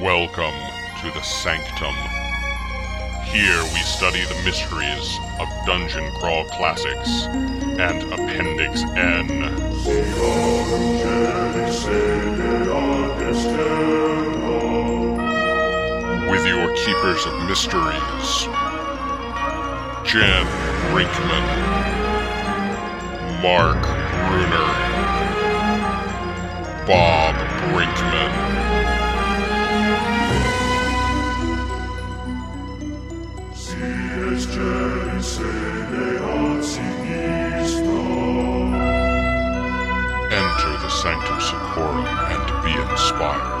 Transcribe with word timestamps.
Welcome 0.00 0.54
to 1.02 1.10
the 1.12 1.20
Sanctum. 1.20 1.94
Here 3.22 3.62
we 3.64 3.80
study 3.80 4.24
the 4.24 4.42
mysteries 4.46 5.18
of 5.38 5.46
Dungeon 5.66 6.10
Crawl 6.14 6.46
Classics 6.46 7.26
and 7.26 8.02
Appendix 8.10 8.80
N. 8.96 9.42
With 16.30 16.46
your 16.46 16.74
keepers 16.76 17.26
of 17.26 17.34
mysteries, 17.46 18.46
Jen 20.08 20.46
Brinkman, 20.88 21.44
Mark 23.42 23.82
Bruner, 24.30 24.70
Bob 26.86 27.34
Brinkman. 27.74 28.79
And 41.82 42.64
be 42.64 42.72
inspired. 42.92 43.56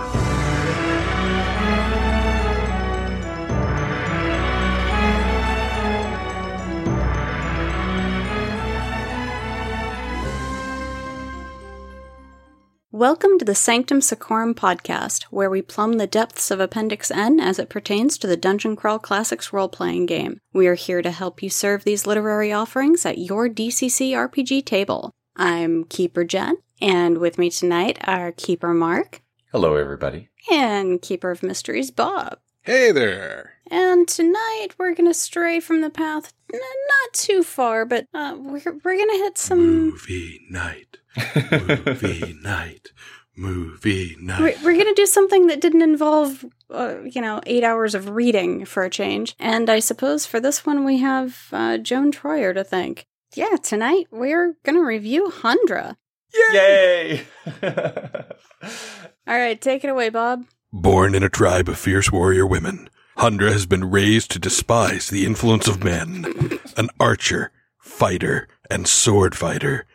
Welcome 12.92 13.38
to 13.38 13.46
the 13.46 13.54
Sanctum 13.54 14.02
Secorum 14.02 14.54
podcast, 14.54 15.22
where 15.30 15.48
we 15.48 15.62
plumb 15.62 15.94
the 15.94 16.06
depths 16.06 16.50
of 16.50 16.60
Appendix 16.60 17.10
N 17.10 17.40
as 17.40 17.58
it 17.58 17.70
pertains 17.70 18.18
to 18.18 18.26
the 18.26 18.36
Dungeon 18.36 18.76
Crawl 18.76 18.98
Classics 18.98 19.54
role 19.54 19.70
playing 19.70 20.04
game. 20.04 20.38
We 20.52 20.66
are 20.66 20.74
here 20.74 21.00
to 21.00 21.10
help 21.10 21.42
you 21.42 21.48
serve 21.48 21.84
these 21.84 22.06
literary 22.06 22.52
offerings 22.52 23.06
at 23.06 23.16
your 23.16 23.48
DCC 23.48 24.10
RPG 24.10 24.66
table. 24.66 25.12
I'm 25.34 25.84
Keeper 25.84 26.24
Jen, 26.24 26.56
and 26.80 27.18
with 27.18 27.38
me 27.38 27.50
tonight 27.50 27.98
are 28.06 28.32
Keeper 28.32 28.72
Mark 28.74 29.22
Hello, 29.52 29.76
everybody. 29.76 30.28
and 30.50 31.00
Keeper 31.02 31.30
of 31.30 31.42
Mysteries 31.42 31.90
Bob. 31.90 32.38
Hey 32.62 32.92
there. 32.92 33.54
And 33.70 34.06
tonight 34.06 34.68
we're 34.78 34.94
gonna 34.94 35.14
stray 35.14 35.60
from 35.60 35.80
the 35.80 35.90
path, 35.90 36.32
n- 36.52 36.60
not 36.60 37.12
too 37.12 37.42
far, 37.42 37.84
but 37.84 38.06
uh, 38.14 38.36
we're 38.38 38.78
we're 38.84 38.96
gonna 38.98 39.12
hit 39.24 39.38
some. 39.38 39.58
Movie 39.90 40.40
night. 40.50 40.98
Movie 41.50 42.34
night. 42.42 42.88
Movie 43.36 44.16
We're, 44.18 44.22
night. 44.26 44.58
we're 44.62 44.76
gonna 44.76 44.94
do 44.94 45.06
something 45.06 45.46
that 45.46 45.60
didn't 45.62 45.80
involve, 45.82 46.44
uh, 46.68 46.96
you 47.04 47.22
know, 47.22 47.40
eight 47.46 47.64
hours 47.64 47.94
of 47.94 48.10
reading 48.10 48.66
for 48.66 48.82
a 48.84 48.90
change. 48.90 49.34
And 49.38 49.70
I 49.70 49.78
suppose 49.78 50.26
for 50.26 50.40
this 50.40 50.66
one 50.66 50.84
we 50.84 50.98
have 50.98 51.46
uh, 51.52 51.78
Joan 51.78 52.12
Troyer 52.12 52.52
to 52.52 52.62
thank. 52.64 53.06
Yeah, 53.34 53.56
tonight 53.62 54.08
we're 54.10 54.56
gonna 54.64 54.82
review 54.84 55.30
Hundra. 55.34 55.96
Yay! 56.34 57.26
All 59.26 59.38
right, 59.38 59.60
take 59.60 59.84
it 59.84 59.90
away, 59.90 60.08
Bob. 60.08 60.44
Born 60.72 61.14
in 61.14 61.22
a 61.22 61.28
tribe 61.28 61.68
of 61.68 61.78
fierce 61.78 62.12
warrior 62.12 62.46
women, 62.46 62.88
Hundra 63.18 63.52
has 63.52 63.66
been 63.66 63.90
raised 63.90 64.30
to 64.30 64.38
despise 64.38 65.08
the 65.10 65.26
influence 65.26 65.68
of 65.68 65.84
men. 65.84 66.58
An 66.76 66.88
archer, 66.98 67.52
fighter, 67.78 68.48
and 68.70 68.86
sword 68.86 69.36
fighter. 69.36 69.86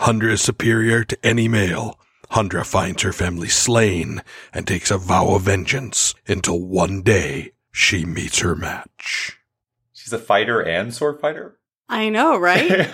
Hundra 0.00 0.32
is 0.32 0.42
superior 0.42 1.04
to 1.04 1.26
any 1.26 1.48
male. 1.48 1.98
Hundra 2.30 2.64
finds 2.64 3.02
her 3.02 3.12
family 3.12 3.48
slain 3.48 4.22
and 4.54 4.66
takes 4.66 4.90
a 4.90 4.98
vow 4.98 5.34
of 5.34 5.42
vengeance 5.42 6.14
until 6.26 6.60
one 6.60 7.02
day 7.02 7.52
she 7.70 8.04
meets 8.04 8.38
her 8.38 8.54
match. 8.54 9.38
She's 9.92 10.12
a 10.12 10.18
fighter 10.18 10.60
and 10.60 10.94
sword 10.94 11.20
fighter? 11.20 11.58
I 11.88 12.08
know, 12.08 12.38
right? 12.38 12.88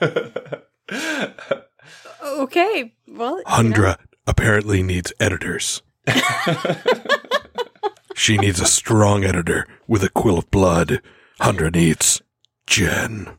okay, 2.40 2.94
well, 3.08 3.36
you 3.38 3.44
know. 3.44 3.50
Hundra 3.50 3.96
apparently 4.26 4.82
needs 4.82 5.12
editors. 5.20 5.82
she 8.14 8.36
needs 8.36 8.60
a 8.60 8.66
strong 8.66 9.24
editor 9.24 9.66
with 9.86 10.02
a 10.02 10.08
quill 10.08 10.38
of 10.38 10.50
blood. 10.50 11.00
Hundra 11.40 11.72
needs 11.72 12.22
Jen. 12.66 13.36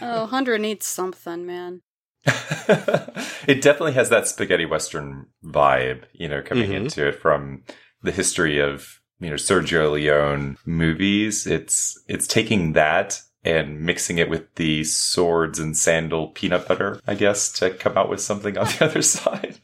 Oh, 0.00 0.28
Hundra 0.30 0.60
needs 0.60 0.86
something, 0.86 1.46
man. 1.46 1.82
it 2.26 3.60
definitely 3.60 3.92
has 3.92 4.08
that 4.08 4.26
spaghetti 4.26 4.64
western 4.64 5.26
vibe, 5.44 6.04
you 6.12 6.26
know, 6.28 6.40
coming 6.42 6.70
Mhm. 6.70 6.74
into 6.76 7.06
it 7.08 7.20
from 7.20 7.62
the 8.02 8.12
history 8.12 8.58
of, 8.58 9.00
you 9.20 9.28
know, 9.28 9.36
Sergio 9.36 9.92
Leone 9.92 10.56
movies. 10.64 11.46
It's 11.46 12.02
it's 12.08 12.26
taking 12.26 12.72
that 12.72 13.20
and 13.44 13.80
mixing 13.80 14.18
it 14.18 14.28
with 14.30 14.54
the 14.54 14.84
swords 14.84 15.58
and 15.58 15.76
sandal 15.76 16.28
peanut 16.28 16.66
butter, 16.68 17.00
I 17.06 17.14
guess, 17.14 17.50
to 17.52 17.70
come 17.70 17.96
out 17.98 18.08
with 18.08 18.20
something 18.20 18.56
on 18.56 18.66
the 18.66 18.84
other 18.86 19.02
side. 19.02 19.58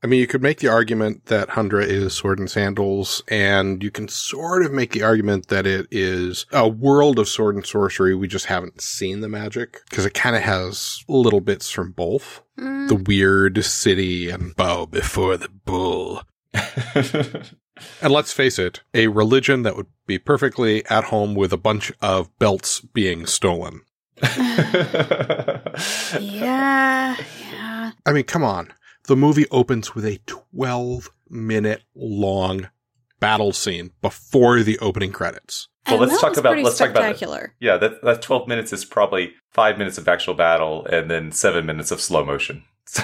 I 0.00 0.06
mean, 0.06 0.20
you 0.20 0.28
could 0.28 0.42
make 0.42 0.58
the 0.60 0.68
argument 0.68 1.26
that 1.26 1.48
Hundra 1.50 1.84
is 1.84 2.14
Sword 2.14 2.38
and 2.38 2.48
Sandals, 2.48 3.20
and 3.26 3.82
you 3.82 3.90
can 3.90 4.06
sort 4.06 4.64
of 4.64 4.72
make 4.72 4.92
the 4.92 5.02
argument 5.02 5.48
that 5.48 5.66
it 5.66 5.88
is 5.90 6.46
a 6.52 6.68
world 6.68 7.18
of 7.18 7.28
sword 7.28 7.56
and 7.56 7.66
sorcery. 7.66 8.14
We 8.14 8.28
just 8.28 8.46
haven't 8.46 8.80
seen 8.80 9.20
the 9.22 9.28
magic 9.28 9.80
because 9.90 10.06
it 10.06 10.14
kind 10.14 10.36
of 10.36 10.42
has 10.42 11.02
little 11.08 11.40
bits 11.40 11.68
from 11.70 11.90
both. 11.92 12.42
Mm, 12.56 12.86
The 12.88 12.94
weird 12.94 13.64
city 13.64 14.30
and 14.30 14.54
bow 14.54 14.86
before 14.86 15.36
the 15.36 15.48
bull. 15.48 16.22
And 18.02 18.12
let's 18.12 18.32
face 18.32 18.58
it, 18.58 18.82
a 18.94 19.08
religion 19.08 19.62
that 19.62 19.76
would 19.76 19.86
be 20.06 20.18
perfectly 20.18 20.84
at 20.86 21.04
home 21.04 21.34
with 21.34 21.52
a 21.52 21.56
bunch 21.58 21.92
of 22.00 22.36
belts 22.38 22.80
being 22.80 23.26
stolen. 23.26 23.82
yeah, 26.20 27.16
yeah. 27.52 27.90
I 28.06 28.12
mean, 28.12 28.24
come 28.24 28.42
on. 28.44 28.72
The 29.06 29.16
movie 29.16 29.46
opens 29.50 29.94
with 29.94 30.04
a 30.04 30.18
12 30.26 31.10
minute 31.30 31.82
long 31.94 32.68
battle 33.20 33.52
scene 33.52 33.90
before 34.02 34.62
the 34.62 34.78
opening 34.80 35.12
credits. 35.12 35.68
Well, 35.86 36.02
And 36.02 36.10
let's 36.10 36.14
that 36.14 36.20
talk 36.20 36.30
was 36.30 36.38
about- 36.38 36.58
let's 36.58 36.78
talk 36.78 36.90
about 36.90 37.22
it. 37.22 37.50
Yeah, 37.60 37.76
that 37.78 38.02
that 38.02 38.20
twelve 38.22 38.46
minutes 38.46 38.72
is 38.74 38.84
probably 38.84 39.32
five 39.50 39.78
minutes 39.78 39.96
of 39.98 40.06
actual 40.06 40.34
battle 40.34 40.84
and 40.86 41.10
then 41.10 41.32
seven 41.32 41.64
minutes 41.66 41.90
of 41.90 42.00
slow 42.00 42.24
motion. 42.24 42.64
So 42.90 43.02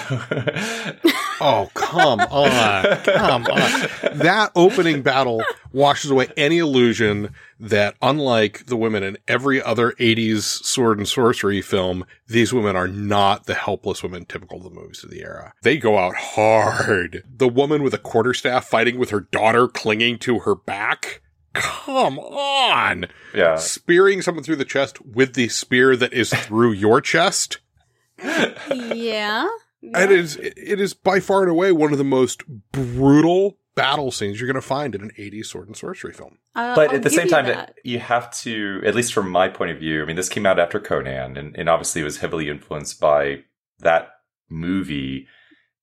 Oh, 1.41 1.69
come 1.73 2.19
on. 2.21 2.97
Come 3.03 3.45
on. 3.45 4.17
That 4.17 4.51
opening 4.55 5.01
battle 5.01 5.43
washes 5.73 6.11
away 6.11 6.29
any 6.37 6.59
illusion 6.59 7.33
that 7.59 7.95
unlike 8.01 8.65
the 8.67 8.77
women 8.77 9.03
in 9.03 9.17
every 9.27 9.61
other 9.61 9.91
80s 9.93 10.43
sword 10.43 10.97
and 10.97 11.07
sorcery 11.07 11.61
film, 11.61 12.05
these 12.27 12.53
women 12.53 12.75
are 12.75 12.87
not 12.87 13.45
the 13.45 13.53
helpless 13.53 14.01
women 14.03 14.25
typical 14.25 14.57
of 14.57 14.63
the 14.63 14.69
movies 14.69 15.03
of 15.03 15.09
the 15.09 15.21
era. 15.21 15.53
They 15.63 15.77
go 15.77 15.97
out 15.97 16.15
hard. 16.15 17.23
The 17.37 17.47
woman 17.49 17.83
with 17.83 17.93
a 17.93 17.97
quarterstaff 17.99 18.65
fighting 18.67 18.97
with 18.97 19.09
her 19.09 19.21
daughter 19.21 19.67
clinging 19.67 20.19
to 20.19 20.39
her 20.39 20.55
back. 20.55 21.21
Come 21.53 22.19
on. 22.19 23.05
yeah, 23.33 23.55
Spearing 23.55 24.21
someone 24.21 24.43
through 24.43 24.57
the 24.57 24.65
chest 24.65 25.01
with 25.05 25.35
the 25.35 25.47
spear 25.47 25.95
that 25.95 26.11
is 26.13 26.31
through 26.33 26.71
your 26.73 27.01
chest. 27.01 27.59
Yeah. 28.73 29.47
It 29.93 30.11
is 30.11 30.37
it 30.37 30.79
is 30.81 30.93
by 30.93 31.19
far 31.19 31.41
and 31.41 31.51
away 31.51 31.71
one 31.71 31.91
of 31.91 31.97
the 31.97 32.03
most 32.03 32.43
brutal 32.71 33.57
battle 33.75 34.09
scenes 34.11 34.39
you're 34.39 34.47
going 34.47 34.55
to 34.55 34.61
find 34.67 34.95
in 34.95 35.01
an 35.01 35.11
80s 35.19 35.47
sword 35.47 35.67
and 35.67 35.75
sorcery 35.75 36.13
film. 36.13 36.37
Uh, 36.55 36.75
but 36.75 36.89
I'll 36.89 36.95
at 36.95 37.03
the 37.03 37.09
same 37.09 37.25
you 37.25 37.31
time, 37.31 37.45
that. 37.47 37.75
you 37.83 37.99
have 37.99 38.31
to, 38.39 38.81
at 38.85 38.95
least 38.95 39.13
from 39.13 39.29
my 39.29 39.49
point 39.49 39.71
of 39.71 39.79
view. 39.79 40.01
I 40.01 40.05
mean, 40.05 40.15
this 40.15 40.29
came 40.29 40.45
out 40.45 40.59
after 40.59 40.79
Conan, 40.79 41.35
and, 41.35 41.55
and 41.57 41.67
obviously 41.67 42.01
it 42.01 42.05
was 42.05 42.17
heavily 42.19 42.49
influenced 42.49 43.01
by 43.01 43.43
that 43.79 44.09
movie 44.49 45.27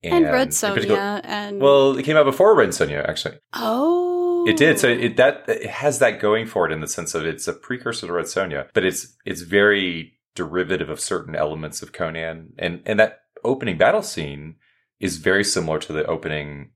and, 0.02 0.24
Red 0.24 0.48
in 0.48 0.54
particular- 0.54 0.96
Sonja 0.96 1.20
and 1.24 1.60
Well, 1.60 1.96
it 1.98 2.02
came 2.04 2.16
out 2.16 2.24
before 2.24 2.56
Red 2.56 2.70
Sonja, 2.70 3.06
actually. 3.08 3.38
oh, 3.52 4.46
It 4.48 4.56
did. 4.56 4.78
So 4.78 4.88
it 4.88 5.16
that 5.18 5.44
it 5.48 5.66
has 5.70 5.98
that 6.00 6.18
going 6.18 6.46
for 6.46 6.66
it 6.66 6.72
in 6.72 6.80
the 6.80 6.88
sense 6.88 7.14
of 7.14 7.24
it's 7.24 7.46
a 7.46 7.52
precursor 7.52 8.06
to 8.08 8.12
Red 8.12 8.24
Sonja, 8.24 8.68
but 8.74 8.84
it's 8.84 9.16
it's 9.24 9.42
very 9.42 10.14
derivative 10.34 10.88
of 10.88 10.98
certain 10.98 11.36
elements 11.36 11.82
of 11.82 11.92
Conan, 11.92 12.54
and 12.58 12.82
and 12.84 12.98
that 12.98 13.21
opening 13.44 13.78
battle 13.78 14.02
scene 14.02 14.56
is 15.00 15.16
very 15.16 15.44
similar 15.44 15.78
to 15.80 15.92
the 15.92 16.04
opening 16.06 16.70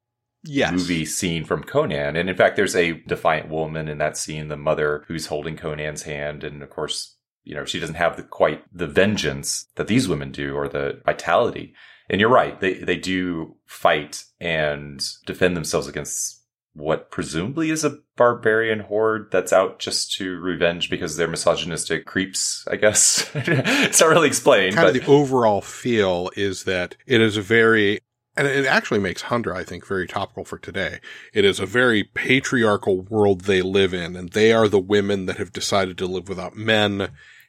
Yes. 0.48 0.72
movie 0.72 1.04
scene 1.04 1.44
from 1.44 1.64
Conan. 1.64 2.14
And 2.16 2.30
in 2.30 2.36
fact, 2.36 2.54
there's 2.54 2.76
a 2.76 2.92
defiant 2.92 3.48
woman 3.48 3.88
in 3.88 3.98
that 3.98 4.16
scene, 4.16 4.46
the 4.48 4.56
mother 4.56 5.04
who's 5.08 5.26
holding 5.26 5.56
Conan's 5.56 6.02
hand, 6.04 6.44
and 6.44 6.62
of 6.62 6.70
course, 6.70 7.16
you 7.42 7.54
know, 7.54 7.64
she 7.64 7.80
doesn't 7.80 7.96
have 7.96 8.16
the, 8.16 8.22
quite 8.22 8.62
the 8.72 8.86
vengeance 8.86 9.66
that 9.74 9.88
these 9.88 10.08
women 10.08 10.30
do 10.30 10.54
or 10.54 10.68
the 10.68 11.00
vitality. 11.04 11.74
And 12.08 12.20
you're 12.20 12.30
right, 12.30 12.58
they 12.60 12.74
they 12.74 12.96
do 12.96 13.56
fight 13.66 14.22
and 14.40 15.04
defend 15.26 15.56
themselves 15.56 15.88
against 15.88 16.44
what 16.76 17.10
presumably 17.10 17.70
is 17.70 17.84
a 17.84 17.98
barbarian 18.16 18.80
horde 18.80 19.30
that's 19.32 19.52
out 19.52 19.78
just 19.78 20.12
to 20.12 20.38
revenge 20.38 20.90
because 20.90 21.16
they're 21.16 21.26
misogynistic 21.26 22.04
creeps, 22.04 22.66
I 22.70 22.76
guess. 22.76 23.30
it's 23.34 24.00
not 24.00 24.10
really 24.10 24.28
explained, 24.28 24.74
kind 24.74 24.86
but 24.86 24.96
of 24.96 25.02
the 25.02 25.10
overall 25.10 25.62
feel 25.62 26.30
is 26.36 26.64
that 26.64 26.96
it 27.06 27.20
is 27.20 27.36
a 27.36 27.42
very 27.42 28.00
And 28.36 28.46
it 28.46 28.66
actually 28.66 29.00
makes 29.00 29.24
Hundra, 29.24 29.56
I 29.56 29.64
think, 29.64 29.86
very 29.86 30.06
topical 30.06 30.44
for 30.44 30.58
today. 30.58 31.00
It 31.32 31.46
is 31.46 31.58
a 31.58 31.66
very 31.66 32.04
patriarchal 32.04 33.00
world 33.00 33.42
they 33.42 33.62
live 33.62 33.94
in, 33.94 34.14
and 34.14 34.30
they 34.30 34.52
are 34.52 34.68
the 34.68 34.78
women 34.78 35.24
that 35.26 35.38
have 35.38 35.52
decided 35.52 35.96
to 35.98 36.06
live 36.06 36.28
without 36.28 36.54
men, 36.54 37.08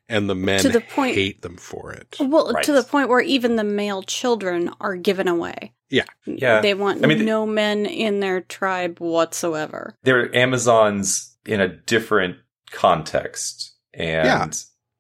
and 0.10 0.30
the 0.30 0.36
men 0.36 0.60
To 0.62 0.70
the 0.70 0.82
point- 0.82 1.16
hate 1.16 1.42
them 1.42 1.58
for 1.58 1.92
it. 1.92 2.16
Well, 2.20 2.52
Right. 2.54 2.64
to 2.64 2.72
the 2.74 2.84
point 2.84 3.10
where 3.10 3.20
even 3.22 3.56
the 3.56 3.64
male 3.64 4.04
children 4.04 4.72
are 4.80 4.96
given 4.96 5.28
away. 5.28 5.74
Yeah. 5.90 6.06
Yeah. 6.26 6.62
They 6.62 6.74
want 6.74 7.04
I 7.04 7.08
mean, 7.08 7.24
no 7.26 7.46
men 7.46 7.86
in 7.86 8.20
their 8.20 8.42
tribe 8.42 9.00
whatsoever. 9.00 9.96
They're 10.04 10.34
Amazons 10.36 11.38
in 11.46 11.62
a 11.62 11.68
different 11.68 12.38
context. 12.72 13.74
And 13.94 14.26
Yeah. 14.26 14.48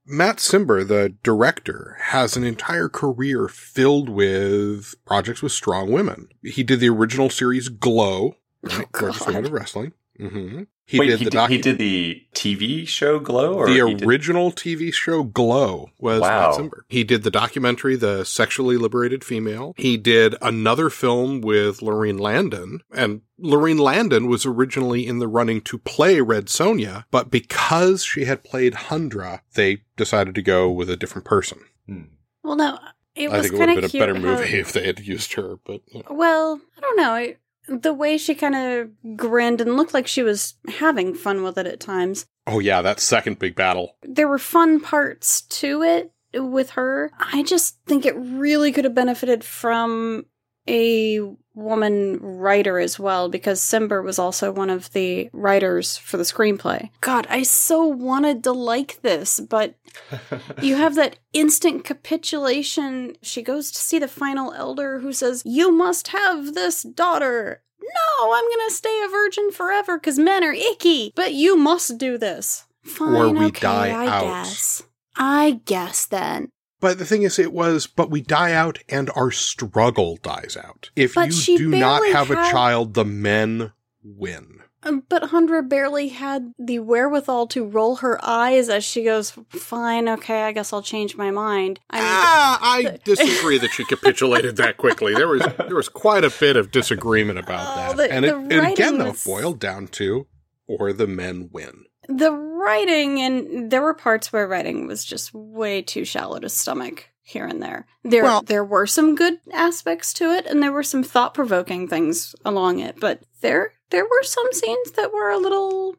Matt 0.09 0.37
Cimber, 0.37 0.87
the 0.87 1.13
director, 1.23 1.97
has 1.99 2.37
an 2.37 2.45
entire 2.45 2.87
career 2.87 3.49
filled 3.49 4.07
with 4.07 4.95
projects 5.05 5.41
with 5.41 5.51
strong 5.51 5.91
women. 5.91 6.29
He 6.43 6.63
did 6.63 6.79
the 6.79 6.87
original 6.89 7.29
series 7.29 7.67
Glow, 7.67 8.35
right? 8.63 8.85
Oh, 8.85 8.89
Gorgeous 8.93 9.19
God. 9.19 9.27
Women 9.27 9.45
of 9.45 9.51
Wrestling. 9.51 9.93
hmm 10.17 10.63
He 10.89 10.99
Wait, 10.99 11.07
did 11.07 11.19
he, 11.19 11.25
the 11.25 11.31
did, 11.31 11.37
docu- 11.37 11.49
he 11.49 11.57
did 11.57 11.77
the 11.79 12.23
TV 12.33 12.87
show 12.87 13.19
Glow? 13.19 13.55
Or 13.55 13.67
the 13.67 13.73
he 13.73 13.93
did- 13.93 14.07
original 14.07 14.51
TV 14.53 14.93
show 14.93 15.21
Glow 15.23 15.89
was 15.99 16.21
Wow. 16.21 16.51
Matt 16.51 16.57
Cimber. 16.59 16.79
He 16.87 17.03
did 17.03 17.23
the 17.23 17.29
documentary 17.29 17.97
The 17.97 18.23
Sexually 18.23 18.77
Liberated 18.77 19.23
Female. 19.25 19.73
He 19.77 19.97
did 19.97 20.35
another 20.41 20.89
film 20.89 21.41
with 21.41 21.81
Laurene 21.81 22.19
Landon, 22.21 22.83
and 22.93 23.19
Laurene 23.37 23.79
Landon 23.79 24.27
was 24.27 24.45
originally 24.45 25.05
in 25.05 25.19
the 25.19 25.27
running 25.27 25.59
to 25.61 25.77
play 25.77 26.21
Red 26.21 26.45
Sonja, 26.45 27.03
but 27.11 27.29
because 27.29 28.05
she 28.05 28.23
had 28.23 28.45
played 28.45 28.73
Hundra, 28.73 29.41
they 29.55 29.79
decided 29.97 30.35
to 30.35 30.41
go 30.41 30.71
with 30.71 30.89
a 30.89 30.95
different 30.95 31.25
person. 31.25 31.59
Hmm. 31.85 32.03
Well, 32.45 32.55
no, 32.55 32.79
it 33.13 33.29
I 33.29 33.37
was 33.39 33.41
think 33.41 33.55
it 33.55 33.59
would 33.59 33.67
have 33.69 33.75
been 33.75 33.83
a 33.83 33.89
cute. 33.89 34.01
better 34.01 34.15
how- 34.15 34.21
movie 34.21 34.57
if 34.57 34.71
they 34.71 34.85
had 34.85 34.99
used 35.01 35.33
her, 35.33 35.57
but 35.65 35.81
you 35.87 35.99
know. 36.07 36.15
Well, 36.15 36.61
I 36.77 36.79
don't 36.79 36.95
know. 36.97 37.15
It, 37.15 37.39
the 37.67 37.93
way 37.93 38.17
she 38.17 38.33
kind 38.35 38.55
of 38.55 39.17
grinned 39.17 39.61
and 39.61 39.75
looked 39.75 39.93
like 39.93 40.07
she 40.07 40.23
was 40.23 40.55
having 40.67 41.13
fun 41.13 41.43
with 41.43 41.57
it 41.57 41.67
at 41.67 41.79
times. 41.79 42.25
oh 42.47 42.59
yeah, 42.59 42.81
that 42.81 42.99
second 42.99 43.39
big 43.39 43.55
battle. 43.55 43.95
There 44.03 44.27
were 44.27 44.39
fun 44.39 44.79
parts 44.79 45.41
to 45.41 45.83
it 45.83 46.11
with 46.33 46.71
her. 46.71 47.11
I 47.19 47.43
just 47.43 47.79
think 47.85 48.05
it 48.05 48.15
really 48.17 48.71
could 48.71 48.85
have 48.85 48.95
benefited 48.95 49.43
from 49.43 50.25
a 50.67 51.19
woman 51.57 52.19
writer 52.21 52.77
as 52.79 52.99
well 52.99 53.29
because 53.29 53.59
Cimber 53.59 54.03
was 54.03 54.19
also 54.19 54.51
one 54.51 54.69
of 54.69 54.93
the 54.93 55.29
writers 55.33 55.97
for 55.97 56.17
the 56.17 56.23
screenplay. 56.23 56.89
God, 57.01 57.25
I 57.29 57.41
so 57.43 57.83
wanted 57.83 58.43
to 58.43 58.51
like 58.51 59.01
this, 59.01 59.39
but 59.39 59.73
you 60.61 60.75
have 60.75 60.95
that 60.95 61.17
instant 61.33 61.83
capitulation. 61.83 63.17
She 63.21 63.41
goes 63.41 63.71
to 63.71 63.79
see 63.79 63.97
the 63.99 64.07
final 64.07 64.53
elder 64.53 64.99
who 64.99 65.11
says, 65.11 65.41
You 65.45 65.71
must 65.71 66.09
have 66.09 66.53
this 66.53 66.83
daughter. 66.83 67.63
No, 67.81 68.33
I'm 68.33 68.43
going 68.43 68.67
to 68.69 68.73
stay 68.75 69.01
a 69.05 69.09
virgin 69.09 69.51
forever 69.51 69.97
because 69.97 70.19
men 70.19 70.43
are 70.43 70.53
icky, 70.53 71.13
but 71.15 71.33
you 71.33 71.57
must 71.57 71.97
do 71.97 72.17
this. 72.17 72.65
Fine, 72.83 73.15
Or 73.15 73.29
we 73.29 73.45
okay, 73.47 73.61
die 73.61 73.89
I 73.89 74.07
out. 74.07 74.23
guess. 74.23 74.83
I 75.15 75.61
guess 75.65 76.05
then. 76.05 76.49
But 76.79 76.99
the 76.99 77.05
thing 77.05 77.23
is, 77.23 77.39
it 77.39 77.51
was, 77.53 77.87
but 77.87 78.11
we 78.11 78.21
die 78.21 78.53
out 78.53 78.79
and 78.87 79.09
our 79.15 79.31
struggle 79.31 80.17
dies 80.21 80.55
out. 80.61 80.91
If 80.95 81.15
But 81.15 81.47
you 81.47 81.57
do 81.57 81.69
not 81.69 82.07
have 82.09 82.29
a 82.29 82.35
child, 82.35 82.93
the 82.93 83.05
men 83.05 83.71
win. 84.03 84.61
Um, 84.83 85.03
But 85.09 85.23
Hundra 85.31 85.67
barely 85.67 86.09
had 86.09 86.53
the 86.59 86.77
wherewithal 86.77 87.47
to 87.47 87.65
roll 87.65 87.95
her 87.97 88.23
eyes 88.23 88.69
as 88.69 88.83
she 88.83 89.03
goes, 89.03 89.33
Fine, 89.49 90.07
okay, 90.07 90.43
I 90.43 90.51
guess 90.51 90.71
I'll 90.71 90.83
change 90.83 91.17
my 91.17 91.31
mind. 91.31 91.79
I 91.89 91.95
mean, 91.97 92.05
ah, 92.07 92.59
I 92.61 92.99
disagree 93.03 93.57
that 93.57 93.71
she 93.71 93.83
capitulated 93.83 94.57
that 94.57 94.77
quickly. 94.77 95.15
There 95.15 95.27
was 95.27 95.41
there 95.57 95.75
was 95.75 95.89
quite 95.89 96.23
a 96.23 96.29
bit 96.29 96.55
of 96.57 96.69
disagreement 96.69 97.39
about 97.39 97.67
Oh, 97.67 97.75
that, 97.95 97.97
the- 97.97 98.11
and, 98.13 98.23
it, 98.23 98.33
and 98.35 98.53
again, 98.71 98.99
though, 98.99 99.09
was- 99.09 99.23
boiled 99.23 99.59
down 99.59 99.87
to 99.87 100.27
or 100.67 100.93
the 100.93 101.07
men 101.07 101.49
win. 101.51 101.85
The 102.07 102.31
writing 102.31 103.19
and 103.21 103.71
there 103.71 103.81
were 103.81 103.93
parts 103.93 104.31
where 104.33 104.47
writing 104.47 104.87
was 104.87 105.03
just 105.05 105.33
way 105.33 105.81
too 105.81 106.05
shallow 106.05 106.39
to 106.39 106.49
stomach 106.49 107.09
here 107.21 107.45
and 107.45 107.61
there. 107.61 107.85
There 108.03 108.23
Well- 108.23 108.41
there 108.41 108.63
were 108.63 108.87
some 108.87 109.15
good 109.15 109.39
aspects 109.53 110.13
to 110.13 110.31
it 110.31 110.45
and 110.45 110.63
there 110.63 110.71
were 110.71 110.83
some 110.83 111.03
thought-provoking 111.03 111.87
things 111.87 112.33
along 112.45 112.79
it, 112.79 112.99
but 112.99 113.21
there 113.41 113.73
there 113.89 114.05
were 114.05 114.23
some 114.23 114.51
scenes 114.51 114.91
that 114.91 115.13
were 115.13 115.29
a 115.29 115.37
little 115.37 115.95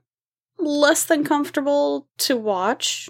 less 0.58 1.04
than 1.04 1.24
comfortable 1.24 2.08
to 2.18 2.36
watch. 2.36 3.08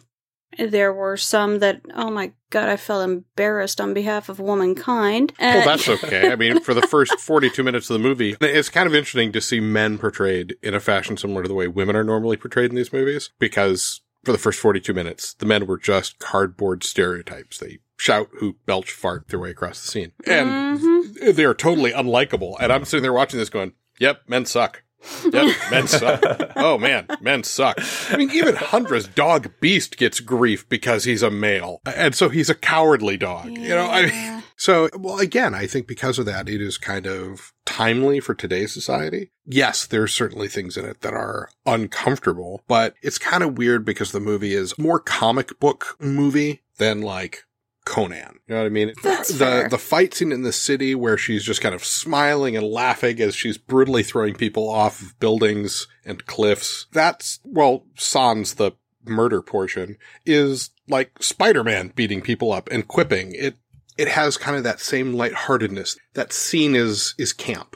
There 0.59 0.93
were 0.93 1.17
some 1.17 1.61
that 1.61 1.81
oh 1.95 2.11
my 2.11 2.33
god, 2.51 2.69
I 2.69 2.77
felt 2.77 3.05
embarrassed 3.09 3.81
on 3.81 3.95
behalf 3.95 4.29
of 4.29 4.41
womankind. 4.41 5.33
Well, 5.41 5.65
that's 5.65 5.89
okay. 6.05 6.33
I 6.33 6.37
mean, 6.37 6.61
for 6.61 6.75
the 6.75 6.83
first 6.83 7.19
42 7.21 7.63
minutes 7.63 7.89
of 7.91 7.95
the 7.95 8.07
movie, 8.09 8.37
it's 8.41 8.69
kind 8.69 8.87
of 8.87 8.95
interesting 8.95 9.33
to 9.33 9.41
see 9.41 9.61
men 9.61 9.99
portrayed 9.99 10.57
in 10.63 10.75
a 10.75 10.81
fashion 10.81 11.17
similar 11.17 11.43
to 11.43 11.49
the 11.49 11.55
way 11.55 11.69
women 11.69 11.97
are 11.97 12.05
normally 12.05 12.37
portrayed 12.37 12.71
in 12.71 12.77
these 12.77 12.93
movies, 12.93 13.31
because 13.39 14.01
for 14.25 14.33
the 14.33 14.39
first 14.39 14.59
42 14.61 14.93
minutes, 14.93 15.35
the 15.35 15.47
men 15.47 15.67
were 15.67 15.79
just 15.79 16.19
cardboard 16.19 16.83
stereotypes. 16.85 17.59
They 17.59 17.79
shout, 17.99 18.29
hoot, 18.41 18.57
belch, 18.67 18.91
fart 18.93 19.29
their 19.29 19.39
way 19.39 19.51
across 19.51 19.81
the 19.81 19.89
scene. 19.89 20.13
And 20.27 20.79
Mhm. 20.81 21.35
they 21.35 21.45
are 21.45 21.55
totally 21.55 21.93
unlikable. 21.93 22.57
And 22.61 22.73
I'm 22.73 22.85
sitting 22.85 23.03
there 23.03 23.13
watching 23.13 23.39
this 23.39 23.49
going, 23.51 23.73
yep, 23.99 24.23
men 24.29 24.45
suck. 24.45 24.83
Yep, 25.33 25.57
men 25.71 25.87
suck. 25.87 26.23
Oh 26.57 26.79
man, 26.79 27.07
men 27.21 27.43
suck. 27.45 27.79
I 28.11 28.17
mean, 28.17 28.31
even 28.31 28.57
Hundra's 28.57 29.09
dog 29.09 29.53
Beast 29.61 29.97
gets 29.97 30.21
grief 30.21 30.69
because 30.69 31.05
he's 31.05 31.23
a 31.23 31.31
male. 31.31 31.81
And 31.87 32.15
so 32.15 32.29
he's 32.29 32.51
a 32.51 32.55
cowardly 32.55 33.17
dog. 33.17 33.51
You 33.51 33.69
know, 33.69 33.87
I 33.87 34.07
mean, 34.07 34.43
so, 34.57 34.89
well, 34.99 35.19
again, 35.21 35.55
I 35.55 35.67
think 35.69 35.87
because 35.87 36.19
of 36.19 36.27
that, 36.27 36.49
it 36.49 36.61
is 36.61 36.79
kind 36.79 37.07
of 37.07 37.53
timely 37.65 38.19
for 38.19 38.35
today's 38.35 38.75
society. 38.75 39.31
Yes, 39.47 39.87
there's 39.87 40.13
certainly 40.13 40.49
things 40.49 40.77
in 40.77 40.85
it 40.85 41.01
that 41.03 41.15
are 41.15 41.49
uncomfortable, 41.65 42.63
but 42.67 42.95
it's 43.01 43.19
kind 43.19 43.45
of 43.45 43.57
weird 43.57 43.85
because 43.85 44.11
the 44.11 44.21
movie 44.21 44.55
is 44.55 44.77
more 44.77 44.99
comic 44.99 45.61
book 45.61 45.97
movie 46.01 46.63
than 46.79 47.03
like 47.03 47.45
Conan. 47.89 48.41
You 48.47 48.55
know 48.55 48.61
what 48.61 48.67
I 48.67 48.69
mean? 48.69 48.93
That's 49.03 49.31
the 49.31 49.39
fair. 49.39 49.69
the 49.71 49.79
fight 49.79 50.13
scene 50.13 50.31
in 50.31 50.43
the 50.43 50.53
city 50.53 50.95
where 50.95 51.17
she's 51.17 51.43
just 51.43 51.63
kind 51.63 51.75
of 51.75 51.83
smiling 51.83 52.55
and 52.55 52.67
laughing 52.67 53.19
as 53.21 53.35
she's 53.35 53.57
brutally 53.57 54.03
throwing 54.03 54.35
people 54.35 54.69
off 54.69 55.01
of 55.01 55.19
buildings 55.19 55.89
and 56.05 56.27
cliffs. 56.27 56.87
That's 56.93 57.41
well, 57.45 57.87
sans 57.97 58.55
the 58.55 58.73
murder 59.07 59.41
portion 59.41 59.97
is 60.27 60.69
like 60.87 61.23
Spider-Man 61.23 61.93
beating 61.97 62.21
people 62.21 62.53
up 62.53 62.69
and 62.71 62.87
quipping. 62.87 63.33
It 63.35 63.57
it 63.97 64.09
has 64.09 64.37
kind 64.37 64.59
of 64.59 64.65
that 64.65 64.81
same 64.81 65.15
lightheartedness. 65.15 65.97
That 66.13 66.33
scene 66.35 66.75
is 66.77 67.15
is 67.17 67.33
camp. 67.33 67.75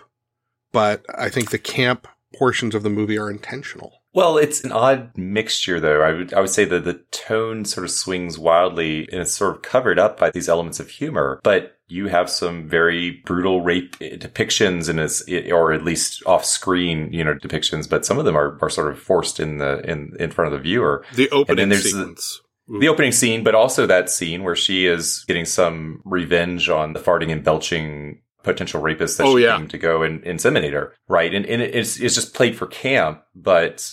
But 0.72 1.06
I 1.16 1.30
think 1.30 1.50
the 1.50 1.58
camp 1.58 2.06
portions 2.36 2.74
of 2.74 2.82
the 2.82 2.90
movie 2.90 3.18
are 3.18 3.30
intentional. 3.30 4.01
Well, 4.14 4.36
it's 4.36 4.62
an 4.62 4.72
odd 4.72 5.16
mixture, 5.16 5.80
though. 5.80 6.02
I 6.02 6.12
would 6.12 6.34
I 6.34 6.40
would 6.40 6.50
say 6.50 6.64
that 6.66 6.84
the 6.84 7.00
tone 7.12 7.64
sort 7.64 7.84
of 7.84 7.90
swings 7.90 8.38
wildly, 8.38 9.08
and 9.10 9.20
it's 9.22 9.32
sort 9.32 9.56
of 9.56 9.62
covered 9.62 9.98
up 9.98 10.18
by 10.18 10.30
these 10.30 10.48
elements 10.48 10.80
of 10.80 10.90
humor. 10.90 11.40
But 11.42 11.78
you 11.88 12.08
have 12.08 12.28
some 12.30 12.68
very 12.68 13.22
brutal 13.24 13.62
rape 13.62 13.98
depictions, 13.98 14.88
and 14.88 15.00
it's 15.00 15.22
or 15.50 15.72
at 15.72 15.84
least 15.84 16.22
off 16.26 16.44
screen, 16.44 17.10
you 17.12 17.24
know, 17.24 17.34
depictions. 17.34 17.88
But 17.88 18.04
some 18.04 18.18
of 18.18 18.24
them 18.26 18.36
are, 18.36 18.58
are 18.60 18.70
sort 18.70 18.90
of 18.92 18.98
forced 18.98 19.40
in 19.40 19.58
the 19.58 19.80
in 19.90 20.14
in 20.20 20.30
front 20.30 20.52
of 20.52 20.58
the 20.58 20.62
viewer. 20.62 21.04
The 21.14 21.30
opening 21.30 21.70
there's 21.70 21.84
the- 21.84 21.90
sequence. 21.90 22.40
The 22.68 22.88
opening 22.88 23.12
scene, 23.12 23.42
but 23.42 23.54
also 23.56 23.86
that 23.86 24.08
scene 24.08 24.44
where 24.44 24.54
she 24.56 24.86
is 24.86 25.24
getting 25.26 25.44
some 25.44 26.00
revenge 26.04 26.68
on 26.68 26.92
the 26.92 27.00
farting 27.00 27.30
and 27.32 27.42
belching 27.42 28.22
potential 28.44 28.80
rapist 28.80 29.18
that 29.18 29.26
Oh, 29.26 29.36
she 29.36 29.44
yeah. 29.44 29.56
came 29.56 29.68
to 29.68 29.78
go 29.78 30.02
and 30.02 30.22
inseminate 30.24 30.72
her, 30.72 30.94
right? 31.08 31.34
And, 31.34 31.44
and 31.46 31.60
it's 31.60 32.00
it's 32.00 32.14
just 32.14 32.34
played 32.34 32.56
for 32.56 32.66
camp, 32.68 33.22
but 33.34 33.92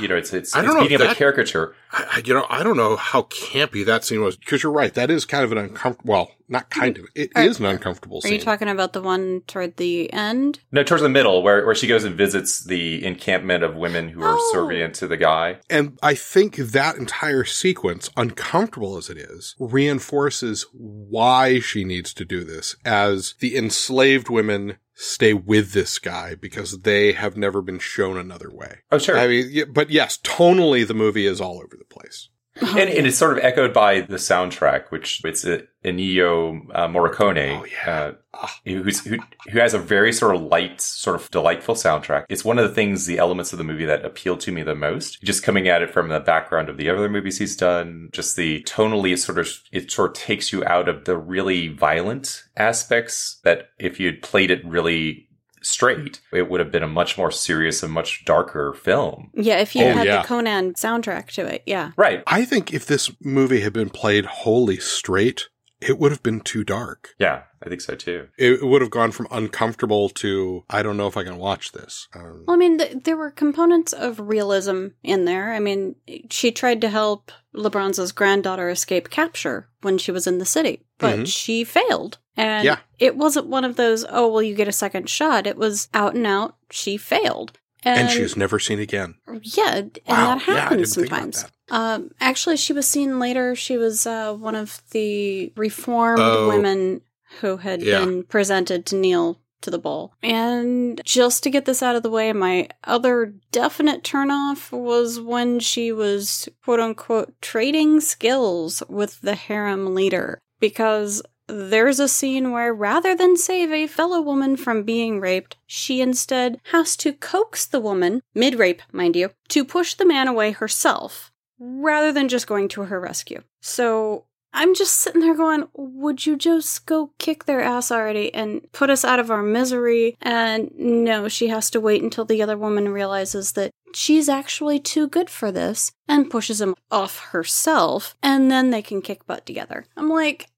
you 0.00 0.08
know, 0.08 0.16
it's 0.16 0.32
it's, 0.32 0.54
I 0.54 0.60
don't 0.62 0.70
it's 0.70 0.74
know 0.76 0.82
beating 0.82 0.96
up 0.96 1.08
that- 1.08 1.12
a 1.12 1.18
caricature. 1.18 1.74
I, 1.92 2.06
I- 2.16 2.22
you 2.24 2.32
know, 2.34 2.46
I 2.48 2.62
don't 2.62 2.76
know 2.76 2.96
how 2.96 3.22
campy 3.22 3.84
that 3.86 4.04
scene 4.04 4.22
was 4.22 4.36
because 4.36 4.62
you're 4.62 4.72
right. 4.72 4.92
That 4.94 5.10
is 5.10 5.24
kind 5.24 5.44
of 5.44 5.52
an 5.52 5.58
uncomfortable. 5.58 6.10
Well, 6.12 6.30
not 6.48 6.70
kind 6.70 6.98
of. 6.98 7.04
It 7.14 7.30
Are- 7.34 7.42
is 7.42 7.58
an 7.60 7.66
uncomfortable 7.66 8.20
scene. 8.20 8.28
Are 8.28 8.32
scene. 8.32 8.38
you 8.40 8.44
talking 8.44 8.68
about 8.68 8.92
the 8.92 9.02
one 9.02 9.42
toward 9.46 9.76
the 9.76 10.12
end? 10.12 10.60
No, 10.70 10.82
towards 10.82 11.02
the 11.02 11.08
middle, 11.08 11.42
where 11.42 11.64
where 11.66 11.74
she 11.74 11.86
goes 11.86 12.04
and 12.04 12.14
visits 12.16 12.64
the 12.64 13.04
encampment 13.04 13.62
of 13.64 13.74
women 13.76 14.08
who 14.08 14.22
are 14.22 14.36
Oh. 14.38 14.50
subservient 14.52 14.94
to 14.96 15.06
the 15.06 15.16
guy. 15.16 15.58
and 15.70 15.98
I 16.02 16.14
think 16.14 16.56
that 16.56 16.96
entire 16.96 17.44
sequence, 17.44 18.10
uncomfortable 18.16 18.96
as 18.96 19.10
it 19.10 19.16
is, 19.18 19.54
reinforces 19.58 20.66
why 20.72 21.58
she 21.60 21.84
needs 21.84 22.14
to 22.14 22.24
do 22.24 22.44
this 22.44 22.76
as 22.84 23.34
the 23.40 23.56
enslaved 23.56 24.28
women 24.28 24.76
stay 25.02 25.34
with 25.34 25.72
this 25.72 25.98
guy 25.98 26.36
because 26.36 26.82
they 26.82 27.12
have 27.12 27.36
never 27.36 27.60
been 27.60 27.80
shown 27.80 28.16
another 28.16 28.50
way. 28.50 28.78
Oh, 28.92 28.98
sure. 28.98 29.18
I 29.18 29.26
mean, 29.26 29.72
but 29.72 29.90
yes, 29.90 30.16
tonally 30.18 30.86
the 30.86 30.94
movie 30.94 31.26
is 31.26 31.40
all 31.40 31.56
over 31.56 31.76
the 31.76 31.84
place. 31.84 32.28
And, 32.60 32.90
and 32.90 33.06
it's 33.06 33.16
sort 33.18 33.36
of 33.38 33.44
echoed 33.44 33.72
by 33.72 34.00
the 34.02 34.16
soundtrack, 34.16 34.90
which 34.90 35.24
it's 35.24 35.44
Ennio 35.84 36.60
uh, 36.74 36.86
Morricone, 36.88 37.60
Oh, 37.60 37.64
yeah. 37.64 38.12
uh, 38.34 38.46
who's, 38.64 39.04
who 39.04 39.18
who 39.50 39.58
has 39.58 39.74
a 39.74 39.78
very 39.78 40.12
sort 40.12 40.34
of 40.36 40.42
light, 40.42 40.80
sort 40.80 41.16
of 41.20 41.30
delightful 41.30 41.74
soundtrack. 41.74 42.24
It's 42.28 42.44
one 42.44 42.58
of 42.58 42.68
the 42.68 42.74
things, 42.74 43.06
the 43.06 43.18
elements 43.18 43.52
of 43.52 43.58
the 43.58 43.64
movie 43.64 43.84
that 43.86 44.04
appeal 44.04 44.36
to 44.38 44.52
me 44.52 44.62
the 44.62 44.74
most. 44.74 45.22
Just 45.22 45.42
coming 45.42 45.68
at 45.68 45.82
it 45.82 45.90
from 45.90 46.08
the 46.08 46.20
background 46.20 46.68
of 46.68 46.76
the 46.76 46.88
other 46.90 47.08
movies 47.08 47.38
he's 47.38 47.56
done, 47.56 48.08
just 48.12 48.36
the 48.36 48.62
tonally, 48.62 49.18
sort 49.18 49.38
of 49.38 49.48
it 49.72 49.90
sort 49.90 50.10
of 50.10 50.14
takes 50.22 50.52
you 50.52 50.64
out 50.64 50.88
of 50.88 51.04
the 51.04 51.16
really 51.16 51.68
violent 51.68 52.42
aspects 52.56 53.40
that 53.44 53.70
if 53.78 53.98
you'd 53.98 54.22
played 54.22 54.50
it 54.50 54.64
really 54.64 55.28
straight, 55.62 56.20
it 56.32 56.48
would 56.50 56.60
have 56.60 56.70
been 56.72 56.82
a 56.82 56.88
much 56.88 57.16
more 57.18 57.30
serious 57.30 57.82
and 57.82 57.92
much 57.92 58.24
darker 58.24 58.72
film. 58.74 59.30
Yeah, 59.34 59.58
if 59.58 59.74
you 59.74 59.84
Oh, 59.84 59.92
had 59.92 60.06
yeah. 60.06 60.22
the 60.22 60.28
Conan 60.28 60.74
soundtrack 60.74 61.28
to 61.32 61.46
it, 61.46 61.62
yeah. 61.66 61.92
Right. 61.96 62.22
I 62.26 62.44
think 62.44 62.72
if 62.72 62.86
this 62.86 63.10
movie 63.20 63.60
had 63.60 63.72
been 63.72 63.90
played 63.90 64.26
wholly 64.26 64.78
straight, 64.78 65.48
it 65.80 65.98
would 65.98 66.12
have 66.12 66.22
been 66.22 66.40
too 66.40 66.62
dark. 66.62 67.10
Yeah, 67.18 67.42
I 67.60 67.68
think 67.68 67.80
so 67.80 67.96
too. 67.96 68.28
It 68.38 68.62
would 68.64 68.82
have 68.82 68.90
gone 68.92 69.10
from 69.10 69.26
uncomfortable 69.32 70.08
to 70.10 70.64
I 70.70 70.82
don't 70.82 70.96
know 70.96 71.08
if 71.08 71.16
I 71.16 71.24
can 71.24 71.38
watch 71.38 71.72
this. 71.72 72.06
Um, 72.14 72.44
Well, 72.46 72.54
I 72.54 72.56
mean, 72.56 72.78
th- 72.78 73.02
there 73.02 73.16
were 73.16 73.32
components 73.32 73.92
of 73.92 74.20
realism 74.20 74.88
in 75.02 75.24
there. 75.24 75.52
I 75.52 75.58
mean, 75.58 75.96
she 76.30 76.52
tried 76.52 76.80
to 76.82 76.88
help 76.88 77.32
LeBron's 77.54 78.12
granddaughter 78.12 78.70
escape 78.70 79.10
capture 79.10 79.68
when 79.80 79.98
she 79.98 80.12
was 80.12 80.26
in 80.28 80.38
the 80.38 80.46
city, 80.46 80.84
but 80.98 81.18
Mhm. 81.20 81.26
she 81.26 81.64
failed. 81.64 82.18
And 82.36 82.64
Yeah. 82.64 82.78
it 82.98 83.16
wasn't 83.16 83.46
one 83.46 83.64
of 83.64 83.76
those, 83.76 84.04
oh, 84.08 84.28
well, 84.28 84.42
you 84.42 84.54
get 84.54 84.68
a 84.68 84.72
second 84.72 85.08
shot. 85.10 85.46
It 85.46 85.56
was 85.56 85.88
out 85.92 86.14
and 86.14 86.26
out, 86.26 86.56
she 86.70 86.96
failed. 86.96 87.58
and 87.84 88.08
she's 88.08 88.36
never 88.36 88.60
seen 88.60 88.78
again. 88.78 89.16
Yeah, 89.42 89.74
and 89.74 90.00
Wow, 90.06 90.34
that 90.36 90.42
happens 90.42 90.94
think 90.94 91.08
sometimes. 91.08 91.44
Um, 91.68 92.10
actually, 92.20 92.56
she 92.56 92.72
was 92.72 92.86
seen 92.86 93.18
later. 93.18 93.56
She 93.56 93.76
was 93.76 94.06
uh, 94.06 94.34
one 94.34 94.54
of 94.54 94.80
the 94.92 95.52
reformed 95.56 96.20
Oh. 96.22 96.46
women 96.46 97.00
who 97.40 97.56
had 97.56 97.82
Yeah. 97.82 98.04
been 98.04 98.22
presented 98.22 98.86
to 98.86 98.94
kneel 98.96 99.40
to 99.62 99.70
the 99.70 99.78
bowl. 99.80 100.12
And 100.22 101.00
just 101.04 101.42
to 101.42 101.50
get 101.50 101.64
this 101.64 101.82
out 101.82 101.96
of 101.96 102.04
the 102.04 102.10
way, 102.10 102.32
my 102.32 102.68
other 102.84 103.34
definite 103.50 104.04
turnoff 104.04 104.70
was 104.70 105.18
when 105.18 105.58
she 105.58 105.90
was 105.90 106.48
quote 106.64 106.78
unquote 106.78 107.32
trading 107.42 108.00
skills 108.00 108.84
with 108.88 109.20
the 109.22 109.34
harem 109.34 109.92
leader. 109.94 110.38
Because 110.60 111.20
there's 111.52 112.00
a 112.00 112.08
scene 112.08 112.50
where 112.50 112.72
rather 112.72 113.14
than 113.14 113.36
save 113.36 113.70
a 113.70 113.86
fellow 113.86 114.20
woman 114.20 114.56
from 114.56 114.82
being 114.82 115.20
raped, 115.20 115.56
she 115.66 116.00
instead 116.00 116.60
has 116.72 116.96
to 116.98 117.12
coax 117.12 117.66
the 117.66 117.80
woman, 117.80 118.22
mid 118.34 118.58
rape, 118.58 118.82
mind 118.90 119.16
you, 119.16 119.30
to 119.48 119.64
push 119.64 119.94
the 119.94 120.06
man 120.06 120.28
away 120.28 120.52
herself, 120.52 121.30
rather 121.58 122.12
than 122.12 122.28
just 122.28 122.46
going 122.46 122.68
to 122.68 122.82
her 122.84 122.98
rescue. 122.98 123.42
So 123.60 124.24
I'm 124.54 124.74
just 124.74 124.96
sitting 124.96 125.20
there 125.20 125.34
going, 125.34 125.68
would 125.74 126.26
you 126.26 126.36
just 126.36 126.84
go 126.84 127.12
kick 127.18 127.44
their 127.44 127.62
ass 127.62 127.90
already 127.90 128.32
and 128.34 128.70
put 128.72 128.90
us 128.90 129.04
out 129.04 129.18
of 129.18 129.30
our 129.30 129.42
misery? 129.42 130.16
And 130.20 130.70
no, 130.76 131.28
she 131.28 131.48
has 131.48 131.70
to 131.70 131.80
wait 131.80 132.02
until 132.02 132.26
the 132.26 132.42
other 132.42 132.58
woman 132.58 132.90
realizes 132.90 133.52
that 133.52 133.70
she's 133.94 134.28
actually 134.28 134.78
too 134.78 135.08
good 135.08 135.30
for 135.30 135.50
this 135.50 135.92
and 136.06 136.30
pushes 136.30 136.60
him 136.60 136.74
off 136.90 137.18
herself, 137.30 138.14
and 138.22 138.50
then 138.50 138.70
they 138.70 138.82
can 138.82 139.00
kick 139.00 139.26
butt 139.26 139.46
together. 139.46 139.86
I'm 139.96 140.10
like, 140.10 140.48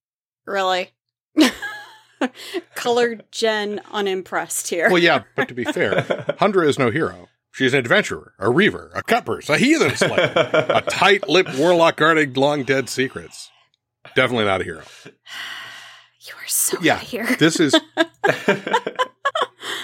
really? 0.47 0.91
Colored 2.75 3.25
Jen 3.31 3.81
unimpressed 3.93 4.69
here. 4.69 4.89
Well, 4.91 5.03
yeah, 5.03 5.25
but 5.37 5.49
to 5.49 5.55
be 5.55 5.65
fair, 5.65 6.03
Hundra 6.41 6.67
is 6.67 6.79
no 6.79 6.91
hero. 6.91 7.29
She's 7.53 7.73
an 7.73 7.79
adventurer, 7.81 8.33
a 8.39 8.51
reaver, 8.51 8.91
a 8.95 9.03
cutpurse, 9.03 9.49
a 9.49 9.59
heathen 9.59 9.95
slayer, 9.95 10.33
a 10.35 10.83
tight-lipped 10.89 11.57
warlock 11.57 11.97
guarding 11.97 12.33
long 12.35 12.65
dead 12.65 12.89
secrets. 12.89 13.51
Definitely 14.17 14.47
not 14.47 14.61
a 14.61 14.65
hero. 14.65 14.83
you 16.21 16.35
are 16.35 16.47
so 16.49 16.79
Yeah, 16.81 16.99
here. 16.99 17.29
this 17.39 17.61
is. 17.61 17.75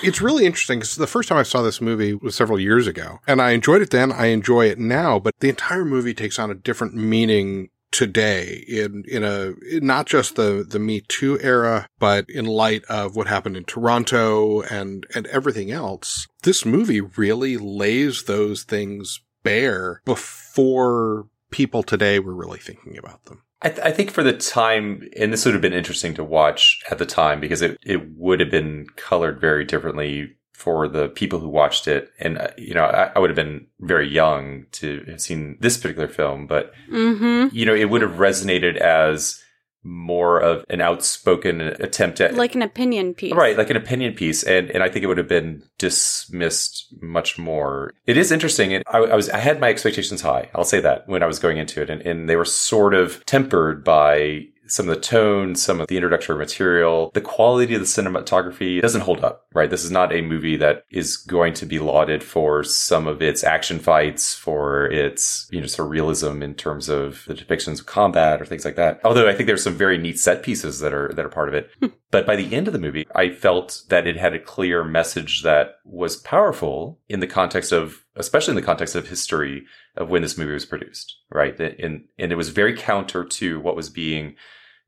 It's 0.02 0.23
really 0.23 0.47
interesting 0.47 0.79
because 0.79 0.97
the 0.97 1.07
first 1.07 1.29
time 1.29 1.37
I 1.37 1.43
saw 1.43 1.61
this 1.61 1.81
movie 1.83 2.14
was 2.14 2.35
several 2.35 2.59
years 2.59 2.87
ago, 2.87 3.21
and 3.26 3.40
I 3.40 3.50
enjoyed 3.50 3.83
it 3.83 3.90
then. 3.90 4.11
I 4.12 4.26
enjoy 4.26 4.67
it 4.71 4.79
now, 4.79 5.19
but 5.19 5.35
the 5.40 5.50
entire 5.50 5.85
movie 5.85 6.14
takes 6.14 6.38
on 6.38 6.50
a 6.50 6.55
different 6.55 6.95
meaning 6.95 7.69
today 7.90 8.64
in 8.68 9.04
in 9.09 9.25
a 9.25 9.52
in 9.70 9.87
not 9.87 10.06
just 10.06 10.37
the 10.37 10.64
the 10.68 10.78
Me 10.78 11.02
Too 11.09 11.38
era, 11.40 11.88
but 11.99 12.28
in 12.28 12.44
light 12.47 12.85
of 12.85 13.16
what 13.16 13.26
happened 13.26 13.56
in 13.56 13.64
Toronto 13.64 14.62
and 14.62 15.06
and 15.14 15.26
everything 15.28 15.70
else. 15.70 16.26
This 16.42 16.64
movie 16.64 17.00
really 17.00 17.56
lays 17.56 18.25
those 18.25 18.62
things 18.64 19.20
bare 19.42 20.02
before 20.04 21.26
people 21.50 21.82
today 21.82 22.18
were 22.18 22.35
really 22.35 22.59
thinking 22.59 22.97
about 22.97 23.25
them. 23.25 23.42
I, 23.62 23.68
th- 23.68 23.87
I 23.87 23.90
think 23.92 24.11
for 24.11 24.23
the 24.23 24.32
time, 24.32 25.06
and 25.18 25.32
this 25.32 25.44
would 25.44 25.52
have 25.52 25.61
been 25.61 25.75
interesting 25.75 26.14
to 26.14 26.25
watch 26.25 26.80
at 26.90 26.97
the 26.97 27.04
time 27.04 27.40
because 27.40 27.61
it, 27.61 27.76
it 27.82 28.16
would 28.16 28.40
have 28.40 28.50
been 28.50 28.87
colored 28.97 29.38
very 29.38 29.66
differently 29.66 30.37
for 30.61 30.87
the 30.88 31.09
people 31.09 31.38
who 31.40 31.49
watched 31.49 31.88
it. 31.88 32.11
And, 32.21 32.37
uh, 32.38 32.49
you 32.59 32.75
know, 32.75 32.85
I, 32.85 33.11
I 33.14 33.19
would 33.19 33.31
have 33.31 33.43
been 33.45 33.67
very 33.81 34.09
young 34.09 34.67
to 34.73 35.05
have 35.09 35.21
seen 35.21 35.57
this 35.61 35.76
particular 35.79 36.09
film, 36.09 36.47
but, 36.47 36.73
Mm-hmm. 36.93 37.55
you 37.57 37.64
know, 37.67 37.75
it 37.75 37.88
would 37.90 38.02
have 38.02 38.17
resonated 38.29 38.76
as 38.76 39.43
more 39.83 40.38
of 40.38 40.64
an 40.69 40.81
outspoken 40.83 41.62
attempt 41.62 42.21
at 42.21 42.35
Like 42.35 42.55
an 42.55 42.61
opinion 42.62 43.14
piece. 43.14 43.33
Right, 43.33 43.57
like 43.57 43.71
an 43.71 43.76
opinion 43.79 44.12
piece, 44.12 44.43
and 44.43 44.69
and 44.75 44.83
I 44.83 44.88
think 44.90 45.02
it 45.05 45.07
would 45.07 45.17
have 45.17 45.29
been 45.29 45.62
dismissed 45.79 46.93
much 47.00 47.38
more. 47.38 47.95
It 48.07 48.17
is 48.19 48.31
interesting. 48.31 48.75
and 48.75 48.85
I, 48.88 48.99
I 48.99 49.17
was 49.17 49.31
I 49.31 49.38
had 49.38 49.61
my 49.61 49.69
expectations 49.71 50.21
high. 50.21 50.50
I'll 50.55 50.64
say 50.64 50.81
that 50.81 51.09
when 51.09 51.23
I 51.23 51.26
was 51.26 51.38
going 51.38 51.57
into 51.57 51.81
it, 51.83 51.88
and, 51.88 52.02
and 52.02 52.29
they 52.29 52.37
were 52.37 52.45
sort 52.45 52.93
of 52.95 53.25
tempered 53.25 53.83
by 53.83 54.45
some 54.71 54.89
of 54.89 54.95
the 54.95 55.00
tone, 55.00 55.55
some 55.55 55.81
of 55.81 55.89
the 55.89 55.97
introductory 55.97 56.37
material, 56.37 57.11
the 57.15 57.21
quality 57.21 57.75
of 57.75 57.81
the 57.81 57.87
cinematography 57.87 58.81
doesn't 58.81 59.03
hold 59.03 59.25
up. 59.25 59.47
Right, 59.53 59.69
this 59.69 59.85
is 59.85 59.91
not 59.91 60.12
a 60.12 60.23
movie 60.23 60.57
that 60.57 60.85
is 60.91 61.17
going 61.17 61.55
to 61.55 61.67
be 61.67 61.79
lauded 61.79 62.23
for 62.23 62.62
some 62.62 63.07
of 63.07 63.21
its 63.21 63.43
action 63.43 63.79
fights, 63.79 64.35
for 64.35 64.87
its 64.87 65.49
you 65.50 65.61
know 65.61 65.67
sort 65.67 65.87
of 65.87 65.91
realism 65.91 66.43
in 66.43 66.55
terms 66.55 66.89
of 66.89 67.25
the 67.27 67.35
depictions 67.35 67.81
of 67.81 67.87
combat 67.87 68.41
or 68.41 68.47
things 68.47 68.65
like 68.65 68.77
that. 68.77 69.00
Although 69.05 69.29
I 69.29 69.35
think 69.35 69.47
there's 69.47 69.65
some 69.65 69.75
very 69.75 69.99
neat 69.99 70.19
set 70.19 70.43
pieces 70.43 70.81
that 70.81 70.95
are 70.95 71.12
that 71.15 71.25
are 71.25 71.31
part 71.31 71.49
of 71.49 71.55
it. 71.55 71.71
Hmm. 71.81 71.89
But 72.11 72.27
by 72.27 72.37
the 72.37 72.55
end 72.55 72.67
of 72.67 72.73
the 72.73 72.79
movie, 72.79 73.07
I 73.15 73.31
felt 73.31 73.83
that 73.89 74.07
it 74.07 74.17
had 74.17 74.35
a 74.35 74.41
clear 74.41 74.83
message 74.83 75.43
that 75.43 75.77
was 75.85 76.17
powerful 76.17 76.99
in 77.09 77.21
the 77.21 77.27
context 77.27 77.73
of, 77.73 78.05
especially 78.17 78.53
in 78.53 78.57
the 78.57 78.62
context 78.62 78.97
of 78.97 79.09
history 79.09 79.65
of 79.97 80.11
when 80.11 80.23
this 80.23 80.37
movie 80.37 80.53
was 80.53 80.67
produced, 80.67 81.17
right? 81.31 81.59
And, 81.61 82.05
and 82.19 82.33
it 82.33 82.37
was 82.37 82.49
very 82.49 82.77
counter 82.77 83.25
to 83.25 83.61
what 83.61 83.77
was 83.77 83.91
being 83.91 84.35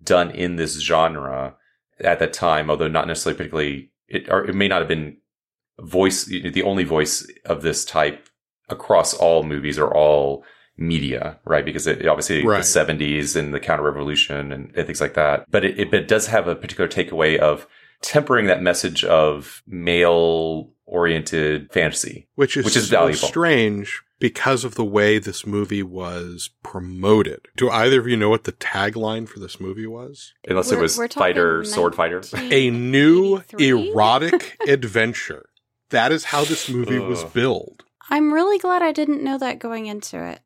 done 0.03 0.31
in 0.31 0.57
this 0.57 0.81
genre 0.83 1.55
at 2.01 2.19
that 2.19 2.33
time, 2.33 2.71
although 2.71 2.89
not 2.89 3.07
necessarily 3.07 3.37
particularly, 3.37 3.91
it, 4.09 4.29
or 4.29 4.45
it 4.45 4.55
may 4.55 4.69
not 4.69 4.81
have 4.81 4.89
been 4.89 5.17
voice, 5.81 6.25
the 6.25 6.63
only 6.63 6.85
voice 6.85 7.27
of 7.45 7.63
this 7.63 7.85
type 7.85 8.29
across 8.69 9.15
all 9.15 9.43
movies 9.43 9.79
or 9.79 9.93
all 9.95 10.45
media, 10.77 11.39
right? 11.45 11.65
Because 11.65 11.87
it 11.87 12.07
obviously 12.07 12.45
Right. 12.45 12.59
the 12.59 12.63
70s 12.63 13.37
and 13.37 13.53
the 13.53 13.61
counter 13.61 13.83
revolution 13.85 14.53
and, 14.53 14.73
and 14.75 14.87
things 14.87 15.01
like 15.01 15.15
that. 15.15 15.45
But 15.51 15.65
it, 15.65 15.79
it, 15.79 15.91
but 15.91 16.01
it 16.01 16.09
does 16.09 16.27
have 16.29 16.49
a 16.49 16.55
particular 16.57 16.89
takeaway 16.89 17.39
of 17.39 17.67
tempering 18.01 18.47
that 18.47 18.63
message 18.63 19.05
of 19.05 19.63
male 19.67 20.71
oriented 20.87 21.71
fantasy. 21.73 22.27
which 22.35 22.57
is 22.57 22.65
Which 22.65 22.77
is 22.77 22.89
so 22.89 22.97
valuable. 22.97 23.29
strange 23.29 24.03
because 24.23 24.65
of 24.65 24.77
the 24.77 24.85
way 24.85 25.19
this 25.19 25.45
movie 25.45 25.83
was 25.83 26.49
promoted. 26.63 27.41
Do 27.57 27.69
either 27.69 27.99
of 28.01 28.07
you 28.07 28.17
know 28.17 28.31
what 28.31 28.45
the 28.45 28.53
tagline 28.53 29.29
for 29.29 29.41
this 29.41 29.61
movie 29.61 29.87
was? 29.87 30.33
Unless 30.49 30.69
We're- 30.71 30.79
it 30.79 30.83
was 30.83 30.97
we're 30.99 31.09
talking 31.09 31.21
fighter, 31.35 31.65
sword 31.65 31.95
fighter. 31.97 32.23
A 32.35 32.71
new 32.71 33.33
1983? 33.33 33.91
erotic 33.91 34.57
adventure. 34.69 35.47
That 35.91 36.13
is 36.13 36.25
how 36.27 36.45
this 36.45 36.69
movie 36.71 36.99
was 37.01 37.25
Ugh. 37.25 37.33
billed. 37.35 37.85
I'm 38.11 38.33
really 38.33 38.59
glad 38.59 38.81
I 38.83 38.93
didn't 38.93 39.23
know 39.25 39.39
that 39.39 39.59
going 39.59 39.87
into 39.87 40.23
it. 40.25 40.41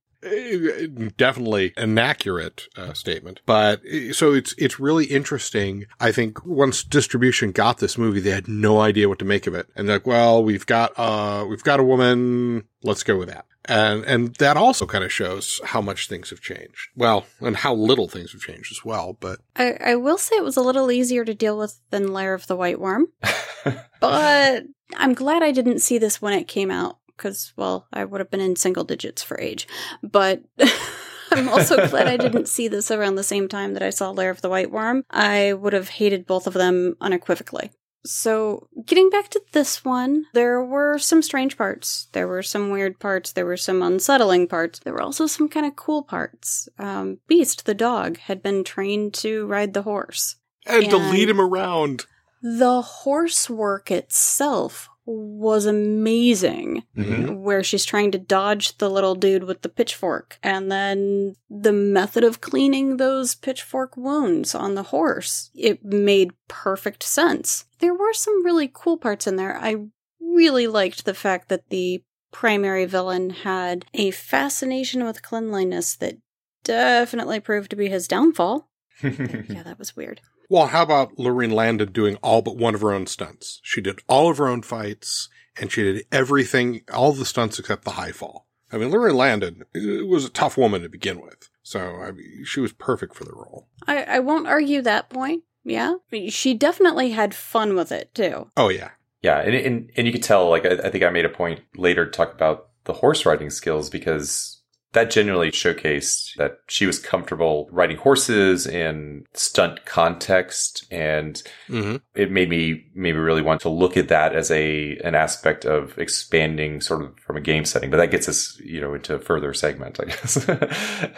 Definitely 1.16 1.72
an 1.76 1.98
accurate 1.98 2.68
uh, 2.76 2.92
statement, 2.92 3.40
but 3.46 3.80
eh, 3.88 4.12
so 4.12 4.32
it's 4.32 4.54
it's 4.58 4.80
really 4.80 5.06
interesting. 5.06 5.86
I 6.00 6.12
think 6.12 6.44
once 6.44 6.82
distribution 6.82 7.52
got 7.52 7.78
this 7.78 7.98
movie, 7.98 8.20
they 8.20 8.30
had 8.30 8.48
no 8.48 8.80
idea 8.80 9.08
what 9.08 9.18
to 9.20 9.24
make 9.24 9.46
of 9.46 9.54
it, 9.54 9.68
and 9.76 9.88
they're 9.88 9.96
like, 9.96 10.06
"Well, 10.06 10.42
we've 10.42 10.66
got 10.66 10.92
uh 10.96 11.46
we've 11.48 11.62
got 11.62 11.80
a 11.80 11.84
woman, 11.84 12.64
let's 12.82 13.02
go 13.02 13.16
with 13.16 13.28
that." 13.28 13.46
And 13.64 14.04
and 14.04 14.34
that 14.36 14.56
also 14.56 14.86
kind 14.86 15.04
of 15.04 15.12
shows 15.12 15.60
how 15.64 15.80
much 15.80 16.08
things 16.08 16.30
have 16.30 16.40
changed. 16.40 16.88
Well, 16.96 17.26
and 17.40 17.56
how 17.56 17.74
little 17.74 18.08
things 18.08 18.32
have 18.32 18.40
changed 18.40 18.72
as 18.72 18.84
well. 18.84 19.16
But 19.18 19.40
I, 19.56 19.72
I 19.84 19.96
will 19.96 20.18
say 20.18 20.36
it 20.36 20.44
was 20.44 20.56
a 20.56 20.62
little 20.62 20.90
easier 20.90 21.24
to 21.24 21.34
deal 21.34 21.58
with 21.58 21.80
than 21.90 22.12
Lair 22.12 22.34
of 22.34 22.46
the 22.46 22.56
White 22.56 22.80
Worm, 22.80 23.06
but 24.00 24.64
I'm 24.96 25.14
glad 25.14 25.42
I 25.42 25.50
didn't 25.50 25.80
see 25.80 25.98
this 25.98 26.22
when 26.22 26.32
it 26.32 26.48
came 26.48 26.70
out 26.70 26.98
because, 27.16 27.52
well, 27.56 27.86
I 27.92 28.04
would 28.04 28.20
have 28.20 28.30
been 28.30 28.40
in 28.40 28.56
single 28.56 28.84
digits 28.84 29.22
for 29.22 29.40
age. 29.40 29.66
But 30.02 30.42
I'm 31.30 31.48
also 31.48 31.88
glad 31.88 32.06
I 32.06 32.16
didn't 32.16 32.48
see 32.48 32.68
this 32.68 32.90
around 32.90 33.16
the 33.16 33.22
same 33.22 33.48
time 33.48 33.74
that 33.74 33.82
I 33.82 33.90
saw 33.90 34.10
Lair 34.10 34.30
of 34.30 34.42
the 34.42 34.48
White 34.48 34.70
Worm. 34.70 35.04
I 35.10 35.52
would 35.52 35.72
have 35.72 35.88
hated 35.88 36.26
both 36.26 36.46
of 36.46 36.54
them 36.54 36.96
unequivocally. 37.00 37.70
So, 38.04 38.68
getting 38.84 39.10
back 39.10 39.30
to 39.30 39.42
this 39.50 39.84
one, 39.84 40.26
there 40.32 40.62
were 40.62 40.96
some 40.96 41.22
strange 41.22 41.58
parts. 41.58 42.06
There 42.12 42.28
were 42.28 42.42
some 42.42 42.70
weird 42.70 43.00
parts. 43.00 43.32
There 43.32 43.44
were 43.44 43.56
some 43.56 43.82
unsettling 43.82 44.46
parts. 44.46 44.78
There 44.78 44.92
were 44.92 45.02
also 45.02 45.26
some 45.26 45.48
kind 45.48 45.66
of 45.66 45.74
cool 45.74 46.04
parts. 46.04 46.68
Um, 46.78 47.18
Beast, 47.26 47.66
the 47.66 47.74
dog, 47.74 48.18
had 48.18 48.44
been 48.44 48.62
trained 48.62 49.12
to 49.14 49.46
ride 49.46 49.74
the 49.74 49.82
horse. 49.82 50.36
And, 50.66 50.88
to 50.88 50.96
lead 50.96 51.28
him 51.28 51.40
around. 51.40 52.06
The 52.42 52.80
horse 52.80 53.50
work 53.50 53.90
itself 53.90 54.88
was 55.06 55.66
amazing. 55.66 56.82
Mhm. 56.96 57.38
Where 57.40 57.62
she's 57.62 57.84
trying 57.84 58.10
to 58.12 58.18
dodge 58.18 58.76
the 58.78 58.90
little 58.90 59.14
dude 59.14 59.44
with 59.44 59.62
the 59.62 59.68
pitchfork. 59.68 60.38
And 60.42 60.70
then 60.70 61.34
the 61.48 61.72
method 61.72 62.24
of 62.24 62.40
cleaning 62.40 62.96
those 62.96 63.34
pitchfork 63.34 63.96
wounds 63.96 64.54
on 64.54 64.74
the 64.74 64.82
horse. 64.84 65.50
It 65.54 65.84
made 65.84 66.32
perfect 66.48 67.02
sense. 67.02 67.64
There 67.78 67.94
were 67.94 68.12
some 68.12 68.44
really 68.44 68.70
cool 68.72 68.96
parts 68.96 69.26
in 69.26 69.36
there. 69.36 69.56
I 69.56 69.76
really 70.20 70.66
liked 70.66 71.04
the 71.04 71.14
fact 71.14 71.48
that 71.48 71.70
the 71.70 72.02
primary 72.32 72.84
villain 72.84 73.30
had 73.30 73.84
a 73.94 74.10
fascination 74.10 75.04
with 75.04 75.22
cleanliness 75.22 75.94
that 75.96 76.16
definitely 76.64 77.40
proved 77.40 77.70
to 77.70 77.76
be 77.76 77.88
his 77.88 78.08
downfall. 78.08 78.68
Yeah, 79.02 79.62
that 79.62 79.78
was 79.78 79.94
weird. 79.94 80.20
Well, 80.48 80.68
how 80.68 80.82
about 80.82 81.16
Laurene 81.16 81.52
Landon 81.52 81.92
doing 81.92 82.16
all 82.22 82.42
but 82.42 82.56
one 82.56 82.74
of 82.74 82.80
her 82.80 82.92
own 82.92 83.06
stunts? 83.06 83.60
She 83.62 83.80
did 83.80 84.00
all 84.08 84.30
of 84.30 84.38
her 84.38 84.48
own 84.48 84.62
fights 84.62 85.28
and 85.60 85.72
she 85.72 85.82
did 85.82 86.06
everything, 86.12 86.82
all 86.92 87.12
the 87.12 87.24
stunts 87.24 87.58
except 87.58 87.84
the 87.84 87.92
high 87.92 88.12
fall. 88.12 88.46
I 88.72 88.78
mean, 88.78 88.90
Laurene 88.90 89.14
Landon 89.14 89.64
uh, 89.74 90.06
was 90.06 90.24
a 90.24 90.30
tough 90.30 90.56
woman 90.56 90.82
to 90.82 90.88
begin 90.88 91.20
with. 91.20 91.48
So, 91.62 91.80
I 91.80 92.12
mean, 92.12 92.44
she 92.44 92.60
was 92.60 92.72
perfect 92.72 93.14
for 93.14 93.24
the 93.24 93.32
role. 93.32 93.68
I, 93.86 94.02
I 94.04 94.18
won't 94.20 94.46
argue 94.46 94.82
that 94.82 95.08
point. 95.08 95.44
Yeah. 95.64 95.96
She 96.28 96.54
definitely 96.54 97.10
had 97.10 97.34
fun 97.34 97.74
with 97.74 97.90
it 97.90 98.14
too. 98.14 98.50
Oh, 98.56 98.68
yeah. 98.68 98.90
Yeah, 99.22 99.40
and 99.40 99.54
and, 99.54 99.90
and 99.96 100.06
you 100.06 100.12
could 100.12 100.22
tell. 100.22 100.48
Like, 100.48 100.64
I, 100.64 100.74
I 100.74 100.90
think 100.90 101.02
I 101.02 101.10
made 101.10 101.24
a 101.24 101.30
point 101.30 101.60
later 101.74 102.04
to 102.04 102.10
talk 102.10 102.32
about 102.32 102.68
the 102.84 102.92
horse 102.92 103.26
riding 103.26 103.50
skills 103.50 103.90
because 103.90 104.55
that 104.96 105.10
genuinely 105.10 105.50
showcased 105.50 106.34
that 106.36 106.60
she 106.68 106.86
was 106.86 106.98
comfortable 106.98 107.68
riding 107.70 107.98
horses 107.98 108.66
in 108.66 109.26
stunt 109.34 109.84
context, 109.84 110.86
and 110.90 111.42
hmm 111.68 111.96
it 112.14 112.30
made 112.30 112.48
me 112.48 112.86
maybe 112.94 113.18
really 113.18 113.42
want 113.42 113.60
to 113.60 113.68
look 113.68 113.96
at 113.96 114.08
that 114.08 114.34
as 114.34 114.50
a 114.50 114.96
an 115.04 115.14
aspect 115.14 115.64
of 115.66 115.96
expanding 115.98 116.80
sort 116.80 117.02
of 117.02 117.18
from 117.18 117.36
a 117.36 117.40
game 117.40 117.64
setting. 117.64 117.90
But 117.90 117.98
that 117.98 118.10
gets 118.10 118.28
us, 118.28 118.58
you 118.64 118.80
know, 118.80 118.94
into 118.94 119.14
a 119.14 119.18
further 119.18 119.52
segment, 119.54 120.00
I 120.00 120.06
guess. 120.06 120.48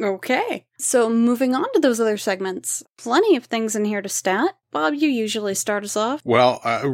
Okay. 0.00 0.64
So 0.78 1.10
moving 1.10 1.54
on 1.54 1.70
to 1.74 1.80
those 1.80 2.00
other 2.00 2.16
segments, 2.16 2.82
plenty 2.96 3.36
of 3.36 3.44
things 3.44 3.76
in 3.76 3.84
here 3.84 4.00
to 4.00 4.08
stat. 4.08 4.56
Bob, 4.72 4.94
you 4.94 5.08
usually 5.08 5.54
start 5.54 5.84
us 5.84 5.94
off. 5.94 6.22
Well, 6.24 6.60
uh, 6.64 6.88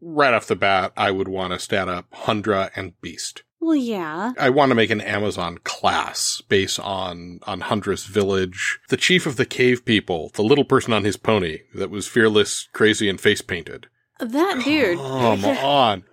right 0.00 0.32
off 0.32 0.46
the 0.46 0.56
bat, 0.56 0.92
I 0.96 1.10
would 1.10 1.28
want 1.28 1.52
to 1.52 1.58
stat 1.58 1.88
up 1.88 2.10
Hundra 2.10 2.70
and 2.74 2.98
Beast. 3.02 3.42
Well, 3.60 3.76
yeah. 3.76 4.32
I 4.38 4.50
want 4.50 4.70
to 4.70 4.74
make 4.74 4.90
an 4.90 5.00
Amazon 5.00 5.58
class 5.64 6.42
based 6.48 6.78
on 6.78 7.40
on 7.44 7.62
Hundra's 7.62 8.04
village. 8.04 8.78
The 8.88 8.96
chief 8.96 9.26
of 9.26 9.36
the 9.36 9.46
cave 9.46 9.84
people, 9.84 10.30
the 10.34 10.42
little 10.42 10.64
person 10.64 10.92
on 10.92 11.04
his 11.04 11.16
pony 11.16 11.60
that 11.74 11.90
was 11.90 12.06
fearless, 12.06 12.68
crazy, 12.72 13.08
and 13.08 13.20
face 13.20 13.42
painted. 13.42 13.88
That 14.20 14.62
dude. 14.64 14.98
Come 14.98 15.44
on. 15.44 16.04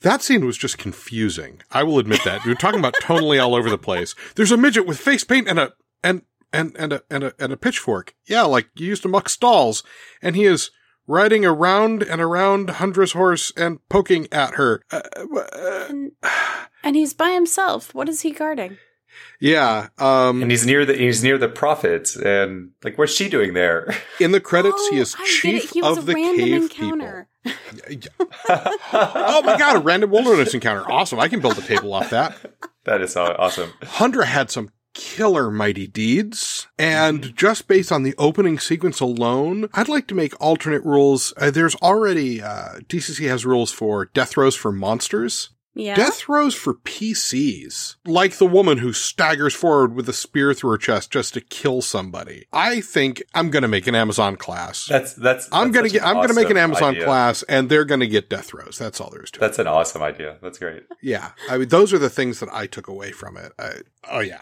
That 0.00 0.22
scene 0.22 0.44
was 0.44 0.58
just 0.58 0.78
confusing. 0.78 1.62
I 1.72 1.82
will 1.82 1.98
admit 1.98 2.22
that. 2.24 2.44
You're 2.44 2.54
talking 2.54 2.78
about 2.78 2.94
tonally 3.02 3.42
all 3.42 3.54
over 3.54 3.70
the 3.70 3.78
place. 3.78 4.14
There's 4.34 4.52
a 4.52 4.56
midget 4.56 4.86
with 4.86 4.98
face 4.98 5.24
paint 5.24 5.48
and 5.48 5.58
a 5.58 5.72
and 6.04 6.22
and 6.52 6.76
and 6.78 6.92
a 6.92 7.02
and 7.10 7.24
a 7.24 7.34
and 7.38 7.52
a 7.52 7.56
pitchfork. 7.56 8.14
Yeah, 8.26 8.42
like 8.42 8.68
you 8.74 8.86
used 8.86 9.02
to 9.02 9.08
muck 9.08 9.28
stalls, 9.28 9.82
and 10.22 10.36
he 10.36 10.44
is 10.44 10.70
riding 11.06 11.44
around 11.44 12.02
and 12.02 12.20
around 12.20 12.68
Hundra's 12.68 13.12
horse 13.12 13.52
and 13.56 13.78
poking 13.88 14.26
at 14.32 14.54
her. 14.54 14.82
Uh, 14.90 15.00
uh, 15.14 15.86
And, 15.88 16.12
and 16.82 16.96
he's 16.96 17.14
by 17.14 17.30
himself. 17.30 17.94
What 17.94 18.08
is 18.08 18.22
he 18.22 18.30
guarding? 18.32 18.78
yeah. 19.40 19.88
Um. 19.98 20.42
and 20.42 20.50
he's 20.50 20.66
near 20.66 20.84
the 20.84 20.94
he's 20.94 21.22
near 21.22 21.38
the 21.38 21.48
prophet, 21.48 22.14
and 22.16 22.70
like, 22.84 22.98
what's 22.98 23.12
she 23.14 23.28
doing 23.28 23.54
there? 23.54 23.94
in 24.20 24.32
the 24.32 24.40
credits, 24.40 24.88
he 24.88 24.98
Oh, 24.98 25.02
is 25.02 25.16
I 25.18 25.24
chief 25.24 25.70
He 25.70 25.80
of 25.82 26.04
the 26.06 26.14
cave 26.14 26.62
encounter. 26.62 27.28
people. 27.86 28.26
oh 28.48 29.42
my 29.44 29.56
god, 29.56 29.76
a 29.76 29.78
random 29.80 30.10
wilderness 30.10 30.52
encounter. 30.54 30.90
Awesome. 30.90 31.18
I 31.18 31.28
can 31.28 31.40
build 31.40 31.58
a 31.58 31.62
table 31.62 31.94
off 31.94 32.10
that. 32.10 32.36
that 32.84 33.00
is 33.00 33.16
aw- 33.16 33.34
awesome. 33.38 33.70
Hundra 33.82 34.24
had 34.24 34.50
some 34.50 34.70
killer 34.96 35.50
mighty 35.50 35.86
deeds. 35.86 36.66
And 36.78 37.36
just 37.36 37.68
based 37.68 37.92
on 37.92 38.02
the 38.02 38.14
opening 38.16 38.58
sequence 38.58 38.98
alone, 38.98 39.68
I'd 39.74 39.88
like 39.88 40.08
to 40.08 40.14
make 40.14 40.40
alternate 40.40 40.82
rules. 40.84 41.34
Uh, 41.36 41.50
there's 41.50 41.76
already, 41.76 42.42
uh, 42.42 42.80
DCC 42.88 43.28
has 43.28 43.44
rules 43.46 43.70
for 43.70 44.06
death 44.06 44.36
rows 44.36 44.56
for 44.56 44.72
monsters. 44.72 45.50
Yeah. 45.74 45.94
Death 45.94 46.26
rows 46.26 46.54
for 46.54 46.72
PCs, 46.72 47.96
like 48.06 48.38
the 48.38 48.46
woman 48.46 48.78
who 48.78 48.94
staggers 48.94 49.54
forward 49.54 49.94
with 49.94 50.08
a 50.08 50.14
spear 50.14 50.54
through 50.54 50.70
her 50.70 50.78
chest 50.78 51.10
just 51.10 51.34
to 51.34 51.42
kill 51.42 51.82
somebody. 51.82 52.46
I 52.50 52.80
think 52.80 53.22
I'm 53.34 53.50
going 53.50 53.60
to 53.60 53.68
make 53.68 53.86
an 53.86 53.94
Amazon 53.94 54.36
class. 54.36 54.86
That's 54.86 55.12
that's. 55.12 55.50
I'm 55.52 55.72
going 55.72 55.84
to 55.84 55.92
get, 55.92 56.02
I'm 56.02 56.14
going 56.14 56.28
to 56.28 56.34
make 56.34 56.48
an 56.48 56.56
Amazon 56.56 56.94
idea. 56.94 57.04
class 57.04 57.42
and 57.42 57.68
they're 57.68 57.84
going 57.84 58.00
to 58.00 58.06
get 58.06 58.30
death 58.30 58.54
rows. 58.54 58.78
That's 58.78 59.02
all 59.02 59.10
there 59.10 59.22
is 59.22 59.30
to 59.32 59.38
it. 59.38 59.40
That's 59.40 59.58
an 59.58 59.66
awesome 59.66 60.02
idea. 60.02 60.38
That's 60.40 60.58
great. 60.58 60.84
Yeah. 61.02 61.32
I 61.50 61.58
mean, 61.58 61.68
those 61.68 61.92
are 61.92 61.98
the 61.98 62.08
things 62.08 62.40
that 62.40 62.48
I 62.50 62.66
took 62.66 62.88
away 62.88 63.12
from 63.12 63.36
it. 63.36 63.52
I, 63.58 63.80
oh 64.10 64.20
yeah. 64.20 64.40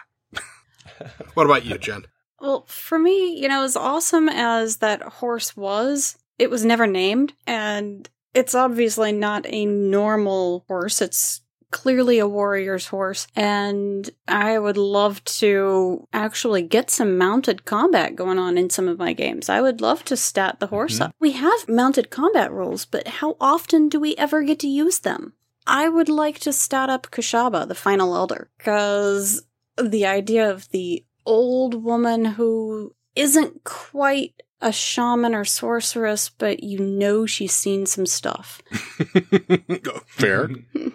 what 1.35 1.47
about 1.47 1.65
you, 1.65 1.79
Jen? 1.79 2.05
Well, 2.41 2.65
for 2.69 2.99
me, 2.99 3.41
you 3.41 3.49
know, 3.49 3.63
as 3.65 3.77
awesome 3.77 4.29
as 4.29 4.79
that 4.79 5.03
horse 5.03 5.57
was, 5.57 6.17
it 6.39 6.51
was 6.51 6.65
never 6.65 6.87
named, 6.87 7.33
and 7.47 8.09
it's 8.35 8.55
obviously 8.55 9.13
not 9.13 9.47
a 9.47 9.65
normal 9.65 10.65
horse. 10.69 11.01
It's 11.01 11.41
clearly 11.71 12.19
a 12.19 12.29
warrior's 12.29 12.89
horse, 12.89 13.27
and 13.35 14.09
I 14.29 14.59
would 14.59 14.77
love 14.77 15.25
to 15.25 16.07
actually 16.13 16.63
get 16.63 16.91
some 16.91 17.17
mounted 17.19 17.65
combat 17.65 18.15
going 18.15 18.39
on 18.39 18.57
in 18.59 18.71
some 18.71 18.89
of 18.89 18.99
my 18.99 19.13
games. 19.13 19.49
I 19.49 19.61
would 19.61 19.81
love 19.81 20.05
to 20.05 20.17
stat 20.17 20.61
the 20.61 20.69
horse 20.69 20.99
Mhm. 20.99 21.07
up. 21.07 21.15
We 21.19 21.33
have 21.33 21.69
mounted 21.69 22.11
combat 22.11 22.53
rules, 22.53 22.85
but 22.85 23.09
how 23.09 23.37
often 23.41 23.89
do 23.89 23.99
we 23.99 24.15
ever 24.17 24.43
get 24.43 24.59
to 24.61 24.69
use 24.69 25.01
them? 25.01 25.33
I 25.67 25.89
would 25.89 26.09
like 26.09 26.39
to 26.41 26.53
stat 26.53 26.91
up 26.91 27.11
Kushaba, 27.11 27.67
the 27.67 27.75
final 27.75 28.15
elder, 28.15 28.51
because 28.59 29.45
the 29.83 30.07
idea 30.07 30.51
of 30.51 30.69
the 30.71 31.05
old 31.27 31.83
woman 31.83 32.25
who 32.25 32.95
isn't 33.15 33.65
quite 33.65 34.43
a 34.61 34.73
shaman 34.73 35.35
or 35.35 35.45
sorceress, 35.45 36.31
but 36.31 36.63
you 36.63 36.79
know 36.79 37.27
she's 37.27 37.53
seen 37.55 37.87
some 37.87 38.07
stuff. 38.07 38.63
Fair. 40.07 40.49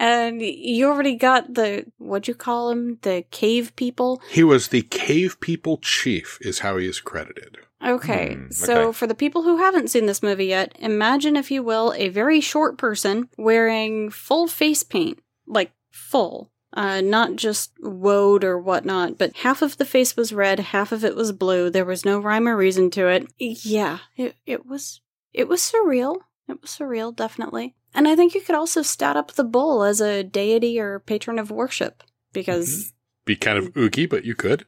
And 0.00 0.40
you 0.40 0.88
already 0.88 1.16
got 1.16 1.54
the, 1.54 1.84
what'd 1.98 2.28
you 2.28 2.34
call 2.36 2.68
them? 2.68 2.98
The 3.02 3.24
cave 3.32 3.74
people? 3.74 4.22
He 4.30 4.44
was 4.44 4.68
the 4.68 4.82
cave 4.82 5.40
people 5.40 5.78
chief, 5.78 6.38
is 6.40 6.60
how 6.60 6.76
he 6.76 6.86
is 6.86 7.00
credited. 7.00 7.58
Okay, 7.84 8.34
Hmm, 8.34 8.50
so 8.50 8.92
for 8.92 9.08
the 9.08 9.14
people 9.14 9.42
who 9.42 9.56
haven't 9.56 9.90
seen 9.90 10.06
this 10.06 10.22
movie 10.22 10.46
yet, 10.46 10.72
imagine, 10.78 11.34
if 11.34 11.50
you 11.50 11.64
will, 11.64 11.92
a 11.96 12.10
very 12.10 12.40
short 12.40 12.78
person 12.78 13.28
wearing 13.36 14.08
full 14.08 14.46
face 14.46 14.84
paint. 14.84 15.18
Like, 15.48 15.72
full. 15.90 16.52
Uh, 16.74 17.00
not 17.00 17.36
just 17.36 17.72
woad 17.80 18.44
or 18.44 18.58
whatnot, 18.58 19.16
but 19.16 19.34
half 19.38 19.62
of 19.62 19.78
the 19.78 19.86
face 19.86 20.16
was 20.16 20.34
red, 20.34 20.60
half 20.60 20.92
of 20.92 21.02
it 21.02 21.16
was 21.16 21.32
blue. 21.32 21.70
There 21.70 21.84
was 21.86 22.04
no 22.04 22.18
rhyme 22.18 22.46
or 22.46 22.56
reason 22.56 22.90
to 22.90 23.08
it. 23.08 23.26
Yeah, 23.38 24.00
it, 24.16 24.36
it 24.44 24.66
was, 24.66 25.00
it 25.32 25.48
was 25.48 25.60
surreal. 25.62 26.18
It 26.46 26.60
was 26.60 26.70
surreal, 26.70 27.16
definitely. 27.16 27.74
And 27.94 28.06
I 28.06 28.14
think 28.14 28.34
you 28.34 28.42
could 28.42 28.54
also 28.54 28.82
stat 28.82 29.16
up 29.16 29.32
the 29.32 29.44
bull 29.44 29.82
as 29.82 30.02
a 30.02 30.22
deity 30.22 30.78
or 30.78 30.98
patron 31.00 31.38
of 31.38 31.50
worship. 31.50 32.02
Because 32.34 32.92
Be 33.24 33.34
kind 33.34 33.56
of 33.56 33.72
ooky, 33.72 34.08
but 34.08 34.26
you 34.26 34.34
could. 34.34 34.66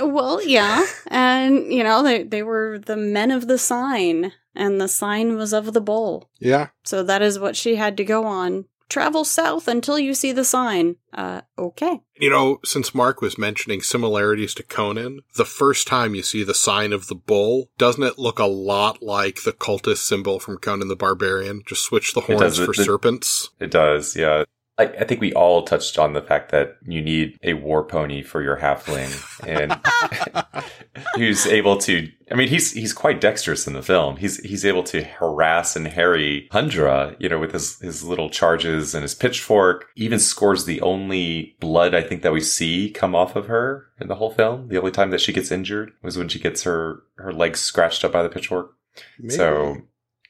uh, 0.00 0.06
Well, 0.08 0.42
yeah. 0.44 0.84
And, 1.06 1.72
you 1.72 1.84
know, 1.84 2.02
they, 2.02 2.24
they 2.24 2.42
were 2.42 2.80
the 2.84 2.96
men 2.96 3.30
of 3.30 3.46
the 3.46 3.58
sign, 3.58 4.32
and 4.56 4.80
the 4.80 4.88
sign 4.88 5.36
was 5.36 5.52
of 5.52 5.72
the 5.72 5.80
bull. 5.80 6.30
Yeah. 6.40 6.70
So 6.84 7.04
that 7.04 7.22
is 7.22 7.38
what 7.38 7.54
she 7.54 7.76
had 7.76 7.96
to 7.98 8.04
go 8.04 8.24
on. 8.26 8.64
Travel 8.88 9.24
south 9.24 9.68
until 9.68 9.98
you 9.98 10.14
see 10.14 10.32
the 10.32 10.44
sign. 10.44 10.96
Uh, 11.12 11.42
okay. 11.58 12.00
You 12.18 12.30
know, 12.30 12.58
since 12.64 12.94
Mark 12.94 13.20
was 13.20 13.36
mentioning 13.36 13.82
similarities 13.82 14.54
to 14.54 14.62
Conan, 14.62 15.20
the 15.36 15.44
first 15.44 15.86
time 15.86 16.14
you 16.14 16.22
see 16.22 16.42
the 16.42 16.54
sign 16.54 16.92
of 16.92 17.06
the 17.08 17.14
bull, 17.14 17.68
doesn't 17.76 18.02
it 18.02 18.18
look 18.18 18.38
a 18.38 18.46
lot 18.46 19.02
like 19.02 19.42
the 19.42 19.52
cultist 19.52 19.98
symbol 19.98 20.40
from 20.40 20.56
Conan 20.58 20.88
the 20.88 20.96
Barbarian? 20.96 21.62
Just 21.66 21.84
switch 21.84 22.14
the 22.14 22.20
It 22.20 22.26
horns 22.26 22.40
does. 22.40 22.58
for 22.58 22.66
The- 22.72 22.78
the- 22.78 22.84
serpents. 22.84 23.50
It 23.60 23.70
does, 23.70 24.16
yeah. 24.16 24.44
I, 24.78 24.84
I 24.84 25.04
think 25.04 25.20
we 25.20 25.32
all 25.32 25.62
touched 25.62 25.98
on 25.98 26.12
the 26.12 26.22
fact 26.22 26.52
that 26.52 26.76
you 26.86 27.02
need 27.02 27.38
a 27.42 27.54
war 27.54 27.82
pony 27.84 28.22
for 28.22 28.42
your 28.42 28.56
halfling, 28.56 29.10
and 29.46 30.64
who's 31.16 31.46
able 31.46 31.76
to. 31.78 32.08
I 32.30 32.34
mean, 32.34 32.48
he's 32.48 32.72
he's 32.72 32.92
quite 32.92 33.20
dexterous 33.20 33.66
in 33.66 33.72
the 33.72 33.82
film. 33.82 34.16
He's 34.16 34.38
he's 34.38 34.64
able 34.64 34.84
to 34.84 35.02
harass 35.02 35.74
and 35.74 35.88
harry 35.88 36.48
Hundra, 36.52 37.16
you 37.18 37.28
know, 37.28 37.38
with 37.38 37.52
his 37.52 37.78
his 37.80 38.04
little 38.04 38.30
charges 38.30 38.94
and 38.94 39.02
his 39.02 39.14
pitchfork. 39.14 39.88
Even 39.96 40.20
scores 40.20 40.64
the 40.64 40.80
only 40.80 41.56
blood 41.58 41.94
I 41.94 42.02
think 42.02 42.22
that 42.22 42.32
we 42.32 42.40
see 42.40 42.90
come 42.90 43.14
off 43.14 43.34
of 43.34 43.46
her 43.46 43.86
in 44.00 44.06
the 44.06 44.14
whole 44.14 44.30
film. 44.30 44.68
The 44.68 44.78
only 44.78 44.92
time 44.92 45.10
that 45.10 45.20
she 45.20 45.32
gets 45.32 45.50
injured 45.50 45.92
was 46.02 46.16
when 46.16 46.28
she 46.28 46.38
gets 46.38 46.62
her 46.62 47.02
her 47.16 47.32
legs 47.32 47.60
scratched 47.60 48.04
up 48.04 48.12
by 48.12 48.22
the 48.22 48.28
pitchfork. 48.28 48.74
Maybe. 49.18 49.34
So 49.34 49.78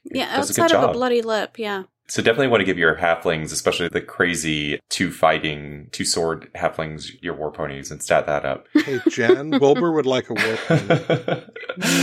Yeah, 0.05 0.35
does 0.35 0.49
a 0.49 0.53
good 0.53 0.63
outside 0.63 0.83
of 0.83 0.89
a 0.89 0.93
bloody 0.93 1.21
lip, 1.21 1.59
yeah. 1.59 1.83
So 2.09 2.23
definitely 2.23 2.47
want 2.47 2.61
to 2.61 2.65
give 2.65 2.79
your 2.79 2.95
halflings, 2.95 3.51
especially 3.51 3.87
the 3.87 4.01
crazy 4.01 4.79
two 4.89 5.11
fighting, 5.11 5.89
two 5.91 6.05
sword 6.05 6.49
halflings, 6.55 7.11
your 7.21 7.35
war 7.35 7.51
ponies, 7.51 7.91
and 7.91 8.01
stat 8.01 8.25
that 8.25 8.45
up. 8.45 8.65
Hey, 8.73 8.99
Jen, 9.09 9.51
Wilbur 9.59 9.91
would 9.91 10.07
like 10.07 10.27
a 10.29 10.33
war 10.33 10.57
pony. 10.67 11.41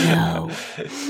No. 0.05 0.51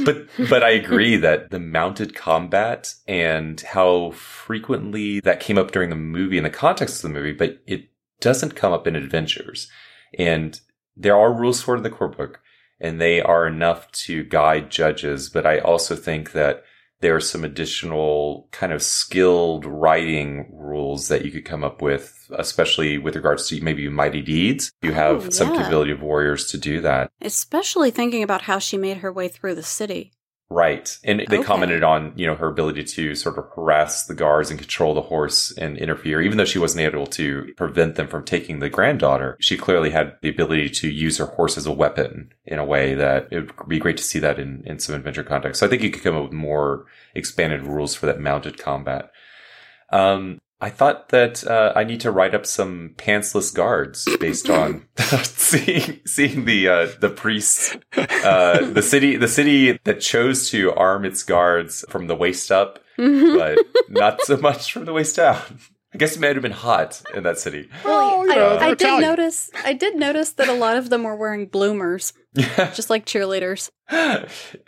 but 0.07 0.27
but 0.49 0.63
I 0.63 0.71
agree 0.71 1.17
that 1.17 1.51
the 1.51 1.61
mounted 1.61 2.15
combat 2.15 2.95
and 3.07 3.61
how 3.61 4.13
frequently 4.13 5.21
that 5.21 5.41
came 5.41 5.59
up 5.59 5.73
during 5.73 5.91
the 5.91 5.97
movie 5.97 6.39
in 6.39 6.45
the 6.45 6.51
context 6.51 6.97
of 6.97 7.03
the 7.03 7.15
movie, 7.15 7.33
but 7.33 7.59
it 7.67 7.91
doesn't 8.21 8.57
come 8.57 8.73
up 8.73 8.87
in 8.87 8.97
adventures. 8.97 9.71
And 10.19 10.59
there 10.97 11.17
are 11.17 11.33
rules 11.33 11.61
for 11.61 11.75
it 11.75 11.79
in 11.79 11.83
the 11.83 11.91
core 11.91 12.09
book, 12.09 12.41
and 12.81 12.99
they 12.99 13.21
are 13.21 13.47
enough 13.47 13.93
to 13.93 14.25
guide 14.25 14.71
judges. 14.71 15.29
But 15.29 15.45
I 15.45 15.59
also 15.59 15.95
think 15.95 16.33
that 16.33 16.65
there 17.01 17.15
are 17.15 17.21
some 17.21 17.45
additional 17.45 18.49
kind 18.53 18.73
of 18.73 18.83
skilled 18.83 19.65
writing 19.65 20.49
rules 20.53 21.09
that 21.09 21.25
you 21.25 21.31
could 21.31 21.45
come 21.45 21.63
up 21.65 21.83
with, 21.83 22.31
especially 22.39 22.99
with 22.99 23.15
regards 23.17 23.49
to 23.49 23.61
maybe 23.63 23.89
mighty 23.89 24.23
deeds. 24.23 24.73
You 24.83 24.93
have 24.93 25.27
Oh, 25.27 25.31
some 25.31 25.55
capability 25.57 25.93
of 25.93 26.03
warriors 26.03 26.49
to 26.49 26.59
do 26.59 26.81
that. 26.81 27.11
Especially 27.21 27.91
thinking 27.91 28.23
about 28.23 28.43
how 28.43 28.59
she 28.59 28.77
made 28.79 28.99
her 28.99 29.13
way 29.13 29.29
through 29.29 29.55
the 29.57 29.63
city. 29.63 30.13
Right. 30.49 30.97
And 31.03 31.21
they 31.29 31.39
Okay. 31.39 31.43
commented 31.43 31.83
on, 31.83 32.13
you 32.15 32.25
know, 32.25 32.37
her 32.37 32.47
ability 32.47 32.85
to 32.85 33.17
sort 33.17 33.37
of 33.37 33.47
harass 33.57 34.07
the 34.07 34.15
guards 34.15 34.49
and 34.49 34.61
control 34.61 34.95
the 34.95 35.03
horse 35.03 35.53
and 35.59 35.77
interfere. 35.77 36.21
Even 36.23 36.39
though 36.39 36.45
she 36.45 36.61
wasn't 36.61 36.83
able 36.83 37.07
to 37.09 37.53
prevent 37.57 37.97
them 37.97 38.07
from 38.07 38.25
taking 38.25 38.61
the 38.61 38.69
granddaughter, 38.69 39.37
she 39.41 39.57
clearly 39.57 39.91
had 39.91 40.17
the 40.23 40.29
ability 40.29 40.69
to 40.69 40.89
use 40.89 41.19
her 41.19 41.27
horse 41.27 41.59
as 41.59 41.67
a 41.67 41.73
weapon 41.73 42.33
in 42.45 42.61
a 42.61 42.65
way 42.65 42.95
that 42.95 43.27
it 43.33 43.41
would 43.59 43.69
be 43.69 43.81
great 43.81 43.97
to 43.97 44.05
see 44.05 44.21
that 44.21 44.39
in, 44.39 44.63
in 44.65 44.79
some 44.79 44.95
adventure 44.95 45.25
context. 45.25 45.59
So 45.59 45.67
I 45.67 45.69
think 45.69 45.83
you 45.83 45.91
could 45.91 46.05
come 46.05 46.15
up 46.17 46.23
with 46.23 46.33
more 46.33 46.87
expanded 47.17 47.63
rules 47.65 47.97
for 47.97 48.07
that 48.07 48.21
mounted 48.21 48.57
combat. 48.57 49.11
Um, 49.91 50.39
I 50.61 50.71
thought 50.71 51.11
that 51.11 51.47
uh, 51.47 51.73
I 51.77 51.85
need 51.85 52.01
to 52.01 52.11
write 52.11 52.35
up 52.35 52.47
some 52.47 52.95
pantsless 52.97 53.55
guards 53.55 54.09
based 54.19 54.49
on 54.49 54.87
seeing 55.23 56.01
seeing 56.07 56.45
the 56.47 56.69
uh, 56.69 56.89
the 57.01 57.11
priests, 57.11 57.77
uh, 57.97 58.65
the 58.71 58.83
city 58.83 59.17
the 59.17 59.29
city 59.29 59.79
that 59.85 60.01
chose 60.01 60.49
to 60.51 60.73
arm 60.73 61.05
its 61.05 61.23
guards 61.23 61.85
from 61.91 62.07
the 62.07 62.15
waist 62.17 62.51
up, 62.51 62.79
Mhm. 62.99 63.37
but 63.39 63.59
not 63.91 64.23
so 64.23 64.39
much 64.39 64.73
from 64.73 64.87
the 64.87 64.93
waist 64.95 65.17
down. 65.17 65.41
I 65.95 65.99
guess 65.99 66.17
it 66.17 66.21
might 66.21 66.35
have 66.37 66.43
been 66.43 66.53
hot 66.53 67.01
in 67.15 67.23
that 67.23 67.39
city. 67.39 67.71
Oh, 67.85 68.25
you 68.25 68.33
I, 68.33 68.35
know, 68.35 68.59
I 68.59 68.75
did 68.75 69.01
notice. 69.01 69.51
I 69.65 69.73
did 69.73 69.97
notice 69.97 70.33
that 70.33 70.49
a 70.49 70.53
lot 70.55 70.77
of 70.77 70.91
them 70.91 71.05
were 71.05 71.17
wearing 71.17 71.47
bloomers, 71.47 72.13
just 72.37 72.91
like 72.91 73.07
cheerleaders. 73.07 73.71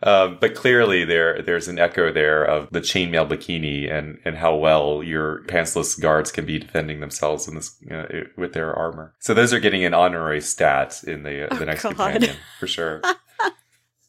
um, 0.02 0.38
but 0.40 0.54
clearly 0.54 1.04
there 1.04 1.42
there's 1.42 1.68
an 1.68 1.78
echo 1.78 2.12
there 2.12 2.44
of 2.44 2.68
the 2.70 2.80
chainmail 2.80 3.28
bikini 3.28 3.92
and 3.92 4.18
and 4.24 4.36
how 4.36 4.54
well 4.54 5.02
your 5.02 5.42
pantsless 5.44 6.00
guards 6.00 6.30
can 6.32 6.44
be 6.46 6.58
defending 6.58 7.00
themselves 7.00 7.48
in 7.48 7.54
this 7.54 7.76
uh, 7.90 8.06
with 8.36 8.52
their 8.52 8.72
armor. 8.74 9.14
So 9.20 9.34
those 9.34 9.52
are 9.52 9.60
getting 9.60 9.84
an 9.84 9.94
honorary 9.94 10.40
stat 10.40 11.02
in 11.06 11.22
the 11.24 11.46
uh, 11.46 11.54
the 11.56 11.62
Oh, 11.62 11.66
next 11.66 11.82
God. 11.82 11.94
companion 11.96 12.36
for 12.60 12.66
sure. 12.66 13.00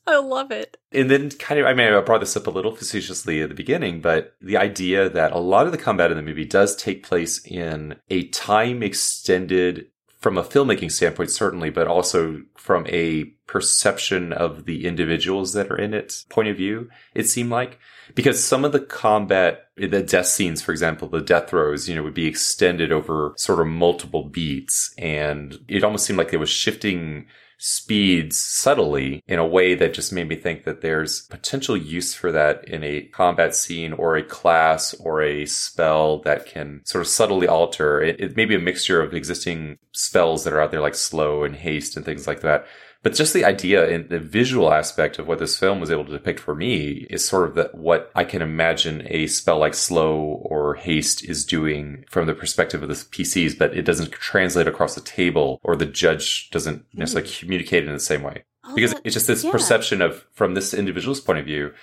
I 0.07 0.17
love 0.17 0.49
it. 0.49 0.75
and 0.91 1.09
then 1.11 1.29
kind 1.29 1.59
of 1.59 1.67
I 1.67 1.73
mean 1.75 1.93
I 1.93 2.01
brought 2.01 2.19
this 2.21 2.35
up 2.35 2.47
a 2.47 2.51
little 2.51 2.75
facetiously 2.75 3.41
at 3.43 3.49
the 3.49 3.55
beginning, 3.55 4.01
but 4.01 4.33
the 4.41 4.57
idea 4.57 5.07
that 5.07 5.33
a 5.33 5.37
lot 5.39 5.67
of 5.67 5.71
the 5.71 5.77
combat 5.77 6.09
in 6.09 6.17
the 6.17 6.23
movie 6.23 6.45
does 6.45 6.75
take 6.75 7.03
place 7.05 7.45
in 7.45 7.95
a 8.09 8.27
time 8.29 8.81
extended 8.81 9.85
from 10.19 10.37
a 10.37 10.43
filmmaking 10.43 10.91
standpoint, 10.91 11.31
certainly, 11.31 11.69
but 11.69 11.87
also 11.87 12.41
from 12.55 12.85
a 12.87 13.23
perception 13.47 14.33
of 14.33 14.65
the 14.65 14.85
individuals 14.85 15.53
that 15.53 15.71
are 15.71 15.77
in 15.77 15.93
it 15.93 16.25
point 16.29 16.49
of 16.49 16.57
view, 16.57 16.89
it 17.15 17.27
seemed 17.27 17.49
like. 17.49 17.79
Because 18.15 18.43
some 18.43 18.65
of 18.65 18.71
the 18.71 18.81
combat, 18.81 19.67
the 19.77 20.01
death 20.01 20.25
scenes, 20.25 20.61
for 20.61 20.71
example, 20.71 21.07
the 21.07 21.21
death 21.21 21.49
throws, 21.49 21.87
you 21.87 21.95
know, 21.95 22.03
would 22.03 22.13
be 22.13 22.27
extended 22.27 22.91
over 22.91 23.33
sort 23.37 23.61
of 23.61 23.67
multiple 23.67 24.23
beats. 24.23 24.93
And 24.97 25.57
it 25.67 25.83
almost 25.83 26.05
seemed 26.05 26.17
like 26.17 26.31
they 26.31 26.37
was 26.37 26.49
shifting 26.49 27.27
speeds 27.59 28.39
subtly 28.39 29.21
in 29.27 29.37
a 29.37 29.45
way 29.45 29.75
that 29.75 29.93
just 29.93 30.13
made 30.13 30.27
me 30.29 30.35
think 30.35 30.63
that 30.63 30.79
there's 30.79 31.23
potential 31.23 31.75
use 31.75 32.13
for 32.13 32.31
that 32.31 32.63
in 32.67 32.83
a 32.83 33.01
combat 33.01 33.53
scene 33.53 33.91
or 33.93 34.15
a 34.15 34.23
class 34.23 34.93
or 34.95 35.21
a 35.21 35.45
spell 35.45 36.19
that 36.19 36.45
can 36.45 36.81
sort 36.85 37.01
of 37.01 37.07
subtly 37.07 37.47
alter. 37.47 38.01
It, 38.01 38.19
it 38.19 38.37
may 38.37 38.45
be 38.45 38.55
a 38.55 38.59
mixture 38.59 39.01
of 39.01 39.13
existing 39.13 39.77
spells 39.91 40.45
that 40.45 40.53
are 40.53 40.61
out 40.61 40.71
there 40.71 40.81
like 40.81 40.95
slow 40.95 41.43
and 41.43 41.55
haste 41.55 41.97
and 41.97 42.05
things 42.05 42.25
like 42.25 42.41
that. 42.41 42.65
But 43.01 43.13
just 43.13 43.33
the 43.33 43.45
idea 43.45 43.89
and 43.89 44.09
the 44.09 44.19
visual 44.19 44.73
aspect 44.73 45.19
of 45.19 45.27
what 45.27 45.39
this 45.39 45.57
film 45.57 45.79
was 45.79 45.89
able 45.89 46.03
to 46.05 46.11
depict 46.11 46.39
for 46.39 46.53
me 46.53 47.07
is 47.09 47.25
sort 47.25 47.47
of 47.47 47.55
that 47.55 47.73
what 47.75 48.11
I 48.13 48.25
can 48.25 48.41
imagine 48.41 49.07
a 49.09 49.27
spell 49.27 49.57
like 49.57 49.73
slow 49.73 50.19
or 50.19 50.75
haste 50.75 51.23
is 51.23 51.45
doing 51.45 52.03
from 52.09 52.27
the 52.27 52.33
perspective 52.33 52.83
of 52.83 52.89
the 52.89 52.95
PCs, 52.95 53.57
but 53.57 53.75
it 53.75 53.83
doesn't 53.83 54.11
translate 54.11 54.67
across 54.67 54.95
the 54.95 55.01
table 55.01 55.61
or 55.63 55.77
the 55.77 55.85
judge 55.85 56.49
doesn't 56.49 56.85
hmm. 56.91 56.99
necessarily 56.99 57.31
communicate 57.31 57.85
in 57.85 57.93
the 57.93 57.99
same 57.99 58.21
way. 58.21 58.43
Oh, 58.65 58.75
Because 58.75 58.93
that- 58.93 59.01
it's 59.05 59.13
just 59.13 59.27
this 59.27 59.45
yeah. 59.45 59.51
perception 59.51 60.01
of, 60.01 60.25
from 60.33 60.53
this 60.53 60.73
individual's 60.73 61.21
point 61.21 61.39
of 61.39 61.45
view, 61.45 61.73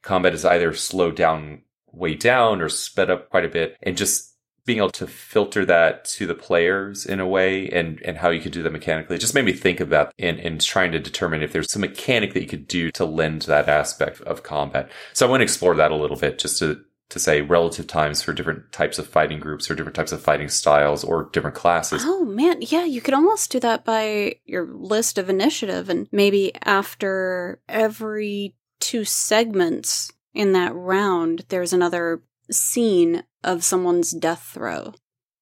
combat 0.00 0.32
is 0.32 0.44
either 0.44 0.72
slowed 0.72 1.16
down 1.16 1.62
way 1.92 2.14
down 2.14 2.62
or 2.62 2.70
sped 2.70 3.10
up 3.10 3.28
quite 3.28 3.44
a 3.44 3.48
bit 3.48 3.76
and 3.82 3.98
just 3.98 4.31
being 4.64 4.78
able 4.78 4.90
to 4.90 5.06
filter 5.06 5.64
that 5.64 6.04
to 6.04 6.26
the 6.26 6.34
players 6.34 7.04
in 7.04 7.20
a 7.20 7.26
way 7.26 7.68
and, 7.70 8.00
and 8.04 8.18
how 8.18 8.30
you 8.30 8.40
could 8.40 8.52
do 8.52 8.62
that 8.62 8.72
mechanically. 8.72 9.16
It 9.16 9.20
just 9.20 9.34
made 9.34 9.44
me 9.44 9.52
think 9.52 9.80
of 9.80 9.88
that 9.90 10.12
and, 10.18 10.38
and 10.38 10.60
trying 10.60 10.92
to 10.92 11.00
determine 11.00 11.42
if 11.42 11.52
there's 11.52 11.70
some 11.70 11.82
mechanic 11.82 12.34
that 12.34 12.42
you 12.42 12.48
could 12.48 12.68
do 12.68 12.90
to 12.92 13.04
lend 13.04 13.42
that 13.42 13.68
aspect 13.68 14.20
of 14.22 14.42
combat. 14.42 14.90
So 15.12 15.26
I 15.26 15.30
want 15.30 15.40
to 15.40 15.44
explore 15.44 15.74
that 15.74 15.90
a 15.90 15.96
little 15.96 16.16
bit 16.16 16.38
just 16.38 16.58
to, 16.60 16.80
to 17.10 17.18
say 17.18 17.42
relative 17.42 17.88
times 17.88 18.22
for 18.22 18.32
different 18.32 18.70
types 18.72 18.98
of 18.98 19.08
fighting 19.08 19.40
groups 19.40 19.70
or 19.70 19.74
different 19.74 19.96
types 19.96 20.12
of 20.12 20.22
fighting 20.22 20.48
styles 20.48 21.02
or 21.02 21.28
different 21.32 21.56
classes. 21.56 22.02
Oh 22.04 22.24
man, 22.24 22.62
yeah, 22.62 22.84
you 22.84 23.00
could 23.00 23.14
almost 23.14 23.50
do 23.50 23.58
that 23.60 23.84
by 23.84 24.36
your 24.44 24.66
list 24.66 25.18
of 25.18 25.28
initiative 25.28 25.88
and 25.88 26.08
maybe 26.12 26.52
after 26.64 27.60
every 27.68 28.54
two 28.80 29.04
segments 29.04 30.12
in 30.34 30.52
that 30.52 30.74
round 30.74 31.44
there's 31.48 31.72
another 31.72 32.22
scene 32.50 33.22
of 33.44 33.64
someone's 33.64 34.12
death 34.12 34.50
throw. 34.54 34.94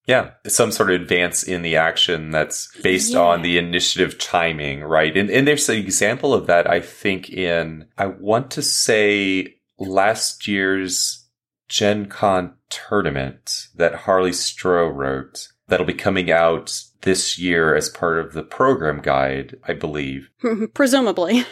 Yeah, 0.07 0.31
some 0.47 0.71
sort 0.71 0.89
of 0.91 0.99
advance 1.01 1.43
in 1.43 1.61
the 1.61 1.75
action 1.75 2.31
that's 2.31 2.69
based 2.81 3.13
Yeah. 3.13 3.19
on 3.19 3.41
the 3.43 3.57
initiative 3.59 4.17
timing, 4.17 4.81
right? 4.83 5.15
And, 5.15 5.29
and 5.29 5.47
there's 5.47 5.69
an 5.69 5.77
example 5.77 6.33
of 6.33 6.47
that, 6.47 6.69
I 6.69 6.79
think, 6.79 7.29
in, 7.29 7.85
I 7.97 8.07
want 8.07 8.49
to 8.51 8.61
say 8.63 9.55
last 9.77 10.47
year's 10.47 11.27
Gen 11.69 12.07
Con 12.07 12.55
tournament 12.69 13.67
that 13.75 13.93
Harley 13.95 14.31
Stroh 14.31 14.93
wrote 14.93 15.47
that'll 15.67 15.85
be 15.85 15.93
coming 15.93 16.29
out 16.31 16.81
this 17.01 17.37
year 17.39 17.75
as 17.75 17.87
part 17.89 18.19
of 18.19 18.33
the 18.33 18.43
program 18.43 19.01
guide, 19.01 19.55
I 19.67 19.73
believe 19.73 20.29
Presumably. 20.73 21.45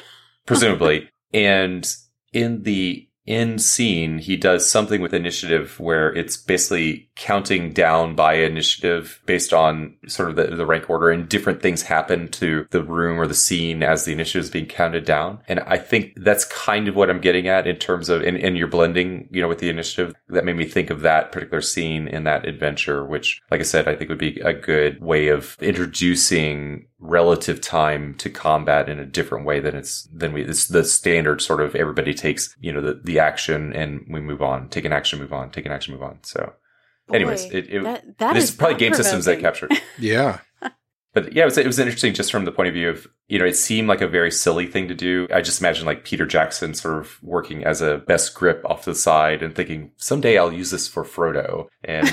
presumably. 0.45 1.09
and 1.33 1.87
in 2.33 2.63
the 2.63 3.07
end 3.29 3.61
scene, 3.61 4.17
he 4.17 4.35
does 4.35 4.69
something 4.69 5.01
with 5.01 5.13
initiative 5.13 5.79
where 5.79 6.13
it's 6.13 6.35
basically 6.35 7.09
counting 7.15 7.71
down 7.71 8.15
by 8.15 8.33
initiative 8.33 9.21
based 9.25 9.53
on 9.53 9.95
sort 10.07 10.29
of 10.29 10.35
the, 10.35 10.55
the 10.55 10.65
rank 10.65 10.89
order 10.89 11.09
and 11.09 11.29
different 11.29 11.61
things 11.61 11.83
happen 11.83 12.27
to 12.29 12.67
the 12.71 12.83
room 12.83 13.19
or 13.19 13.27
the 13.27 13.33
scene 13.33 13.83
as 13.83 14.05
the 14.05 14.11
initiative 14.11 14.43
is 14.43 14.49
being 14.49 14.65
counted 14.65 15.05
down. 15.05 15.39
And 15.47 15.59
I 15.61 15.77
think 15.77 16.13
that's 16.17 16.45
kind 16.45 16.87
of 16.87 16.95
what 16.95 17.09
I'm 17.09 17.21
getting 17.21 17.47
at 17.47 17.67
in 17.67 17.75
terms 17.77 18.09
of, 18.09 18.23
and, 18.23 18.35
and 18.37 18.57
you're 18.57 18.67
blending, 18.67 19.29
you 19.31 19.41
know, 19.41 19.47
with 19.47 19.59
the 19.59 19.69
initiative 19.69 20.15
that 20.29 20.45
made 20.45 20.57
me 20.57 20.65
think 20.65 20.89
of 20.89 21.01
that 21.01 21.31
particular 21.31 21.61
scene 21.61 22.07
in 22.07 22.23
that 22.23 22.47
adventure, 22.47 23.05
which, 23.05 23.41
like 23.51 23.59
I 23.59 23.63
said, 23.63 23.87
I 23.87 23.95
think 23.95 24.09
would 24.09 24.17
be 24.17 24.39
a 24.39 24.53
good 24.53 25.01
way 25.01 25.27
of 25.27 25.55
introducing 25.61 26.87
relative 26.99 27.61
time 27.61 28.13
to 28.15 28.29
combat 28.29 28.89
in 28.89 28.99
a 28.99 29.05
different 29.05 29.45
way 29.45 29.59
than 29.61 29.73
it's 29.73 30.03
than 30.13 30.33
we 30.33 30.43
it's 30.43 30.67
the 30.67 30.83
standard 30.83 31.41
sort 31.41 31.61
of 31.61 31.73
everybody 31.73 32.13
takes 32.13 32.55
you 32.59 32.73
know 32.73 32.81
the, 32.81 32.99
the 33.03 33.17
action 33.17 33.71
and 33.73 34.05
we 34.09 34.19
move 34.19 34.41
on 34.41 34.67
take 34.67 34.83
an 34.83 34.91
action 34.91 35.17
move 35.17 35.31
on 35.31 35.49
take 35.49 35.65
an 35.65 35.71
action 35.71 35.93
move 35.93 36.03
on 36.03 36.19
so 36.23 36.53
anyways 37.13 37.45
Boy, 37.45 37.57
it, 37.57 37.69
it 37.69 37.83
that, 37.83 38.17
that 38.17 38.33
this 38.33 38.43
is 38.43 38.49
is 38.49 38.55
probably 38.55 38.77
game 38.77 38.93
systems 38.93 39.25
that 39.25 39.41
thought-provoking. 39.41 39.69
captured 39.69 39.89
Yeah. 39.97 40.39
But 41.13 41.33
yeah, 41.33 41.43
it 41.43 41.45
was, 41.45 41.57
it 41.57 41.65
was 41.65 41.79
interesting 41.79 42.13
just 42.13 42.31
from 42.31 42.45
the 42.45 42.51
point 42.51 42.67
of 42.67 42.73
view 42.73 42.89
of, 42.89 43.07
you 43.27 43.39
know, 43.39 43.45
it 43.45 43.55
seemed 43.55 43.87
like 43.87 44.01
a 44.01 44.07
very 44.07 44.31
silly 44.31 44.67
thing 44.67 44.87
to 44.87 44.93
do. 44.93 45.27
I 45.33 45.41
just 45.41 45.59
imagine 45.59 45.85
like 45.85 46.05
Peter 46.05 46.25
Jackson 46.25 46.73
sort 46.73 46.99
of 46.99 47.21
working 47.23 47.63
as 47.63 47.81
a 47.81 47.97
best 47.97 48.35
grip 48.35 48.63
off 48.65 48.85
the 48.85 48.93
side 48.93 49.41
and 49.41 49.55
thinking, 49.55 49.91
someday 49.97 50.37
I'll 50.37 50.53
use 50.53 50.69
this 50.69 50.87
for 50.87 51.03
Frodo. 51.03 51.67
And, 51.83 52.07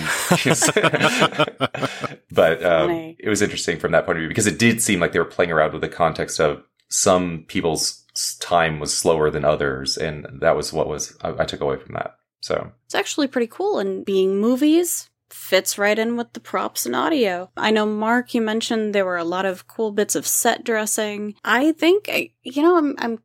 but, 2.30 2.64
um, 2.64 3.16
it 3.18 3.28
was 3.28 3.42
interesting 3.42 3.78
from 3.78 3.92
that 3.92 4.06
point 4.06 4.18
of 4.18 4.22
view 4.22 4.28
because 4.28 4.46
it 4.46 4.58
did 4.58 4.82
seem 4.82 5.00
like 5.00 5.12
they 5.12 5.18
were 5.18 5.26
playing 5.26 5.52
around 5.52 5.72
with 5.72 5.82
the 5.82 5.88
context 5.88 6.40
of 6.40 6.62
some 6.88 7.44
people's 7.48 8.04
time 8.40 8.80
was 8.80 8.96
slower 8.96 9.30
than 9.30 9.44
others. 9.44 9.98
And 9.98 10.26
that 10.40 10.56
was 10.56 10.72
what 10.72 10.88
was, 10.88 11.16
I, 11.20 11.42
I 11.42 11.44
took 11.44 11.60
away 11.60 11.76
from 11.76 11.94
that. 11.94 12.16
So 12.40 12.70
It's 12.84 12.94
actually 12.94 13.26
pretty 13.26 13.48
cool, 13.48 13.78
and 13.78 14.04
being 14.04 14.40
movies 14.40 15.10
fits 15.30 15.76
right 15.78 15.98
in 15.98 16.16
with 16.16 16.32
the 16.32 16.40
props 16.40 16.86
and 16.86 16.94
audio. 16.96 17.50
I 17.56 17.70
know, 17.70 17.86
Mark, 17.86 18.34
you 18.34 18.40
mentioned 18.40 18.94
there 18.94 19.04
were 19.04 19.16
a 19.16 19.24
lot 19.24 19.44
of 19.44 19.66
cool 19.66 19.90
bits 19.92 20.14
of 20.14 20.26
set 20.26 20.64
dressing. 20.64 21.34
I 21.44 21.72
think, 21.72 22.08
I- 22.08 22.30
you 22.42 22.62
know, 22.62 22.76
I'm, 22.76 22.94
I'm 22.98 23.18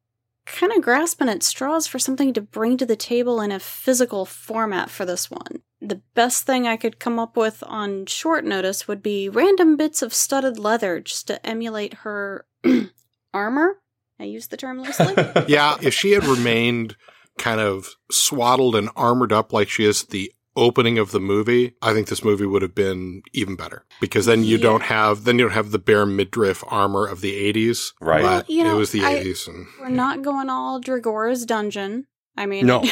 kind 0.45 0.73
of 0.73 0.81
grasping 0.81 1.29
at 1.29 1.43
straws 1.43 1.87
for 1.87 1.99
something 1.99 2.33
to 2.33 2.41
bring 2.41 2.75
to 2.77 2.85
the 2.85 2.95
table 2.95 3.39
in 3.41 3.51
a 3.51 3.59
physical 3.59 4.25
format 4.25 4.89
for 4.89 5.05
this 5.05 5.29
one. 5.29 5.61
The 5.79 6.01
best 6.13 6.45
thing 6.45 6.67
I 6.67 6.77
could 6.77 6.99
come 6.99 7.17
up 7.19 7.37
with 7.37 7.63
on 7.65 8.05
short 8.05 8.43
notice 8.45 8.87
would 8.87 9.01
be 9.01 9.29
random 9.29 9.77
bits 9.77 10.01
of 10.01 10.13
studded 10.13 10.59
leather 10.59 10.99
just 10.99 11.27
to 11.27 11.43
emulate 11.45 11.93
her 11.95 12.45
armor. 13.33 13.77
I 14.19 14.25
use 14.25 14.47
the 14.47 14.57
term 14.57 14.81
loosely. 14.81 15.13
Yeah, 15.47 15.77
if 15.81 15.93
she 15.93 16.11
had 16.11 16.23
remained 16.25 16.95
kind 17.37 17.59
of 17.59 17.87
swaddled 18.11 18.75
and 18.75 18.89
armored 18.95 19.31
up 19.33 19.51
like 19.53 19.69
she 19.69 19.85
is 19.85 20.03
at 20.03 20.09
the 20.09 20.31
opening 20.55 20.97
of 20.99 21.11
the 21.11 21.19
movie, 21.19 21.75
I 21.81 21.93
think 21.93 22.07
this 22.07 22.23
movie 22.23 22.45
would 22.45 22.61
have 22.61 22.75
been 22.75 23.21
even 23.33 23.55
better 23.55 23.85
because 23.99 24.25
then 24.25 24.43
you 24.43 24.57
Yeah. 24.57 24.63
don't 24.63 24.83
have 24.83 25.23
then 25.23 25.39
you 25.39 25.45
don't 25.45 25.53
have 25.53 25.71
the 25.71 25.79
bare 25.79 26.05
midriff 26.05 26.63
armor 26.67 27.05
of 27.07 27.21
the 27.21 27.33
80s. 27.33 27.93
Right. 28.01 28.21
But 28.21 28.47
Well, 28.47 28.57
you 28.57 28.63
know, 28.63 28.75
it 28.75 28.79
was 28.79 28.91
the 28.91 28.99
80s 29.01 29.47
We're 29.79 29.89
not 29.89 30.21
going 30.21 30.49
all 30.49 30.79
Dragora's 30.79 31.45
dungeon. 31.45 32.07
I 32.37 32.45
mean, 32.45 32.65
No. 32.65 32.83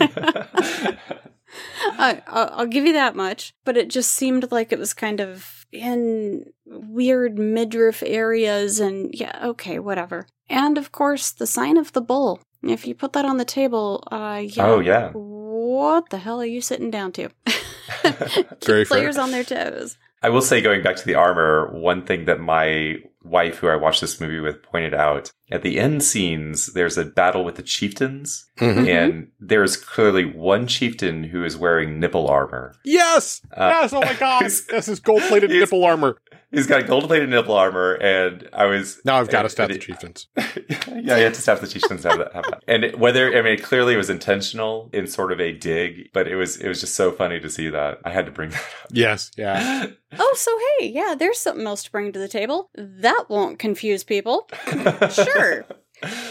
I, 2.00 2.22
I'll 2.26 2.50
I'll 2.52 2.66
give 2.66 2.84
you 2.86 2.92
that 2.92 3.16
much. 3.16 3.54
But 3.64 3.76
it 3.76 3.88
just 3.88 4.12
seemed 4.12 4.50
like 4.52 4.70
it 4.72 4.78
was 4.78 4.92
kind 4.94 5.20
of 5.20 5.66
in 5.72 6.44
weird 6.66 7.38
midriff 7.38 8.02
areas, 8.06 8.80
and 8.80 9.10
yeah, 9.14 9.38
okay, 9.44 9.78
whatever. 9.78 10.26
And 10.48 10.78
of 10.78 10.92
course, 10.92 11.30
the 11.30 11.46
sign 11.46 11.76
of 11.76 11.92
the 11.92 12.00
bull. 12.00 12.40
If 12.62 12.86
you 12.86 12.94
put 12.94 13.12
that 13.12 13.24
on 13.24 13.36
the 13.38 13.44
table, 13.44 14.06
uh, 14.10 14.42
yeah. 14.44 14.66
Oh, 14.66 14.80
yeah. 14.80 15.12
What 15.78 16.10
the 16.10 16.18
hell 16.18 16.40
are 16.40 16.44
you 16.44 16.60
sitting 16.60 16.90
down 16.90 17.12
to? 17.12 17.28
Very 18.64 18.84
fair. 18.84 18.84
players 18.84 19.16
on 19.16 19.30
their 19.30 19.44
toes. 19.44 19.96
I 20.24 20.28
will 20.28 20.42
say, 20.42 20.60
going 20.60 20.82
back 20.82 20.96
to 20.96 21.06
the 21.06 21.14
armor, 21.14 21.70
one 21.72 22.04
thing 22.04 22.24
that 22.24 22.40
my 22.40 22.96
wife, 23.22 23.58
who 23.58 23.68
I 23.68 23.76
watched 23.76 24.00
this 24.00 24.20
movie 24.20 24.40
with, 24.40 24.60
pointed 24.60 24.92
out 24.92 25.30
at 25.50 25.62
the 25.62 25.78
end 25.78 26.02
scenes, 26.02 26.72
there's 26.74 26.98
a 26.98 27.04
battle 27.04 27.44
with 27.44 27.56
the 27.56 27.62
chieftains, 27.62 28.48
Mhm. 28.58 28.88
and 28.88 29.28
there's 29.40 29.76
clearly 29.76 30.24
one 30.24 30.66
chieftain 30.66 31.24
who 31.24 31.44
is 31.44 31.56
wearing 31.56 31.98
nipple 32.00 32.28
armor. 32.28 32.74
Yes! 32.84 33.40
Uh, 33.56 33.70
yes, 33.80 33.92
oh 33.92 34.00
my 34.00 34.14
god. 34.20 34.42
This 34.44 34.88
is 34.88 35.00
gold-plated 35.00 35.50
nipple 35.50 35.84
armor. 35.84 36.18
He's 36.50 36.66
got 36.66 36.86
gold 36.86 37.04
plated 37.04 37.28
nipple 37.28 37.54
armor, 37.54 37.94
and 37.94 38.48
I 38.54 38.64
was 38.64 39.00
Now 39.04 39.18
I've 39.20 39.28
got 39.28 39.40
to 39.40 39.44
and- 39.44 39.50
stab 39.52 39.70
and 39.70 39.78
the 39.78 39.84
chieftains. 39.84 40.28
yeah, 40.36 41.16
you 41.18 41.24
have 41.24 41.34
to 41.34 41.42
staff 41.42 41.60
the 41.60 41.66
chieftains 41.66 42.04
have 42.04 42.16
that, 42.18 42.32
have 42.32 42.44
that. 42.44 42.64
And 42.66 42.84
it- 42.84 42.98
whether 42.98 43.26
I 43.36 43.42
mean, 43.42 43.42
clearly 43.42 43.52
it 43.58 43.62
clearly 43.62 43.96
was 43.96 44.08
intentional 44.10 44.88
in 44.94 45.06
sort 45.06 45.30
of 45.30 45.40
a 45.40 45.52
dig, 45.52 46.10
but 46.14 46.26
it 46.26 46.36
was 46.36 46.56
it 46.56 46.66
was 46.68 46.80
just 46.80 46.94
so 46.94 47.12
funny 47.12 47.38
to 47.40 47.50
see 47.50 47.68
that. 47.68 47.98
I 48.04 48.10
had 48.10 48.24
to 48.26 48.32
bring 48.32 48.50
that 48.50 48.58
up. 48.60 48.90
Yes, 48.92 49.30
yeah. 49.36 49.86
Oh, 50.18 50.34
so 50.38 50.50
hey, 50.80 50.86
yeah, 50.88 51.14
there's 51.18 51.36
something 51.38 51.66
else 51.66 51.84
to 51.84 51.90
bring 51.90 52.12
to 52.14 52.18
the 52.18 52.28
table. 52.28 52.70
That 52.74 53.24
won't 53.28 53.58
confuse 53.58 54.04
people. 54.04 54.48
up. 54.66 55.10
Sure. 55.38 55.64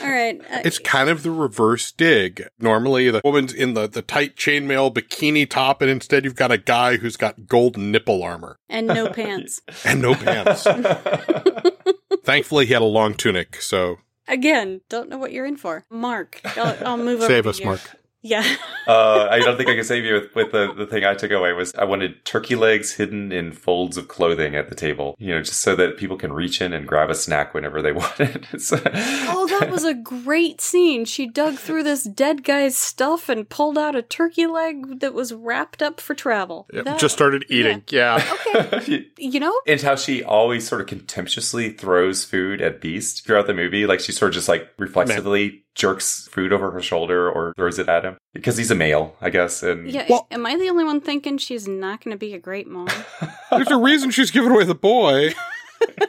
All 0.02 0.10
right. 0.10 0.40
uh, 0.50 0.62
It's 0.64 0.80
kind 0.80 1.10
of 1.10 1.24
the 1.24 1.32
reverse 1.32 1.92
dig. 1.92 2.48
Normally, 2.58 3.10
the 3.12 3.20
woman's 3.24 3.52
in 3.54 3.74
the, 3.74 3.86
the 3.88 4.02
tight 4.02 4.38
chainmail 4.38 4.94
bikini 4.94 5.50
top, 5.50 5.82
and 5.82 5.92
instead 5.92 6.24
you've 6.24 6.36
got 6.38 6.52
a 6.54 6.58
guy 6.58 6.96
who's 6.98 7.18
got 7.18 7.48
gold 7.48 7.78
nipple 7.78 8.24
armor 8.24 8.58
and 8.70 8.88
no 8.88 9.10
pants. 9.10 9.62
and 9.86 10.02
no 10.02 10.16
pants. 10.16 10.66
Thankfully, 12.24 12.66
he 12.66 12.74
had 12.74 12.82
a 12.82 12.86
long 12.86 13.14
tunic, 13.14 13.62
so 13.62 13.98
Again, 14.28 14.82
don't 14.90 15.10
know 15.10 15.18
what 15.18 15.32
you're 15.32 15.46
in 15.46 15.56
for. 15.58 15.86
Mark, 15.90 16.42
I'll, 16.58 16.78
I'll 16.86 16.98
move 16.98 17.20
over. 17.22 17.28
save 17.28 17.44
to 17.44 17.50
us, 17.50 17.60
you. 17.60 17.66
Mark. 17.66 17.80
Yeah. 18.28 18.44
uh, 18.88 19.28
I 19.32 19.40
don't 19.40 19.58
think 19.58 19.70
I 19.70 19.76
can 19.76 19.84
save 19.84 20.04
you 20.06 20.16
with, 20.16 20.36
with 20.36 20.52
the, 20.52 20.74
the 20.74 20.86
thing 20.86 21.04
I 21.06 21.14
took 21.16 21.32
away 21.32 21.54
was 21.54 21.74
I 21.76 21.84
wanted 21.86 22.24
turkey 22.26 22.56
legs 22.56 22.94
hidden 22.94 23.32
in 23.32 23.52
folds 23.52 23.98
of 23.98 24.08
clothing 24.08 24.56
at 24.56 24.70
the 24.70 24.76
table, 24.76 25.16
you 25.20 25.34
know, 25.34 25.42
just 25.42 25.62
so 25.62 25.76
that 25.76 25.98
people 25.98 26.18
can 26.18 26.34
reach 26.34 26.62
in 26.62 26.74
and 26.74 26.88
grab 26.88 27.10
a 27.10 27.16
snack 27.16 27.54
whenever 27.54 27.82
they 27.82 27.92
want 27.92 28.20
it. 28.20 28.36
It's- 28.54 28.72
Oh, 29.30 29.48
that 29.60 29.70
was 29.70 29.84
a 29.84 29.94
great 29.94 30.62
scene. 30.62 31.06
She 31.06 31.28
dug 31.28 31.56
through 31.56 31.84
this 31.84 32.04
dead 32.04 32.44
guy's 32.44 32.76
stuff 32.78 33.30
and 33.30 33.48
pulled 33.48 33.78
out 33.78 33.96
a 33.96 34.02
turkey 34.02 34.46
leg 34.48 35.00
that 35.00 35.14
was 35.14 35.34
wrapped 35.34 35.82
up 35.82 36.00
for 36.02 36.14
travel. 36.14 36.68
Yep, 36.74 36.86
That- 36.86 37.00
just 37.00 37.16
started 37.16 37.46
eating. 37.50 37.84
Yeah. 37.90 38.24
Okay. 38.50 39.08
You 39.18 39.40
know, 39.40 39.54
and 39.68 39.82
how 39.82 39.96
she 39.96 40.24
always 40.24 40.68
sort 40.68 40.80
of 40.82 40.88
contemptuously 40.88 41.72
throws 41.72 42.24
food 42.24 42.62
at 42.62 42.80
Beast 42.82 43.26
throughout 43.26 43.48
the 43.48 43.54
movie. 43.54 43.86
Like 43.86 44.00
she 44.00 44.12
sort 44.12 44.30
of 44.30 44.36
just 44.36 44.48
like 44.48 44.70
reflexively 44.78 45.64
jerks 45.78 46.28
food 46.32 46.52
over 46.52 46.72
her 46.72 46.82
shoulder 46.82 47.30
or 47.30 47.54
throws 47.56 47.78
it 47.80 47.88
at 47.88 48.04
him 48.04 48.18
because 48.34 48.58
he's 48.58 48.72
a 48.72 48.76
male, 48.76 49.16
I 49.22 49.30
guess. 49.30 49.62
And 49.64 49.90
yeah. 49.90 50.06
Well- 50.10 50.28
am 50.32 50.46
I 50.46 50.58
the 50.58 50.70
only 50.70 50.84
one 50.84 51.00
thinking 51.00 51.38
she's 51.38 51.68
not 51.68 52.04
going 52.04 52.14
to 52.14 52.18
be 52.20 52.34
a 52.34 52.40
great 52.40 52.68
mom? 52.68 52.88
There's 53.52 53.70
a 53.72 53.78
reason 53.78 54.10
she's 54.12 54.32
giving 54.32 54.52
away 54.52 54.64
the 54.66 54.76
boy. 54.76 55.34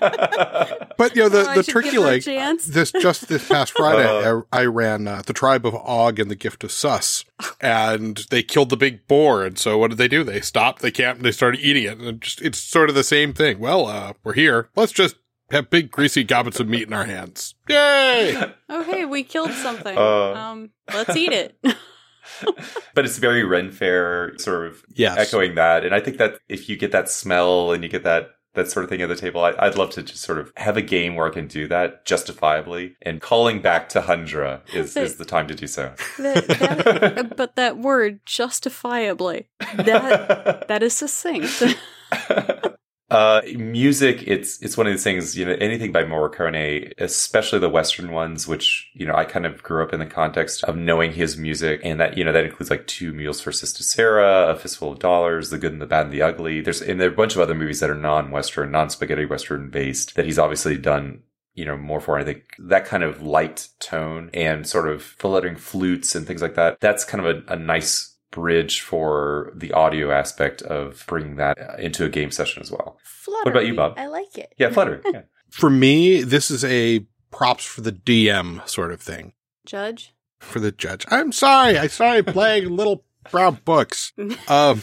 But, 0.00 1.14
you 1.14 1.22
know, 1.22 1.28
the, 1.28 1.48
Oh, 1.50 1.54
the 1.54 1.62
turkey 1.62 1.90
give 1.90 2.02
her 2.02 2.08
a 2.08 2.12
leg. 2.12 2.60
This 2.66 2.90
just 2.92 3.28
this 3.28 3.46
past 3.48 3.72
Friday, 3.72 4.04
Uh. 4.08 4.40
I, 4.52 4.60
I 4.62 4.64
ran 4.64 5.06
uh, 5.06 5.22
the 5.24 5.32
tribe 5.32 5.64
of 5.66 5.74
Og 5.74 6.18
and 6.18 6.30
the 6.30 6.34
gift 6.34 6.64
of 6.64 6.72
Sus, 6.72 7.24
and 7.60 8.16
they 8.30 8.42
killed 8.42 8.70
the 8.70 8.76
big 8.76 9.06
boar. 9.06 9.44
And 9.44 9.58
so, 9.58 9.76
what 9.78 9.90
did 9.90 9.98
they 9.98 10.08
do? 10.08 10.24
They 10.24 10.40
stopped. 10.40 10.82
They 10.82 10.90
camped. 10.90 11.18
And 11.18 11.26
they 11.26 11.32
started 11.32 11.60
eating 11.60 11.84
it. 11.84 11.98
And 11.98 12.20
just 12.20 12.40
it's 12.42 12.58
sort 12.58 12.88
of 12.88 12.94
the 12.94 13.04
same 13.04 13.32
thing. 13.34 13.58
Well, 13.58 13.86
uh, 13.86 14.14
we're 14.24 14.32
here. 14.34 14.70
Let's 14.74 14.92
just 14.92 15.16
have 15.50 15.70
big 15.70 15.90
greasy 15.90 16.24
gobbets 16.24 16.60
of 16.60 16.68
meat 16.68 16.86
in 16.86 16.92
our 16.92 17.04
hands. 17.04 17.54
Yay! 17.68 18.42
Oh, 18.68 18.82
hey, 18.84 19.04
we 19.04 19.22
killed 19.24 19.52
something. 19.52 19.96
Uh. 19.96 20.32
um, 20.34 20.70
let's 20.92 21.16
eat 21.16 21.32
it. 21.32 21.56
but 22.94 23.04
it's 23.04 23.18
very 23.18 23.44
Ren 23.44 23.70
Fair 23.72 24.36
sort 24.38 24.66
of 24.66 24.82
Yes. 24.94 25.16
echoing 25.18 25.54
that. 25.54 25.84
And 25.84 25.94
I 25.94 26.00
think 26.00 26.18
that 26.18 26.38
if 26.48 26.68
you 26.68 26.76
get 26.76 26.92
that 26.92 27.08
smell 27.08 27.72
and 27.72 27.82
you 27.82 27.88
get 27.88 28.04
that 28.04 28.30
that 28.54 28.68
sort 28.68 28.82
of 28.82 28.90
thing 28.90 29.00
at 29.02 29.08
the 29.08 29.14
table, 29.14 29.44
I, 29.44 29.54
I'd 29.58 29.76
love 29.76 29.90
to 29.90 30.02
just 30.02 30.22
sort 30.22 30.38
of 30.38 30.52
have 30.56 30.76
a 30.76 30.82
game 30.82 31.14
where 31.14 31.26
I 31.28 31.30
can 31.30 31.46
do 31.46 31.68
that 31.68 32.04
justifiably. 32.04 32.96
And 33.02 33.20
calling 33.20 33.60
back 33.62 33.88
to 33.90 34.00
Hundra 34.00 34.62
is, 34.74 34.96
is 34.96 35.16
the 35.16 35.24
time 35.24 35.46
to 35.48 35.54
do 35.54 35.66
so. 35.68 35.92
That- 36.18 36.48
that- 36.48 37.36
but 37.36 37.54
that 37.56 37.78
word, 37.78 38.20
justifiably, 38.26 39.48
that 39.76 40.66
that 40.66 40.82
is 40.82 40.94
succinct. 40.94 41.62
Uh, 43.10 43.40
music, 43.56 44.22
it's 44.26 44.60
it's 44.60 44.76
one 44.76 44.86
of 44.86 44.92
these 44.92 45.02
things, 45.02 45.34
you 45.34 45.46
know, 45.46 45.56
anything 45.60 45.92
by 45.92 46.02
Morricone, 46.04 46.92
especially 46.98 47.58
the 47.58 47.68
Western 47.68 48.12
ones, 48.12 48.46
which, 48.46 48.90
you 48.92 49.06
know, 49.06 49.14
I 49.14 49.24
kind 49.24 49.46
of 49.46 49.62
grew 49.62 49.82
up 49.82 49.94
in 49.94 49.98
the 49.98 50.04
context 50.06 50.62
of 50.64 50.76
knowing 50.76 51.12
his 51.12 51.38
music. 51.38 51.80
And 51.82 51.98
that, 52.00 52.18
you 52.18 52.24
know, 52.24 52.32
that 52.32 52.44
includes 52.44 52.70
like 52.70 52.86
Two 52.86 53.14
Mules 53.14 53.40
for 53.40 53.50
Sister 53.50 53.82
Sara, 53.82 54.48
A 54.48 54.56
Fistful 54.56 54.92
of 54.92 54.98
Dollars, 54.98 55.48
The 55.48 55.56
Good 55.56 55.72
and 55.72 55.80
the 55.80 55.86
Bad 55.86 56.06
and 56.06 56.12
the 56.12 56.20
Ugly. 56.20 56.60
There's, 56.60 56.82
and 56.82 57.00
there 57.00 57.08
are 57.08 57.12
a 57.12 57.16
bunch 57.16 57.34
of 57.34 57.40
other 57.40 57.54
movies 57.54 57.80
that 57.80 57.88
are 57.88 57.94
non-Western, 57.94 58.70
non-spaghetti 58.70 59.24
Western 59.24 59.70
based 59.70 60.14
that 60.16 60.26
he's 60.26 60.38
obviously 60.38 60.76
done 60.76 61.22
you 61.54 61.64
know, 61.64 61.76
more 61.76 62.00
for. 62.00 62.16
I 62.16 62.24
think 62.24 62.44
that 62.60 62.84
kind 62.84 63.02
of 63.02 63.20
light 63.20 63.68
tone 63.80 64.30
and 64.32 64.64
sort 64.64 64.88
of 64.88 65.02
fluttering 65.02 65.56
flutes 65.56 66.14
and 66.14 66.24
things 66.24 66.40
like 66.40 66.54
that. 66.54 66.78
That's 66.78 67.04
kind 67.04 67.26
of 67.26 67.36
a, 67.48 67.54
a 67.54 67.56
nice 67.56 68.14
bridge 68.30 68.80
for 68.80 69.52
the 69.54 69.72
audio 69.72 70.10
aspect 70.12 70.62
of 70.62 71.04
bringing 71.06 71.36
that 71.36 71.58
uh, 71.58 71.76
into 71.78 72.04
a 72.04 72.08
game 72.08 72.30
session 72.30 72.62
as 72.62 72.70
well. 72.70 72.98
Fluttery. 73.02 73.50
about 73.52 73.66
you, 73.66 73.74
Bob? 73.74 73.94
I 73.96 74.06
like 74.06 74.36
it. 74.36 74.52
Yeah, 74.58 74.70
flutter. 74.70 75.00
Yeah. 75.12 75.22
For 75.50 75.70
me, 75.70 76.22
this 76.22 76.50
is 76.50 76.62
a 76.64 77.06
props 77.30 77.64
for 77.64 77.80
the 77.80 77.92
DM 77.92 78.66
sort 78.68 78.92
of 78.92 79.00
thing 79.00 79.32
Judge. 79.64 80.14
for 80.40 80.60
the 80.60 80.70
judge. 80.72 81.06
I'm 81.10 81.32
sorry. 81.32 81.78
I 81.78 81.86
started 81.86 82.26
playing 82.26 82.68
little 82.76 83.04
brown 83.30 83.58
books. 83.64 84.12
Um, 84.48 84.82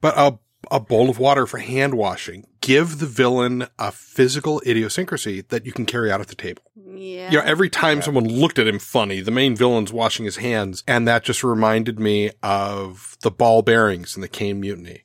but 0.00 0.14
a 0.16 0.38
a 0.70 0.80
bowl 0.80 1.08
of 1.10 1.18
water 1.18 1.46
for 1.46 1.58
hand 1.58 1.94
washing. 1.94 2.46
Give 2.68 2.98
the 2.98 3.06
villain 3.06 3.66
a 3.78 3.90
physical 3.90 4.60
idiosyncrasy 4.66 5.40
that 5.48 5.64
you 5.64 5.72
can 5.72 5.86
carry 5.86 6.12
out 6.12 6.20
at 6.20 6.28
the 6.28 6.34
table. 6.34 6.62
Yeah. 6.76 7.30
You 7.30 7.38
know, 7.38 7.44
every 7.44 7.70
time 7.70 7.98
Yeah. 7.98 8.04
someone 8.04 8.28
looked 8.28 8.58
at 8.58 8.66
him 8.68 8.78
funny, 8.78 9.20
the 9.22 9.30
main 9.30 9.56
villain's 9.56 9.92
washing 9.92 10.26
his 10.26 10.36
hands, 10.36 10.84
and 10.86 11.08
that 11.08 11.24
just 11.24 11.42
reminded 11.42 11.98
me 11.98 12.30
of 12.42 13.16
the 13.22 13.30
ball 13.30 13.62
bearings 13.62 14.16
in 14.16 14.20
the 14.20 14.28
Caine 14.28 14.60
Mutiny. 14.60 15.04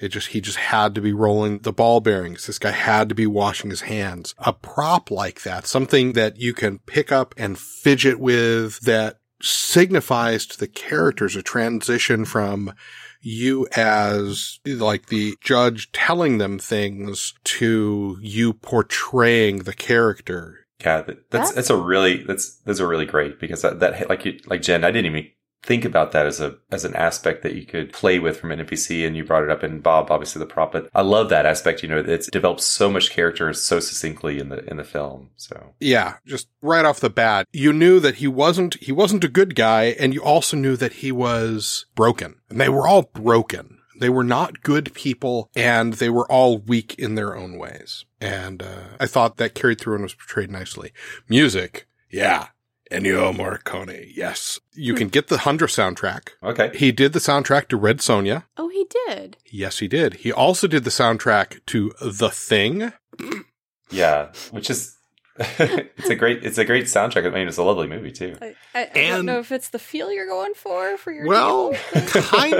It 0.00 0.08
just, 0.08 0.28
he 0.28 0.40
just 0.40 0.56
had 0.56 0.94
to 0.94 1.00
be 1.00 1.12
rolling 1.12 1.58
the 1.60 1.72
ball 1.72 2.00
bearings. 2.00 2.46
This 2.46 2.58
guy 2.58 2.70
had 2.72 3.08
to 3.10 3.14
be 3.14 3.26
washing 3.26 3.70
his 3.70 3.82
hands. 3.82 4.34
A 4.38 4.52
prop 4.52 5.10
like 5.10 5.42
that, 5.42 5.66
something 5.66 6.14
that 6.14 6.38
you 6.38 6.54
can 6.54 6.78
pick 6.80 7.12
up 7.12 7.34
and 7.36 7.58
fidget 7.58 8.18
with 8.18 8.80
that 8.80 9.18
signifies 9.42 10.46
to 10.46 10.58
the 10.58 10.66
characters 10.68 11.36
a 11.36 11.42
transition 11.42 12.24
from 12.24 12.72
you 13.22 13.66
as 13.76 14.58
like 14.66 15.06
the 15.06 15.36
judge 15.40 15.90
telling 15.92 16.38
them 16.38 16.58
things 16.58 17.34
to 17.44 18.18
you 18.20 18.52
portraying 18.52 19.60
the 19.60 19.72
character. 19.72 20.66
Yeah, 20.80 21.02
that's 21.02 21.18
That's- 21.30 21.52
that's 21.52 21.70
a 21.70 21.76
really 21.76 22.24
that's 22.24 22.56
those 22.64 22.80
are 22.80 22.88
really 22.88 23.06
great 23.06 23.38
because 23.38 23.62
that, 23.62 23.80
that 23.80 24.08
like 24.08 24.24
you 24.24 24.38
like 24.46 24.62
Jen, 24.62 24.84
I 24.84 24.90
didn't 24.90 25.06
even 25.06 25.30
think 25.62 25.84
about 25.84 26.12
that 26.12 26.26
as 26.26 26.40
a 26.40 26.56
as 26.70 26.84
an 26.84 26.94
aspect 26.94 27.42
that 27.42 27.54
you 27.54 27.64
could 27.64 27.92
play 27.92 28.18
with 28.18 28.38
from 28.38 28.52
an 28.52 28.64
NPC, 28.64 29.06
and 29.06 29.16
you 29.16 29.24
brought 29.24 29.44
it 29.44 29.50
up 29.50 29.62
in 29.62 29.80
Bob, 29.80 30.10
obviously 30.10 30.40
the 30.40 30.46
prop. 30.46 30.72
But 30.72 30.90
I 30.94 31.02
love 31.02 31.28
that 31.30 31.46
aspect. 31.46 31.82
You 31.82 31.88
know, 31.88 31.98
it's 31.98 32.30
developed 32.30 32.60
so 32.60 32.90
much 32.90 33.10
character 33.10 33.52
so 33.52 33.80
succinctly 33.80 34.38
in 34.38 34.48
the 34.48 34.68
in 34.68 34.76
the 34.76 34.84
film. 34.84 35.30
So 35.36 35.74
Yeah, 35.80 36.16
just 36.26 36.48
right 36.60 36.84
off 36.84 37.00
the 37.00 37.10
bat, 37.10 37.46
you 37.52 37.72
knew 37.72 38.00
that 38.00 38.16
he 38.16 38.28
wasn't 38.28 38.74
he 38.74 38.92
wasn't 38.92 39.24
a 39.24 39.28
good 39.28 39.54
guy, 39.54 39.96
and 39.98 40.12
you 40.12 40.22
also 40.22 40.56
knew 40.56 40.76
that 40.76 40.94
he 40.94 41.12
was 41.12 41.86
broken. 41.94 42.36
And 42.50 42.60
they 42.60 42.68
were 42.68 42.86
all 42.86 43.02
broken. 43.02 43.78
They 43.98 44.10
were 44.10 44.24
not 44.24 44.62
good 44.62 44.92
people, 44.94 45.48
and 45.54 45.94
they 45.94 46.10
were 46.10 46.30
all 46.30 46.58
weak 46.58 46.96
in 46.98 47.14
their 47.14 47.36
own 47.36 47.56
ways. 47.56 48.04
And 48.20 48.60
uh, 48.62 48.96
I 48.98 49.06
thought 49.06 49.36
that 49.36 49.54
carried 49.54 49.80
through 49.80 49.94
and 49.94 50.02
was 50.02 50.14
portrayed 50.14 50.50
nicely. 50.50 50.92
Music, 51.28 51.86
yeah. 52.10 52.48
Ennio 52.92 53.34
Morricone. 53.34 54.12
Yes. 54.14 54.60
You 54.74 54.94
can 54.94 55.08
get 55.08 55.28
the 55.28 55.38
Hundra 55.38 55.68
soundtrack. 55.68 56.30
Okay. 56.42 56.70
He 56.76 56.92
did 56.92 57.12
the 57.12 57.18
soundtrack 57.18 57.68
to 57.68 57.76
Red 57.76 57.98
Sonja. 57.98 58.44
Oh, 58.56 58.68
he 58.68 58.86
did. 59.06 59.36
Yes, 59.50 59.78
he 59.78 59.88
did. 59.88 60.14
He 60.14 60.30
also 60.32 60.66
did 60.66 60.84
the 60.84 60.90
soundtrack 60.90 61.64
to 61.66 61.92
The 62.00 62.30
Thing. 62.30 62.92
Yeah, 63.90 64.32
which 64.50 64.70
is 64.70 64.96
it's 65.38 66.10
a 66.10 66.14
great 66.14 66.44
it's 66.44 66.58
a 66.58 66.64
great 66.64 66.84
soundtrack. 66.84 67.26
I 67.26 67.30
mean, 67.30 67.48
it's 67.48 67.56
a 67.56 67.62
lovely 67.62 67.86
movie 67.86 68.12
too. 68.12 68.36
I, 68.42 68.46
I, 68.74 68.80
I 68.80 68.82
And- 68.94 69.16
don't 69.16 69.26
know 69.26 69.38
if 69.38 69.50
it's 69.50 69.70
the 69.70 69.78
feel 69.78 70.12
you're 70.12 70.26
going 70.28 70.52
for 70.54 70.96
for 70.98 71.10
your 71.10 71.26
Well, 71.26 71.72
kind, 71.94 72.54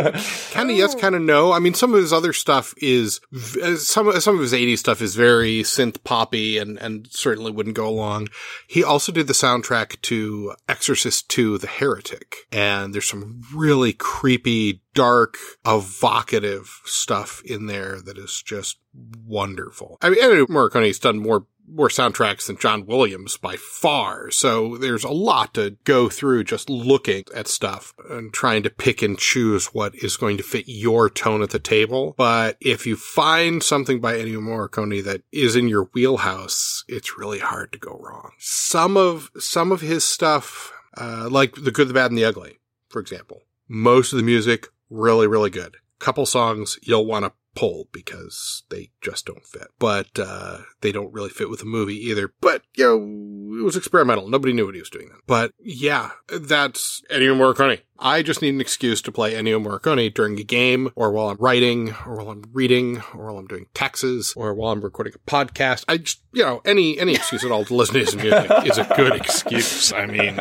kind 0.53 0.71
of 0.71 0.77
yes, 0.77 0.95
Oh. 0.95 0.99
kind 0.99 1.15
of 1.15 1.21
no. 1.23 1.53
I 1.53 1.59
mean, 1.59 1.75
some 1.75 1.93
of 1.95 2.01
his 2.01 2.13
other 2.13 2.33
stuff 2.33 2.73
is 2.79 3.21
uh, 3.63 3.77
some 3.77 4.11
some 4.21 4.37
of 4.37 4.41
his 4.41 4.53
'80s 4.55 4.79
stuff 4.79 5.03
is 5.03 5.15
very 5.15 5.61
synth 5.63 6.03
poppy 6.03 6.57
and 6.59 6.79
and 6.79 7.07
certainly 7.11 7.51
wouldn't 7.53 7.77
go 7.77 7.87
along. 7.89 8.29
He 8.69 8.83
also 8.83 9.13
did 9.13 9.27
the 9.27 9.35
soundtrack 9.35 10.01
to 10.03 10.55
Exorcist 10.69 11.39
II: 11.39 11.59
The 11.59 11.67
Heretic, 11.67 12.37
and 12.51 12.95
there's 12.95 13.07
some 13.09 13.43
really 13.55 13.93
creepy, 13.93 14.81
dark, 14.95 15.37
evocative 15.67 16.81
stuff 16.85 17.43
in 17.45 17.67
there 17.67 18.01
that 18.01 18.17
is 18.19 18.43
just 18.43 18.79
wonderful. 19.27 19.99
I 20.03 20.11
mean, 20.11 20.21
Ennio 20.23 20.49
Morricone's 20.49 20.99
done 20.99 21.19
more 21.19 21.47
more 21.75 21.89
soundtracks 21.89 22.47
than 22.47 22.59
John 22.59 22.87
Williams 22.87 23.37
by 23.37 23.57
far. 23.57 24.31
So 24.31 24.77
there's 24.77 25.05
a 25.05 25.11
lot 25.11 25.55
to 25.55 25.77
go 25.85 26.09
through 26.09 26.45
just 26.45 26.71
looking 26.71 27.25
at 27.35 27.49
stuff 27.49 27.95
and 28.09 28.33
trying 28.33 28.63
to 28.63 28.71
pick 28.71 29.03
and 29.03 29.19
choose 29.19 29.67
what 29.67 29.95
is 29.95 30.17
going 30.17 30.37
to 30.37 30.43
fit 30.43 30.65
your 30.67 31.09
tone 31.11 31.43
at 31.43 31.51
the 31.51 31.59
table. 31.59 32.15
But 32.17 32.57
if 32.61 32.87
you 32.87 32.97
find 32.97 33.63
something 33.63 34.01
by 34.01 34.15
Ennio 34.15 34.41
Morricone 34.41 35.05
that 35.05 35.23
is 35.33 35.57
in 35.57 35.69
your 35.69 35.89
wheelhouse, 35.95 36.85
it's 36.89 37.19
really 37.19 37.39
hard 37.39 37.73
to 37.73 37.79
go 37.79 37.99
wrong. 38.03 38.33
Some 38.39 38.97
of, 38.97 39.31
some 39.39 39.73
of 39.73 39.81
his 39.81 40.05
stuff, 40.05 40.73
uh, 40.97 41.29
like 41.31 41.55
The 41.55 41.71
Good, 41.71 41.89
the 41.89 41.95
Bad, 41.95 42.11
and 42.11 42.19
the 42.19 42.25
Ugly, 42.25 42.59
for 42.89 43.01
example, 43.01 43.43
most 43.69 44.13
of 44.13 44.19
the 44.19 44.25
music 44.25 44.69
really, 44.91 45.27
really 45.27 45.51
good. 45.51 45.77
Couple 45.99 46.27
songs 46.27 46.79
you'll 46.83 47.07
want 47.07 47.25
to 47.25 47.33
pull 47.55 47.89
because 47.93 48.63
they 48.71 48.91
just 49.01 49.27
don't 49.27 49.47
fit. 49.47 49.69
But 49.79 50.19
uh 50.19 50.59
they 50.81 50.93
don't 50.93 51.13
really 51.13 51.31
fit 51.31 51.51
with 51.51 51.61
the 51.61 51.67
movie 51.67 51.97
either. 52.09 52.33
But 52.41 52.63
you 52.75 52.85
know, 52.85 53.61
it 53.61 53.65
was 53.65 53.77
experimental. 53.77 54.29
Nobody 54.29 54.53
knew 54.53 54.67
what 54.67 54.75
he 54.75 54.81
was 54.81 54.91
doing 54.91 55.09
then. 55.09 55.19
But 55.27 55.53
yeah, 55.59 56.11
that's 56.29 57.03
Ennio 57.11 57.37
Morricone. 57.37 57.81
I 57.99 58.23
just 58.23 58.43
need 58.43 58.55
an 58.55 58.61
excuse 58.61 59.01
to 59.03 59.13
play 59.13 59.35
Ennio 59.35 59.63
Morricone 59.63 60.13
during 60.13 60.39
a 60.39 60.43
game 60.43 60.91
or 60.97 61.13
while 61.13 61.31
I'm 61.31 61.37
writing 61.39 61.95
or 62.07 62.17
while 62.17 62.31
I'm 62.31 62.45
reading 62.53 63.03
or 63.15 63.27
while 63.27 63.39
I'm 63.39 63.47
doing 63.47 63.67
taxes 63.75 64.35
or 64.37 64.55
while 64.55 64.73
I'm 64.73 64.81
recording 64.81 65.13
a 65.15 65.31
podcast. 65.31 65.85
I 65.89 65.99
just, 65.99 66.23
you 66.33 66.43
know, 66.43 66.63
any, 66.65 66.99
any 66.99 67.15
excuse 67.15 67.45
at 67.45 67.53
all 67.53 67.65
to 67.65 67.75
listen 67.75 67.95
to 67.95 68.01
his 68.01 68.17
music 68.17 68.51
is 68.67 68.79
a 68.79 68.93
good 68.97 69.15
excuse. 69.15 69.93
I 69.93 70.07
mean, 70.07 70.41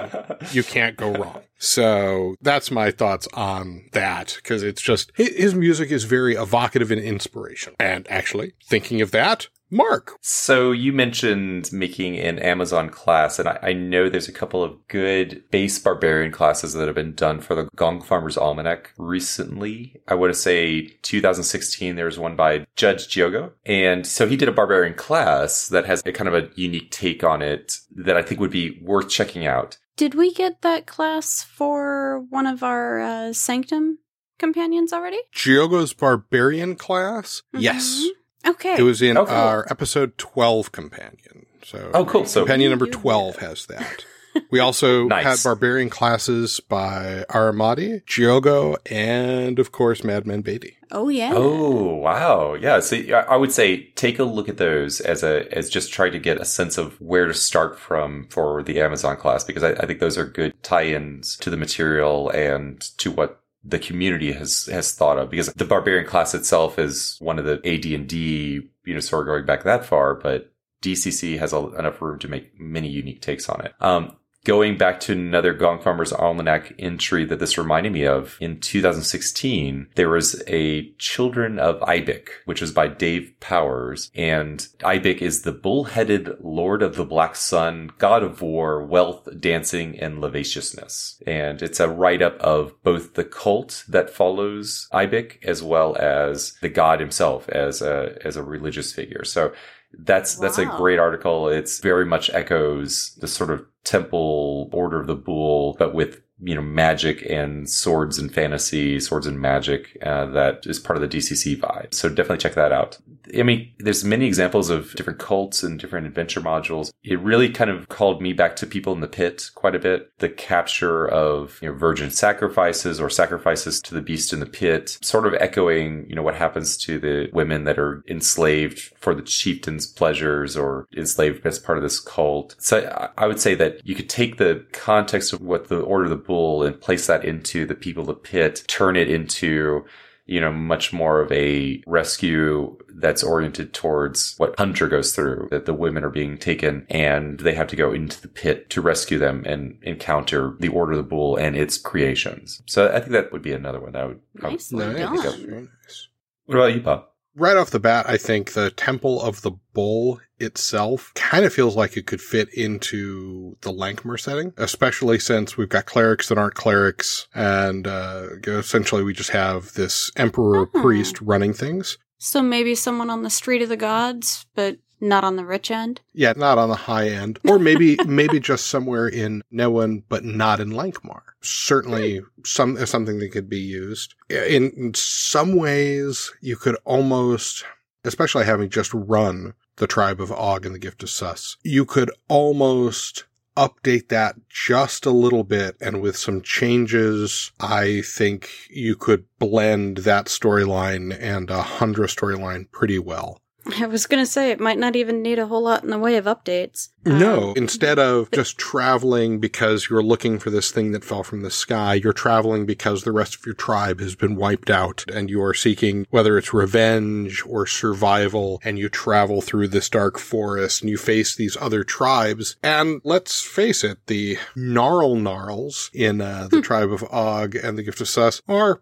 you 0.52 0.64
can't 0.64 0.98
go 0.98 1.14
wrong. 1.14 1.42
So 1.58 2.36
that's 2.42 2.72
my 2.72 2.90
thoughts 2.90 3.28
on 3.34 3.86
that 3.92 4.36
because 4.38 4.64
it's 4.64 4.82
just 4.82 5.12
his 5.16 5.54
music 5.54 5.92
is 5.92 6.06
very 6.06 6.34
evocative 6.36 6.90
and 6.90 7.00
inspirational. 7.00 7.76
And 7.80 8.10
actually, 8.10 8.54
thinking 8.64 9.02
of 9.02 9.12
that, 9.12 9.48
Mark, 9.72 10.18
So 10.22 10.72
you 10.72 10.92
mentioned 10.92 11.72
making 11.72 12.18
an 12.20 12.40
Amazon 12.40 12.90
class, 12.90 13.40
and 13.40 13.48
I, 13.48 13.58
I 13.62 13.74
know 13.74 14.10
there's 14.10 14.28
a 14.28 14.34
couple 14.34 14.64
of 14.64 14.76
good 14.90 15.44
base 15.50 15.80
barbarian 15.80 16.32
classes 16.32 16.74
that 16.74 16.88
have 16.88 16.96
been 16.96 17.16
done 17.16 17.40
for 17.40 17.56
the 17.56 17.70
Gong 17.76 18.02
Farmers 18.02 18.38
Almanac 18.38 18.92
recently. 18.98 20.02
I 20.08 20.16
want 20.16 20.34
to 20.34 20.40
say 20.40 20.88
2016, 21.04 21.96
there 21.96 22.06
was 22.06 22.20
one 22.20 22.36
by 22.36 22.66
Judge 22.76 23.08
Giogo. 23.08 23.52
And 23.66 24.06
so 24.06 24.28
he 24.28 24.36
did 24.36 24.50
a 24.50 24.54
barbarian 24.54 24.94
class 24.94 25.70
that 25.70 25.86
has 25.86 26.04
a 26.06 26.12
kind 26.12 26.28
of 26.28 26.34
a 26.34 26.50
unique 26.56 26.92
take 26.92 27.24
on 27.24 27.42
it 27.42 27.78
that 27.96 28.18
I 28.18 28.22
think 28.22 28.42
would 28.42 28.52
be 28.52 28.80
worth 28.84 29.10
checking 29.10 29.46
out. 29.48 29.78
Did 29.96 30.16
we 30.16 30.34
get 30.34 30.62
that 30.64 30.86
class 30.86 31.44
for 31.44 32.26
one 32.30 32.48
of 32.48 32.64
our 32.64 33.00
uh, 33.00 33.34
Sanctum 33.34 34.00
companions 34.40 34.92
already? 34.92 35.20
Giogo's 35.34 35.94
Barbarian 35.94 36.76
class. 36.76 37.44
Mhm. 37.56 37.62
Yes. 37.62 38.04
Okay. 38.48 38.76
It 38.78 38.84
was 38.84 39.02
in 39.02 39.18
Oh, 39.18 39.26
cool. 39.26 39.36
our 39.36 39.68
episode 39.70 40.18
12 40.18 40.72
companion. 40.72 41.46
So 41.64 41.92
Oh, 41.94 42.06
cool. 42.06 42.26
So 42.26 42.42
companion 42.42 42.70
number 42.72 42.86
You 42.86 42.92
12 42.92 43.36
has 43.38 43.66
that. 43.68 44.06
We 44.50 44.60
also 44.60 45.04
Nice. 45.08 45.24
had 45.26 45.38
barbarian 45.44 45.90
classes 45.90 46.60
by 46.62 47.26
Aramati, 47.30 48.04
Giogo, 48.06 48.78
and 48.90 49.60
of 49.60 49.72
course 49.74 50.04
Madman 50.06 50.42
Beatty. 50.42 50.78
oh 50.92 51.10
yeah. 51.10 51.34
Oh 51.36 51.96
wow, 51.96 52.54
yeah. 52.56 52.80
So 52.80 52.96
I 52.98 53.34
I 53.34 53.36
would 53.36 53.52
say 53.52 53.84
take 53.96 54.20
a 54.20 54.24
look 54.24 54.48
at 54.50 54.56
those 54.58 55.02
as 55.02 55.22
a 55.24 55.46
as 55.56 55.70
just 55.70 55.92
try 55.92 56.10
to 56.10 56.18
get 56.18 56.40
a 56.40 56.46
sense 56.46 56.78
of 56.78 57.00
where 57.02 57.28
to 57.28 57.34
start 57.34 57.78
from 57.78 58.26
for 58.30 58.64
the 58.64 58.80
Amazon 58.82 59.18
class 59.18 59.44
because 59.44 59.64
I, 59.64 59.72
I 59.72 59.86
think 59.86 60.00
those 60.00 60.18
are 60.18 60.26
good 60.26 60.54
tie-ins 60.64 61.36
to 61.38 61.50
the 61.50 61.58
material 61.58 62.30
and 62.30 62.80
to 63.00 63.12
what 63.12 63.41
the 63.64 63.80
community 63.80 64.32
has 64.32 64.66
has 64.66 64.94
thought 64.94 65.18
of 65.18 65.30
because 65.30 65.54
the 65.54 65.66
barbarian 65.66 66.08
class 66.08 66.34
itself 66.34 66.80
is 66.80 67.18
one 67.20 67.38
of 67.38 67.46
the 67.46 67.58
AD 67.66 67.86
and 67.86 68.08
D 68.08 68.70
you 68.86 68.94
know 68.94 69.00
sort 69.00 69.28
of 69.28 69.32
going 69.32 69.46
back 69.46 69.64
that 69.64 69.86
far, 69.86 70.16
but 70.16 70.52
DCC 70.82 71.38
has 71.38 71.54
a, 71.54 71.58
enough 71.78 72.02
room 72.02 72.20
to 72.20 72.28
make 72.28 72.60
many 72.60 72.90
unique 72.90 73.22
takes 73.22 73.48
on 73.50 73.62
it. 73.66 73.74
Um, 73.80 74.16
Going 74.44 74.76
back 74.76 75.00
to 75.02 75.12
another 75.12 75.54
Gong 75.54 75.80
Farmers 75.80 76.12
Almanac 76.12 76.74
entry 76.80 77.26
that 77.26 77.38
this 77.38 77.60
reminded 77.60 77.94
me 77.94 78.08
of, 78.08 78.38
in 78.42 78.60
2016, 78.60 79.90
there 79.94 80.10
was 80.10 80.42
a 80.48 80.90
Children 80.94 81.60
of 81.60 81.80
Ibik, 81.82 82.30
which 82.46 82.60
was 82.60 82.72
by 82.72 82.88
Dave 82.88 83.34
Powers. 83.40 84.10
And 84.16 84.68
Ibik 84.80 85.22
is 85.22 85.44
the 85.44 85.52
bull-headed 85.52 86.40
Lord 86.40 86.82
of 86.82 86.96
the 86.96 87.06
Black 87.06 87.36
Sun, 87.36 87.92
God 88.00 88.24
of 88.24 88.42
War, 88.42 88.84
Wealth, 88.84 89.28
Dancing, 89.40 90.00
and 90.00 90.20
Lasciviousness. 90.20 91.22
And 91.28 91.62
it's 91.62 91.80
a 91.80 91.88
write-up 91.88 92.40
of 92.40 92.82
both 92.82 93.14
the 93.14 93.24
cult 93.24 93.84
that 93.88 94.10
follows 94.10 94.88
Ibik 94.92 95.44
as 95.44 95.62
well 95.62 95.96
as 95.98 96.54
the 96.62 96.70
god 96.70 97.00
himself 97.00 97.48
as 97.50 97.84
a, 97.84 98.18
as 98.26 98.38
a 98.38 98.44
religious 98.44 98.92
figure. 98.92 99.24
So 99.24 99.54
that's 99.98 100.36
that's 100.38 100.58
a 100.58 100.66
great 100.66 101.00
article. 101.00 101.50
It's 101.50 101.80
very 101.80 102.06
much 102.06 102.30
echoes 102.30 103.14
the 103.20 103.28
sort 103.28 103.50
of 103.50 103.66
temple 103.84 104.70
order 104.72 105.00
of 105.00 105.08
the 105.08 105.16
bull, 105.16 105.76
but 105.80 105.94
with 105.94 106.22
you 106.44 106.56
know 106.56 106.62
magic 106.62 107.24
and 107.30 107.70
swords 107.70 108.18
and 108.18 108.34
fantasy, 108.34 109.00
swords 109.00 109.28
and 109.28 109.40
magic 109.40 109.98
uh, 110.04 110.26
that 110.28 110.66
is 110.66 110.80
part 110.80 111.02
of 111.02 111.10
the 111.10 111.18
DCC 111.18 111.58
vibe. 111.58 111.94
So 111.94 112.10
definitely 112.10 112.40
check 112.40 112.56
that 112.56 112.72
out. 112.72 112.98
I 113.38 113.44
mean, 113.44 113.72
there's 113.78 114.04
many 114.04 114.26
examples 114.26 114.70
of 114.70 114.94
different 114.96 115.20
cults 115.20 115.64
and 115.64 115.80
different 115.80 116.08
adventure 116.08 116.42
modules. 116.42 116.92
It 117.04 117.20
really 117.20 117.50
kind 117.50 117.70
of 117.70 117.90
called 117.90 118.22
me 118.22 118.34
back 118.34 118.56
to 118.58 118.68
people 118.68 118.94
in 118.94 119.00
the 119.00 119.08
pit 119.08 119.52
quite 119.56 119.76
a 119.76 119.80
bit. 119.80 120.12
The 120.20 120.30
capture 120.30 121.08
of 121.08 121.60
you 121.62 121.70
know 121.70 121.76
virgin 121.76 122.10
sacrifices 122.12 123.00
or 123.00 123.10
sacrifices 123.10 123.82
to 123.82 123.94
the 123.94 124.02
beast 124.02 124.34
in 124.34 124.40
the 124.40 124.46
pit, 124.46 124.98
sort 125.02 125.28
of 125.28 125.34
echoing 125.36 126.06
you 126.10 126.16
know 126.16 126.24
what 126.24 126.36
happens 126.36 126.78
to 126.78 127.00
the 127.00 127.30
women 127.34 127.64
that 127.66 127.80
are 127.80 128.04
enslaved 128.08 128.80
for 128.98 129.14
the 129.14 129.22
chieftain's 129.22 129.86
pleasures 129.86 130.58
or 130.58 130.88
enslaved 130.96 131.46
as 131.46 131.60
part 131.60 131.78
of 131.78 131.84
this 131.84 132.00
cult. 132.00 132.56
So 132.60 133.10
I- 133.18 133.28
would 133.28 133.40
say 133.40 133.56
that 133.56 133.80
you 133.88 133.96
could 133.96 134.10
take 134.10 134.38
the 134.38 134.66
context 134.74 135.32
of 135.32 135.40
what 135.42 135.70
the 135.70 135.80
Order 135.80 136.06
of 136.06 136.10
the 136.10 136.18
Bull 136.18 136.64
and 136.64 136.80
place 136.80 137.08
that 137.08 137.24
into 137.24 137.66
the 137.66 137.76
people 137.76 138.02
of 138.02 138.08
the 138.08 138.14
pit, 138.14 138.64
turn 138.68 138.98
it 138.98 139.10
into 139.10 139.86
you 140.32 140.40
know, 140.40 140.52
much 140.52 140.94
more 140.94 141.20
of 141.20 141.30
a 141.34 141.84
rescue 141.86 142.78
that's 142.96 143.22
oriented 143.22 143.74
towards 143.74 144.36
what 144.38 144.58
Hunter 144.58 144.88
goes 144.88 145.14
through, 145.14 145.50
that 145.52 145.66
the 145.66 145.74
women 145.74 146.06
are 146.06 146.10
being 146.10 146.38
taken 146.38 146.86
and 146.90 147.42
they 147.42 147.54
have 147.54 147.68
to 147.68 147.76
go 147.76 147.92
into 147.92 148.22
the 148.22 148.30
pit 148.30 148.70
to 148.70 148.82
rescue 148.82 149.20
them 149.20 149.44
and 149.46 149.78
encounter 149.82 150.56
the 150.62 150.70
Order 150.70 150.94
of 150.94 151.00
the 151.00 151.04
Bull 151.04 151.36
and 151.36 151.58
its 151.58 151.78
creations. 151.78 152.62
So 152.66 152.88
I 152.88 153.02
think 153.02 153.12
that 153.12 153.34
would 153.34 153.42
be 153.42 153.52
another 153.52 153.82
one 153.82 153.92
that 153.92 154.04
I 154.04 154.06
would, 154.06 154.22
I 154.42 154.46
would 154.46 154.54
Nicely 154.54 154.86
Nice. 154.86 155.38
nice. 155.48 156.08
What 156.46 156.56
about 156.56 156.76
you, 156.76 156.80
Bob? 156.80 157.08
Right 157.36 157.58
off 157.58 157.72
the 157.72 157.80
bat, 157.82 158.06
I 158.08 158.16
think 158.16 158.54
the 158.54 158.72
Temple 158.72 159.22
of 159.22 159.42
the 159.42 159.52
Bull 159.74 160.22
itself 160.42 161.12
kind 161.16 161.46
of 161.46 161.54
feels 161.54 161.76
like 161.76 161.96
it 161.96 162.06
could 162.08 162.22
fit 162.22 162.54
into 162.54 163.56
the 163.62 163.72
Lankhmar 163.72 164.20
setting, 164.20 164.54
especially 164.58 165.20
since 165.20 165.58
we've 165.58 165.70
got 165.70 165.86
clerics 165.86 166.30
that 166.30 166.38
aren't 166.38 166.56
clerics, 166.56 167.28
and 167.34 167.88
uh, 167.88 168.28
essentially 168.48 169.04
we 169.04 169.14
just 169.14 169.30
have 169.32 169.74
this 169.74 170.12
emperor 170.16 170.70
Oh. 170.74 170.82
priest 170.82 171.22
running 171.22 171.54
things. 171.54 171.98
So 172.18 172.42
maybe 172.42 172.76
someone 172.76 173.10
on 173.10 173.24
the 173.24 173.30
street 173.30 173.62
of 173.62 173.70
the 173.70 173.78
gods, 173.78 174.46
but 174.56 174.78
not 175.00 175.24
on 175.24 175.36
the 175.36 175.46
rich 175.46 175.72
end. 175.72 176.02
Yeah, 176.14 176.34
not 176.36 176.60
on 176.60 176.70
the 176.70 176.76
high 176.76 177.10
end, 177.10 177.40
or 177.48 177.58
maybe 177.58 177.98
maybe 178.06 178.40
just 178.40 178.68
somewhere 178.68 179.08
in 179.08 179.42
Nehwon, 179.52 180.04
but 180.08 180.24
not 180.24 180.60
in 180.60 180.70
Lankhmar. 180.70 181.22
Certainly, 181.42 182.18
hmm. 182.18 182.26
some 182.46 182.78
uh, 182.78 182.86
something 182.86 183.18
that 183.20 183.32
could 183.32 183.50
be 183.50 183.60
used. 183.60 184.14
In, 184.30 184.72
in 184.78 184.94
some 184.94 185.56
ways, 185.56 186.32
you 186.42 186.56
could 186.56 186.78
almost, 186.86 187.64
especially 188.04 188.46
having 188.46 188.70
just 188.70 188.94
run 188.94 189.54
the 189.82 189.88
tribe 189.88 190.22
of 190.22 190.32
Og 190.32 190.64
and 190.64 190.76
the 190.76 190.80
Gift 190.80 191.02
of 191.02 191.10
Sus, 191.10 191.58
you 191.64 191.86
could 191.86 192.12
almost 192.28 193.26
update 193.58 194.10
that 194.10 194.36
just 194.48 195.08
a 195.08 195.10
little 195.10 195.44
bit, 195.44 195.76
and 195.82 196.02
with 196.02 196.16
some 196.16 196.40
changes, 196.42 197.52
I 197.60 198.02
think 198.02 198.50
you 198.70 198.96
could 198.96 199.26
blend 199.40 199.98
that 199.98 200.28
storyline 200.28 201.18
and 201.20 201.50
a 201.50 201.64
Hundra 201.64 202.06
storyline 202.06 202.70
pretty 202.72 203.00
well. 203.00 203.41
I 203.80 203.86
was 203.86 204.08
going 204.08 204.24
to 204.24 204.30
say 204.30 204.52
it 204.52 204.60
might 204.60 204.78
not 204.80 204.96
even 204.96 205.22
need 205.22 205.40
a 205.40 205.48
whole 205.48 205.62
lot 205.64 205.84
in 205.84 205.90
the 205.90 206.00
way 206.00 206.18
of 206.18 206.26
updates. 206.26 206.90
No, 207.06 207.50
Um, 207.50 207.54
instead 207.56 208.00
of 208.00 208.30
just 208.32 208.58
traveling 208.58 209.40
because 209.40 209.90
you're 209.90 210.04
looking 210.04 210.40
for 210.40 210.50
this 210.50 210.72
thing 210.72 210.92
that 210.92 211.04
fell 211.04 211.24
from 211.24 211.42
the 211.42 211.52
sky, 211.52 211.96
you're 211.96 212.14
traveling 212.14 212.66
because 212.66 213.04
the 213.04 213.12
rest 213.12 213.36
of 213.36 213.46
your 213.46 213.56
tribe 213.56 214.00
has 214.00 214.16
been 214.16 214.36
wiped 214.36 214.70
out 214.70 215.06
and 215.12 215.30
you 215.30 215.42
are 215.44 215.54
seeking 215.54 216.06
whether 216.10 216.38
it's 216.38 216.54
revenge 216.54 217.44
or 217.48 217.66
survival 217.66 218.60
and 218.64 218.78
you 218.78 218.90
travel 218.90 219.42
through 219.42 219.68
this 219.68 219.90
dark 219.90 220.18
forest 220.18 220.82
and 220.82 220.90
you 220.90 220.98
face 220.98 221.36
these 221.36 221.58
other 221.60 221.84
tribes. 221.84 222.56
And 222.64 223.02
let's 223.04 223.42
face 223.42 223.84
it, 223.84 224.06
the 224.08 224.38
Gnarl 224.56 225.16
Gnarls 225.16 225.90
in 225.94 226.22
uh, 226.22 226.48
the 226.50 226.62
tribe 226.62 226.92
of 226.92 227.04
Og 227.12 227.56
and 227.56 227.78
the 227.78 227.84
Gift 227.84 228.02
of 228.02 228.08
Sus 228.08 228.42
are 228.48 228.82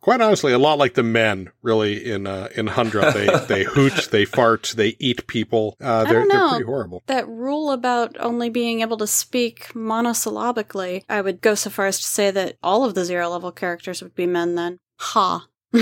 Quite 0.00 0.22
honestly, 0.22 0.52
a 0.52 0.58
lot 0.58 0.78
like 0.78 0.94
the 0.94 1.02
men, 1.02 1.50
really 1.62 2.10
in 2.10 2.26
uh, 2.26 2.48
in 2.54 2.68
Hundra. 2.68 3.12
They 3.12 3.26
they 3.54 3.64
hoot, 3.64 4.08
they 4.10 4.24
fart, 4.24 4.72
they 4.76 4.96
eat 4.98 5.26
people. 5.26 5.76
Uh, 5.80 6.04
they're 6.04 6.20
don't 6.20 6.28
they're 6.28 6.48
pretty 6.48 6.64
horrible. 6.64 7.02
That 7.06 7.28
rule 7.28 7.70
about 7.70 8.16
only 8.18 8.48
being 8.48 8.80
able 8.80 8.96
to 8.98 9.06
speak 9.06 9.68
monosyllabically, 9.74 11.04
I 11.08 11.20
would 11.20 11.42
go 11.42 11.54
so 11.54 11.68
far 11.68 11.86
as 11.86 11.98
to 11.98 12.04
say 12.04 12.30
that 12.30 12.56
all 12.62 12.84
of 12.84 12.94
the 12.94 13.04
zero 13.04 13.28
level 13.28 13.52
characters 13.52 14.02
would 14.02 14.14
be 14.14 14.26
men 14.26 14.54
then. 14.54 14.78
Ha. 14.98 15.46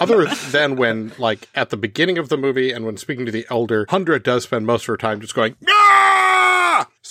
Other 0.00 0.26
than 0.52 0.76
when, 0.76 1.12
like, 1.18 1.48
at 1.56 1.70
the 1.70 1.76
beginning 1.76 2.18
of 2.18 2.28
the 2.28 2.36
movie 2.36 2.70
and 2.70 2.86
when 2.86 2.96
speaking 2.96 3.26
to 3.26 3.32
the 3.32 3.46
elder, 3.50 3.84
Hundra 3.86 4.22
does 4.22 4.44
spend 4.44 4.64
most 4.64 4.82
of 4.82 4.86
her 4.86 4.96
time 4.96 5.20
just 5.20 5.34
going, 5.34 5.56
ah! 5.68 6.43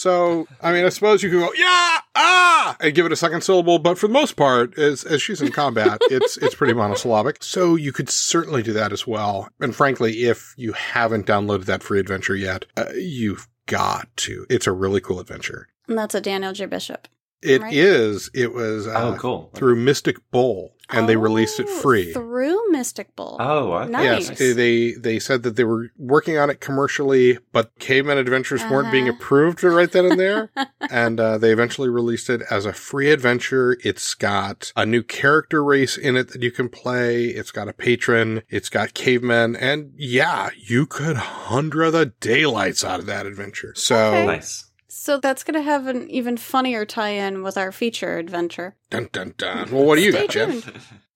So, 0.03 0.49
I 0.59 0.73
mean, 0.73 0.83
I 0.83 0.89
suppose 0.89 1.23
you 1.23 1.29
could 1.29 1.39
go, 1.39 1.53
yeah, 1.53 1.99
ah, 2.13 2.75
and 2.81 2.93
give 2.93 3.05
it 3.05 3.13
a 3.13 3.15
second 3.15 3.39
syllable, 3.39 3.79
but 3.79 3.97
for 3.97 4.07
the 4.07 4.13
most 4.13 4.35
part, 4.35 4.77
as, 4.77 5.05
as 5.05 5.21
she's 5.21 5.41
in 5.41 5.53
combat, 5.53 5.97
it's, 6.11 6.35
it's 6.39 6.55
pretty 6.55 6.73
monosyllabic. 6.73 7.41
So 7.41 7.77
you 7.77 7.93
could 7.93 8.09
certainly 8.09 8.61
do 8.61 8.73
that 8.73 8.91
as 8.91 9.07
well. 9.07 9.47
And 9.61 9.73
frankly, 9.73 10.23
if 10.23 10.53
you 10.57 10.73
haven't 10.73 11.25
downloaded 11.25 11.67
that 11.67 11.83
free 11.83 12.01
adventure 12.01 12.35
yet, 12.35 12.65
uh, 12.75 12.87
you've 12.93 13.47
got 13.65 14.09
to. 14.17 14.45
It's 14.49 14.67
a 14.67 14.73
really 14.73 14.99
cool 14.99 15.21
adventure. 15.21 15.69
And 15.87 15.97
that's 15.97 16.15
a 16.15 16.19
Daniel 16.19 16.51
J. 16.51 16.65
Bishop. 16.65 17.07
It 17.43 17.61
Right. 17.61 17.73
is. 17.73 18.29
It 18.33 18.53
was, 18.53 18.87
uh, 18.87 18.93
oh, 18.95 19.17
cool. 19.19 19.51
through 19.55 19.75
Mystic 19.75 20.17
Bull 20.31 20.71
and 20.89 21.09
they 21.09 21.15
released 21.15 21.59
it 21.59 21.65
Oh, 21.69 21.79
free. 21.79 22.13
Through 22.13 22.69
Mystic 22.71 23.15
Bull. 23.15 23.37
Oh, 23.39 23.71
okay. 23.73 23.89
Nice. 23.91 24.29
Yes, 24.29 24.37
they- 24.39 24.51
they 24.53 24.91
they 24.93 25.17
said 25.19 25.41
that 25.43 25.55
they 25.55 25.63
were 25.63 25.87
working 25.97 26.37
on 26.37 26.49
it 26.49 26.59
commercially, 26.59 27.39
but 27.51 27.71
Caveman 27.79 28.17
Adventures 28.17 28.61
weren't 28.69 28.91
being 28.91 29.07
Uh-huh. 29.09 29.17
approved 29.17 29.63
right 29.63 29.91
then 29.91 30.05
and 30.05 30.19
there, 30.19 30.51
and 30.91 31.19
uh, 31.19 31.37
they 31.37 31.51
eventually 31.51 31.89
released 31.89 32.29
it 32.29 32.41
as 32.51 32.65
a 32.65 32.73
free 32.73 33.09
adventure. 33.11 33.77
It's 33.83 34.13
got 34.13 34.71
a 34.75 34.85
new 34.85 35.01
character 35.03 35.63
race 35.63 35.97
in 35.97 36.15
it 36.15 36.27
that 36.33 36.43
you 36.43 36.51
can 36.51 36.69
play. 36.69 37.25
It's 37.27 37.51
got 37.51 37.67
a 37.69 37.73
patron. 37.73 38.43
It's 38.49 38.69
got 38.69 38.93
cavemen, 38.93 39.55
and 39.55 39.93
yeah, 39.97 40.49
you 40.57 40.85
could 40.85 41.15
Hundra 41.17 41.91
the 41.91 42.07
daylights 42.19 42.83
out 42.83 42.99
of 42.99 43.05
that 43.07 43.25
adventure. 43.25 43.73
So 43.75 43.95
Okay. 43.95 44.25
Nice. 44.27 44.65
So 45.03 45.17
that's 45.17 45.43
going 45.43 45.55
to 45.55 45.69
have 45.69 45.87
an 45.87 46.09
even 46.09 46.37
funnier 46.37 46.85
tie 46.85 47.09
in 47.09 47.43
with 47.43 47.57
our 47.57 47.73
feature 47.73 48.17
adventure. 48.17 48.77
dun 48.89 49.09
dun 49.11 49.33
dun. 49.37 49.69
Well, 49.69 49.83
what 49.83 49.97
do 49.97 50.01
you 50.01 50.13
got, 50.13 50.29
tuned. 50.29 50.63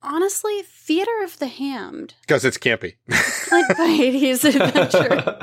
Honestly, 0.01 0.61
Theater 0.63 1.23
of 1.23 1.39
the 1.39 1.47
Hammed, 1.47 2.13
Because 2.19 2.43
it's 2.43 2.57
campy. 2.57 2.95
Clint 3.09 3.77
Beatty's 3.77 4.43
adventure. 4.45 5.39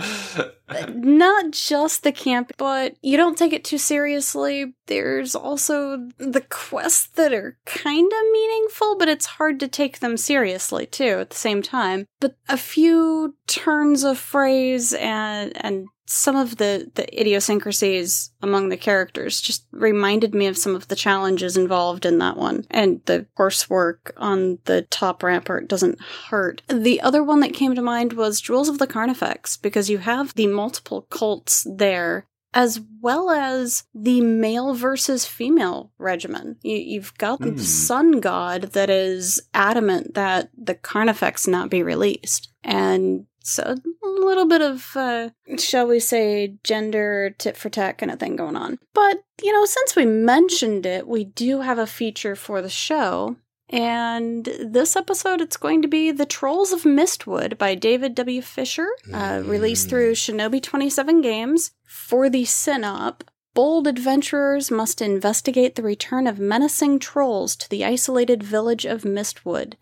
Not 0.94 1.52
just 1.52 2.02
the 2.02 2.12
camp, 2.12 2.52
but 2.58 2.96
you 3.00 3.16
don't 3.16 3.38
take 3.38 3.54
it 3.54 3.64
too 3.64 3.78
seriously. 3.78 4.74
There's 4.88 5.34
also 5.34 6.06
the 6.18 6.44
quests 6.50 7.06
that 7.14 7.32
are 7.32 7.56
kind 7.64 8.12
of 8.12 8.32
meaningful, 8.32 8.98
but 8.98 9.08
it's 9.08 9.26
hard 9.26 9.58
to 9.60 9.68
take 9.68 10.00
them 10.00 10.18
seriously 10.18 10.84
too 10.84 11.18
at 11.20 11.30
the 11.30 11.36
same 11.36 11.62
time. 11.62 12.04
But 12.20 12.36
a 12.50 12.58
few 12.58 13.36
turns 13.46 14.04
of 14.04 14.18
phrase 14.18 14.92
and 14.92 15.52
and 15.64 15.86
some 16.06 16.36
of 16.36 16.56
the, 16.56 16.90
the 16.94 17.20
idiosyncrasies 17.20 18.30
among 18.42 18.68
the 18.68 18.76
characters 18.76 19.40
just 19.40 19.66
reminded 19.72 20.34
me 20.34 20.46
of 20.46 20.58
some 20.58 20.74
of 20.74 20.88
the 20.88 20.96
challenges 20.96 21.56
involved 21.56 22.04
in 22.04 22.18
that 22.18 22.36
one. 22.36 22.66
And 22.70 23.00
the 23.06 23.26
horsework 23.38 24.10
on 24.16 24.58
the 24.64 24.82
top 24.82 25.22
rampart 25.22 25.68
doesn't 25.68 26.00
hurt. 26.28 26.62
The 26.68 27.00
other 27.00 27.22
one 27.22 27.40
that 27.40 27.54
came 27.54 27.74
to 27.74 27.82
mind 27.82 28.12
was 28.12 28.40
Jewels 28.40 28.68
of 28.68 28.78
the 28.78 28.86
Carnifex, 28.86 29.56
because 29.56 29.88
you 29.88 29.98
have 29.98 30.34
the 30.34 30.46
multiple 30.46 31.02
cults 31.10 31.66
there. 31.70 32.26
As 32.56 32.80
well 33.00 33.30
as 33.30 33.82
the 33.92 34.20
male 34.20 34.74
versus 34.74 35.26
female 35.26 35.90
regimen. 35.98 36.56
You, 36.62 36.76
you've 36.76 37.18
got 37.18 37.40
Hmm. 37.40 37.56
the 37.56 37.64
sun 37.64 38.20
god 38.20 38.62
that 38.74 38.88
is 38.88 39.40
adamant 39.52 40.14
that 40.14 40.50
the 40.56 40.76
Carnifex 40.76 41.48
not 41.48 41.68
be 41.68 41.82
released. 41.82 42.52
And 42.62 43.26
so 43.44 43.62
a 44.02 44.08
little 44.08 44.46
bit 44.46 44.62
of, 44.62 44.96
uh, 44.96 45.28
shall 45.58 45.86
we 45.86 46.00
say, 46.00 46.56
gender 46.64 47.34
tit 47.38 47.58
for 47.58 47.68
tat 47.68 47.98
kind 47.98 48.10
of 48.10 48.18
thing 48.18 48.36
going 48.36 48.56
on. 48.56 48.78
But, 48.94 49.22
you 49.42 49.52
know, 49.52 49.66
since 49.66 49.94
we 49.94 50.06
mentioned 50.06 50.86
it, 50.86 51.06
we 51.06 51.24
do 51.24 51.60
have 51.60 51.78
a 51.78 51.86
feature 51.86 52.34
for 52.34 52.62
the 52.62 52.70
show. 52.70 53.36
And 53.68 54.46
this 54.60 54.96
episode, 54.96 55.42
it's 55.42 55.58
going 55.58 55.82
to 55.82 55.88
be 55.88 56.10
The 56.10 56.26
Trolls 56.26 56.72
of 56.72 56.82
Mistwood 56.82 57.58
by 57.58 57.74
David 57.74 58.14
W. 58.14 58.40
Fisher, 58.40 58.88
uh, 59.12 59.42
released 59.44 59.90
through 59.90 60.12
Shinobi 60.12 60.62
27 60.62 61.20
Games. 61.20 61.72
For 61.84 62.30
the 62.30 62.44
synop, 62.44 63.22
bold 63.52 63.86
adventurers 63.86 64.70
must 64.70 65.02
investigate 65.02 65.74
the 65.74 65.82
return 65.82 66.26
of 66.26 66.38
menacing 66.38 66.98
trolls 66.98 67.56
to 67.56 67.68
the 67.68 67.84
isolated 67.84 68.42
village 68.42 68.86
of 68.86 69.02
Mistwood. 69.02 69.74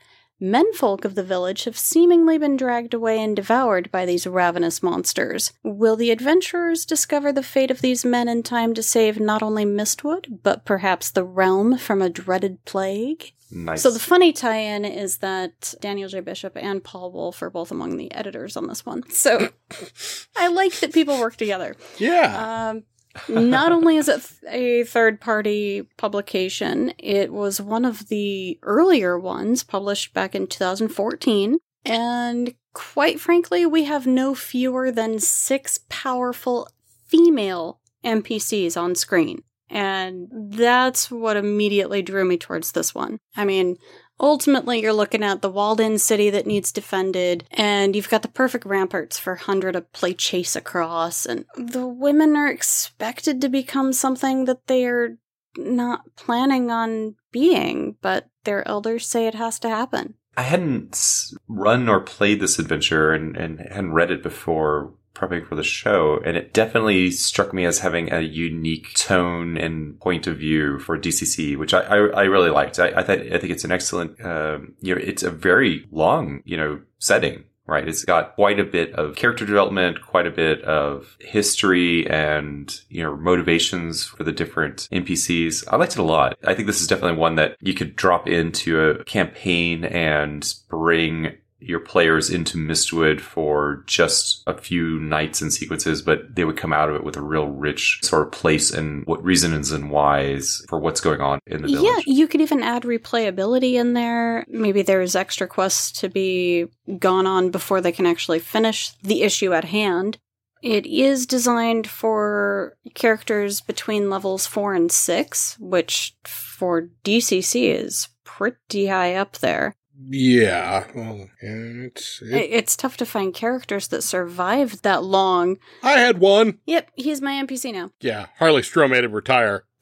Menfolk 0.42 1.04
of 1.04 1.14
the 1.14 1.22
village 1.22 1.64
have 1.64 1.78
seemingly 1.78 2.36
been 2.36 2.56
dragged 2.56 2.94
away 2.94 3.22
and 3.22 3.36
devoured 3.36 3.92
by 3.92 4.04
these 4.04 4.26
ravenous 4.26 4.82
monsters. 4.82 5.52
Will 5.62 5.94
the 5.94 6.10
adventurers 6.10 6.84
discover 6.84 7.32
the 7.32 7.44
fate 7.44 7.70
of 7.70 7.80
these 7.80 8.04
men 8.04 8.26
in 8.26 8.42
time 8.42 8.74
to 8.74 8.82
save 8.82 9.20
not 9.20 9.40
only 9.40 9.64
Mistwood, 9.64 10.40
but 10.42 10.64
perhaps 10.64 11.12
the 11.12 11.22
realm 11.22 11.78
from 11.78 12.02
a 12.02 12.10
dreaded 12.10 12.64
plague? 12.64 13.32
Nice. 13.52 13.82
So 13.82 13.90
the 13.90 14.00
funny 14.00 14.32
tie-in 14.32 14.84
is 14.84 15.18
that 15.18 15.74
Daniel 15.80 16.08
J. 16.08 16.20
Bishop 16.20 16.56
and 16.56 16.82
Paul 16.82 17.12
Wolf 17.12 17.40
are 17.42 17.50
both 17.50 17.70
among 17.70 17.96
the 17.96 18.10
editors 18.12 18.56
on 18.56 18.66
this 18.66 18.84
one. 18.84 19.08
So 19.10 19.50
I 20.36 20.48
like 20.48 20.72
that 20.80 20.92
people 20.92 21.20
work 21.20 21.36
together. 21.36 21.76
Yeah. 21.98 22.70
Um, 22.70 22.84
not 23.28 23.72
only 23.72 23.96
is 23.96 24.08
it 24.08 24.30
a 24.48 24.84
third 24.84 25.20
party 25.20 25.82
publication, 25.96 26.92
it 26.98 27.32
was 27.32 27.60
one 27.60 27.84
of 27.84 28.08
the 28.08 28.58
earlier 28.62 29.18
ones 29.18 29.62
published 29.64 30.14
back 30.14 30.34
in 30.34 30.46
2014. 30.46 31.58
And 31.84 32.54
quite 32.72 33.20
frankly, 33.20 33.66
we 33.66 33.84
have 33.84 34.06
no 34.06 34.34
fewer 34.34 34.90
than 34.90 35.18
six 35.18 35.80
powerful 35.88 36.68
female 37.06 37.80
NPCs 38.04 38.76
on 38.76 38.94
screen. 38.94 39.42
And 39.68 40.28
that's 40.30 41.10
what 41.10 41.36
immediately 41.38 42.02
drew 42.02 42.26
me 42.26 42.36
towards 42.36 42.72
this 42.72 42.94
one. 42.94 43.18
I 43.36 43.46
mean, 43.46 43.78
ultimately, 44.22 44.80
you're 44.80 44.92
looking 44.92 45.22
at 45.22 45.42
the 45.42 45.50
walled 45.50 45.80
in 45.80 45.98
city 45.98 46.30
that 46.30 46.46
needs 46.46 46.72
defended, 46.72 47.44
and 47.50 47.94
you've 47.94 48.08
got 48.08 48.22
the 48.22 48.28
perfect 48.28 48.64
ramparts 48.64 49.18
for 49.18 49.36
Hundra 49.36 49.72
to 49.72 49.80
play 49.82 50.14
chase 50.14 50.56
across, 50.56 51.26
and 51.26 51.44
the 51.56 51.86
women 51.86 52.36
are 52.36 52.48
expected 52.48 53.40
to 53.40 53.48
become 53.48 53.92
something 53.92 54.44
that 54.46 54.66
they're 54.68 55.18
not 55.56 56.02
planning 56.16 56.70
on 56.70 57.16
being, 57.30 57.96
but 58.00 58.28
their 58.44 58.66
elders 58.66 59.06
say 59.06 59.26
it 59.26 59.34
has 59.34 59.58
to 59.58 59.68
happen. 59.68 60.14
I 60.36 60.42
hadn't 60.42 61.30
run 61.46 61.88
or 61.88 62.00
played 62.00 62.40
this 62.40 62.58
adventure 62.58 63.12
and, 63.12 63.36
and 63.36 63.60
hadn't 63.60 63.92
read 63.92 64.10
it 64.10 64.22
before 64.22 64.94
prepping 65.14 65.46
for 65.46 65.54
the 65.54 65.62
show, 65.62 66.20
and 66.24 66.36
it 66.36 66.52
definitely 66.52 67.10
struck 67.10 67.52
me 67.52 67.64
as 67.64 67.80
having 67.80 68.12
a 68.12 68.20
unique 68.20 68.94
tone 68.94 69.56
and 69.56 69.98
point 70.00 70.26
of 70.26 70.38
view 70.38 70.78
for 70.78 70.98
DCC, 70.98 71.56
which 71.56 71.74
I, 71.74 71.80
I, 71.80 71.96
I 71.96 72.22
really 72.24 72.50
liked. 72.50 72.78
I, 72.78 72.88
I, 72.88 73.02
thought, 73.02 73.20
I 73.20 73.38
think 73.38 73.50
it's 73.50 73.64
an 73.64 73.72
excellent, 73.72 74.24
um, 74.24 74.74
you 74.80 74.94
know, 74.94 75.00
it's 75.02 75.22
a 75.22 75.30
very 75.30 75.86
long, 75.90 76.42
you 76.44 76.56
know, 76.56 76.80
setting. 76.98 77.44
Right. 77.64 77.86
It's 77.86 78.04
got 78.04 78.34
quite 78.34 78.58
a 78.58 78.64
bit 78.64 78.92
of 78.94 79.14
character 79.14 79.46
development, 79.46 80.02
quite 80.02 80.26
a 80.26 80.32
bit 80.32 80.62
of 80.64 81.16
history 81.20 82.10
and, 82.10 82.76
you 82.88 83.04
know, 83.04 83.16
motivations 83.16 84.04
for 84.04 84.24
the 84.24 84.32
different 84.32 84.88
NPCs. 84.92 85.68
I 85.70 85.76
liked 85.76 85.92
it 85.92 86.00
a 86.00 86.02
lot. 86.02 86.36
I 86.44 86.54
think 86.54 86.66
this 86.66 86.80
is 86.80 86.88
definitely 86.88 87.18
one 87.18 87.36
that 87.36 87.56
you 87.60 87.72
could 87.72 87.94
drop 87.94 88.26
into 88.28 88.80
a 88.80 89.04
campaign 89.04 89.84
and 89.84 90.52
bring 90.68 91.36
your 91.64 91.80
players 91.80 92.30
into 92.30 92.58
Mistwood 92.58 93.20
for 93.20 93.84
just 93.86 94.42
a 94.46 94.56
few 94.56 94.98
nights 94.98 95.40
and 95.40 95.52
sequences, 95.52 96.02
but 96.02 96.34
they 96.34 96.44
would 96.44 96.56
come 96.56 96.72
out 96.72 96.88
of 96.88 96.96
it 96.96 97.04
with 97.04 97.16
a 97.16 97.22
real 97.22 97.46
rich 97.46 98.00
sort 98.02 98.26
of 98.26 98.32
place 98.32 98.70
and 98.70 99.04
what 99.06 99.22
reasons 99.24 99.70
and 99.72 99.90
whys 99.90 100.64
for 100.68 100.78
what's 100.78 101.00
going 101.00 101.20
on 101.20 101.38
in 101.46 101.62
the 101.62 101.68
village. 101.68 101.84
Yeah, 102.06 102.12
you 102.12 102.28
could 102.28 102.40
even 102.40 102.62
add 102.62 102.82
replayability 102.82 103.74
in 103.74 103.92
there. 103.92 104.44
Maybe 104.48 104.82
there's 104.82 105.16
extra 105.16 105.46
quests 105.46 106.00
to 106.00 106.08
be 106.08 106.66
gone 106.98 107.26
on 107.26 107.50
before 107.50 107.80
they 107.80 107.92
can 107.92 108.06
actually 108.06 108.38
finish 108.38 108.90
the 109.02 109.22
issue 109.22 109.52
at 109.52 109.64
hand. 109.64 110.18
It 110.62 110.86
is 110.86 111.26
designed 111.26 111.88
for 111.88 112.76
characters 112.94 113.60
between 113.60 114.10
levels 114.10 114.46
4 114.46 114.74
and 114.74 114.92
6, 114.92 115.58
which 115.58 116.14
for 116.24 116.88
DCC 117.04 117.74
is 117.74 118.08
pretty 118.22 118.86
high 118.86 119.14
up 119.16 119.38
there. 119.38 119.74
Yeah. 120.08 120.86
Well, 120.94 121.28
it's, 121.40 122.20
It- 122.22 122.32
it, 122.32 122.50
It's 122.52 122.76
tough 122.76 122.96
to 122.98 123.06
find 123.06 123.32
characters 123.34 123.88
that 123.88 124.02
survived 124.02 124.82
that 124.82 125.02
long. 125.04 125.56
I 125.82 125.92
had 125.98 126.18
one. 126.18 126.58
Yep, 126.66 126.90
he's 126.94 127.20
my 127.22 127.32
NPC 127.42 127.72
now. 127.72 127.90
Yeah. 128.00 128.26
Harley 128.38 128.62
Stroh 128.62 128.90
made 128.90 129.04
him 129.04 129.12
retire. 129.12 129.64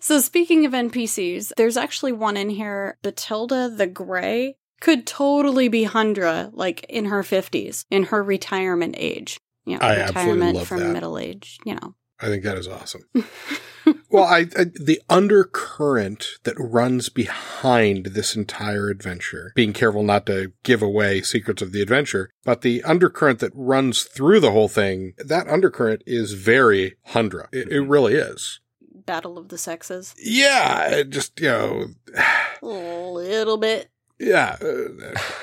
so 0.00 0.18
speaking 0.20 0.66
of 0.66 0.72
NPCs, 0.72 1.52
there's 1.56 1.76
actually 1.76 2.12
one 2.12 2.36
in 2.36 2.50
here, 2.50 2.98
Batilda 3.02 3.68
the 3.74 3.86
Grey, 3.86 4.56
could 4.80 5.06
totally 5.06 5.68
be 5.68 5.84
Hundra, 5.86 6.50
like 6.52 6.84
in 6.88 7.06
her 7.06 7.22
50s, 7.22 7.84
in 7.90 8.04
her 8.04 8.22
retirement 8.22 8.94
age. 8.98 9.38
You 9.64 9.74
know, 9.78 9.86
I 9.86 9.96
absolutely 9.96 10.32
retirement 10.32 10.56
love 10.56 10.68
from 10.68 10.80
that. 10.80 10.92
middle 10.92 11.18
age, 11.18 11.58
you 11.64 11.74
know. 11.74 11.94
I 12.22 12.26
think 12.26 12.44
that 12.44 12.58
is 12.58 12.68
awesome. 12.68 13.04
well, 14.10 14.24
I, 14.24 14.46
I 14.56 14.64
the 14.78 15.00
undercurrent 15.08 16.26
that 16.44 16.54
runs 16.58 17.08
behind 17.08 18.06
this 18.06 18.36
entire 18.36 18.90
adventure, 18.90 19.52
being 19.54 19.72
careful 19.72 20.02
not 20.02 20.26
to 20.26 20.52
give 20.62 20.82
away 20.82 21.22
secrets 21.22 21.62
of 21.62 21.72
the 21.72 21.82
adventure, 21.82 22.30
but 22.44 22.60
the 22.62 22.82
undercurrent 22.82 23.38
that 23.40 23.52
runs 23.54 24.02
through 24.02 24.40
the 24.40 24.52
whole 24.52 24.68
thing, 24.68 25.14
that 25.18 25.48
undercurrent 25.48 26.02
is 26.06 26.34
very 26.34 26.96
Hundra. 27.08 27.48
It, 27.52 27.68
it 27.70 27.80
really 27.80 28.14
is. 28.14 28.60
Battle 29.06 29.38
of 29.38 29.48
the 29.48 29.58
Sexes. 29.58 30.14
Yeah, 30.22 31.02
just 31.02 31.40
you 31.40 31.48
know, 31.48 31.86
A 32.62 32.66
little 32.66 33.56
bit. 33.56 33.90
yeah. 34.18 34.56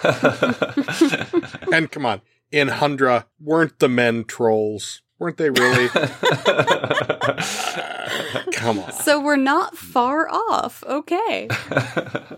uh, 0.03 1.25
and 1.73 1.91
come 1.91 2.05
on, 2.05 2.21
in 2.51 2.69
Hundra, 2.69 3.25
weren't 3.39 3.80
the 3.80 3.89
men 3.89 4.23
trolls? 4.23 5.01
Weren't 5.20 5.38
they 5.38 5.49
really? 5.49 5.88
come 8.53 8.80
on. 8.80 8.91
So 8.91 9.20
we're 9.20 9.36
not 9.36 9.76
far 9.76 10.30
off. 10.30 10.84
Okay. 10.84 11.47
I 11.49 12.38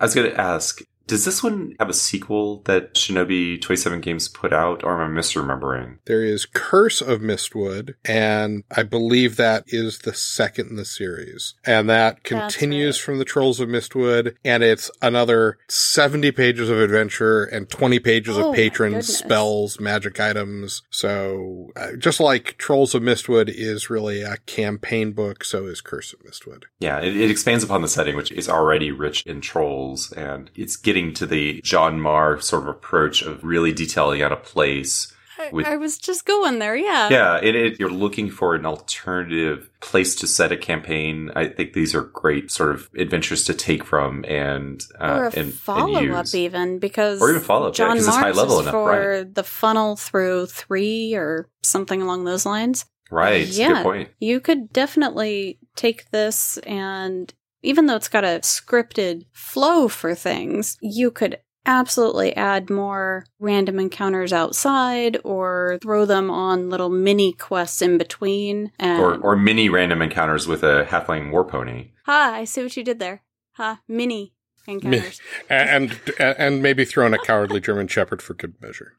was 0.00 0.14
going 0.14 0.30
to 0.30 0.40
ask, 0.40 0.82
does 1.06 1.24
this 1.24 1.42
one 1.42 1.74
have 1.78 1.88
a 1.88 1.94
sequel 1.94 2.62
that 2.64 2.94
Shinobi 2.94 3.60
27 3.60 4.00
Games 4.00 4.28
put 4.28 4.52
out, 4.52 4.82
or 4.82 5.02
am 5.02 5.16
I 5.16 5.20
misremembering? 5.20 5.98
There 6.06 6.24
is 6.24 6.46
Curse 6.46 7.00
of 7.00 7.20
Mistwood, 7.20 7.94
and 8.04 8.64
I 8.74 8.82
believe 8.82 9.36
that 9.36 9.64
is 9.66 9.98
the 9.98 10.14
second 10.14 10.70
in 10.70 10.76
the 10.76 10.84
series. 10.84 11.54
And 11.64 11.88
that 11.90 12.20
That's 12.24 12.28
continues 12.28 12.98
right. 12.98 13.04
from 13.04 13.18
the 13.18 13.24
Trolls 13.24 13.60
of 13.60 13.68
Mistwood, 13.68 14.36
and 14.44 14.62
it's 14.62 14.90
another 15.02 15.58
70 15.68 16.32
pages 16.32 16.70
of 16.70 16.78
adventure 16.78 17.44
and 17.44 17.68
20 17.68 17.98
pages 17.98 18.38
Oh 18.38 18.40
of 18.40 18.50
my 18.50 18.56
patrons, 18.56 19.14
spells, 19.14 19.78
magic 19.78 20.18
items. 20.20 20.82
So, 20.90 21.70
uh, 21.76 21.96
just 21.98 22.20
like 22.20 22.56
Trolls 22.56 22.94
of 22.94 23.02
Mistwood 23.02 23.48
is 23.48 23.90
really 23.90 24.22
a 24.22 24.38
campaign 24.46 25.12
book, 25.12 25.44
so 25.44 25.66
is 25.66 25.80
Curse 25.80 26.14
of 26.14 26.20
Mistwood. 26.20 26.64
Yeah, 26.78 27.00
it, 27.00 27.16
it 27.16 27.30
expands 27.30 27.62
upon 27.62 27.82
the 27.82 27.88
setting, 27.88 28.16
which 28.16 28.32
is 28.32 28.48
already 28.48 28.90
rich 28.90 29.22
in 29.26 29.40
trolls, 29.40 30.12
and 30.12 30.50
it's 30.54 30.76
getting 30.76 30.93
to 31.14 31.26
the 31.26 31.60
John 31.62 32.00
Marr 32.00 32.40
sort 32.40 32.62
of 32.62 32.68
approach 32.68 33.22
of 33.22 33.42
really 33.44 33.72
detailing 33.72 34.22
out 34.22 34.32
a 34.32 34.36
place. 34.36 35.10
I, 35.36 35.50
With- 35.50 35.66
I 35.66 35.76
was 35.76 35.98
just 35.98 36.24
going 36.26 36.60
there. 36.60 36.76
Yeah. 36.76 37.08
Yeah, 37.10 37.40
it, 37.42 37.56
it, 37.56 37.80
you're 37.80 37.90
looking 37.90 38.30
for 38.30 38.54
an 38.54 38.64
alternative 38.64 39.68
place 39.80 40.14
to 40.16 40.28
set 40.28 40.52
a 40.52 40.56
campaign. 40.56 41.32
I 41.34 41.48
think 41.48 41.72
these 41.72 41.92
are 41.92 42.02
great 42.02 42.52
sort 42.52 42.70
of 42.70 42.88
adventures 42.96 43.44
to 43.46 43.54
take 43.54 43.82
from 43.82 44.24
and 44.26 44.80
uh, 45.00 45.04
or 45.06 45.24
a 45.24 45.26
and, 45.26 45.36
and 45.36 45.52
follow 45.54 46.12
up, 46.12 46.32
even 46.34 46.78
because 46.78 47.20
Or 47.20 47.30
even 47.30 47.42
follow-up, 47.42 47.76
yeah, 47.76 47.92
it's 47.94 48.06
high 48.06 48.30
level 48.30 48.60
enough, 48.60 48.72
for 48.72 48.90
right. 48.90 49.34
the 49.34 49.42
funnel 49.42 49.96
through 49.96 50.46
three 50.46 51.14
or 51.14 51.48
something 51.62 52.00
along 52.00 52.24
those 52.24 52.46
lines. 52.46 52.86
Right, 53.10 53.46
Yeah. 53.46 53.68
good 53.74 53.82
point. 53.82 54.08
You 54.20 54.40
could 54.40 54.72
definitely 54.72 55.58
take 55.74 56.10
this 56.10 56.58
and 56.58 57.32
even 57.64 57.86
though 57.86 57.96
it's 57.96 58.08
got 58.08 58.24
a 58.24 58.40
scripted 58.42 59.24
flow 59.32 59.88
for 59.88 60.14
things, 60.14 60.76
you 60.80 61.10
could 61.10 61.38
absolutely 61.66 62.36
add 62.36 62.68
more 62.68 63.24
random 63.40 63.78
encounters 63.80 64.32
outside 64.32 65.16
or 65.24 65.78
throw 65.82 66.04
them 66.04 66.30
on 66.30 66.68
little 66.68 66.90
mini 66.90 67.32
quests 67.32 67.80
in 67.80 67.96
between. 67.96 68.70
And 68.78 69.00
Or 69.00 69.16
or 69.18 69.34
mini 69.36 69.68
random 69.70 70.02
encounters 70.02 70.46
with 70.46 70.62
a 70.62 70.84
halfling 70.84 71.30
war 71.30 71.44
pony. 71.44 71.92
ha, 72.04 72.32
I 72.34 72.44
see 72.44 72.62
what 72.62 72.76
you 72.76 72.84
did 72.84 72.98
there. 72.98 73.22
Ha, 73.52 73.80
mini 73.88 74.34
encounters. 74.66 75.20
And, 75.48 75.98
and, 76.18 76.36
and 76.38 76.62
maybe 76.62 76.84
throw 76.84 77.06
in 77.06 77.14
a 77.14 77.18
cowardly 77.18 77.60
German 77.60 77.88
shepherd 77.88 78.22
for 78.22 78.34
good 78.34 78.54
measure. 78.60 78.94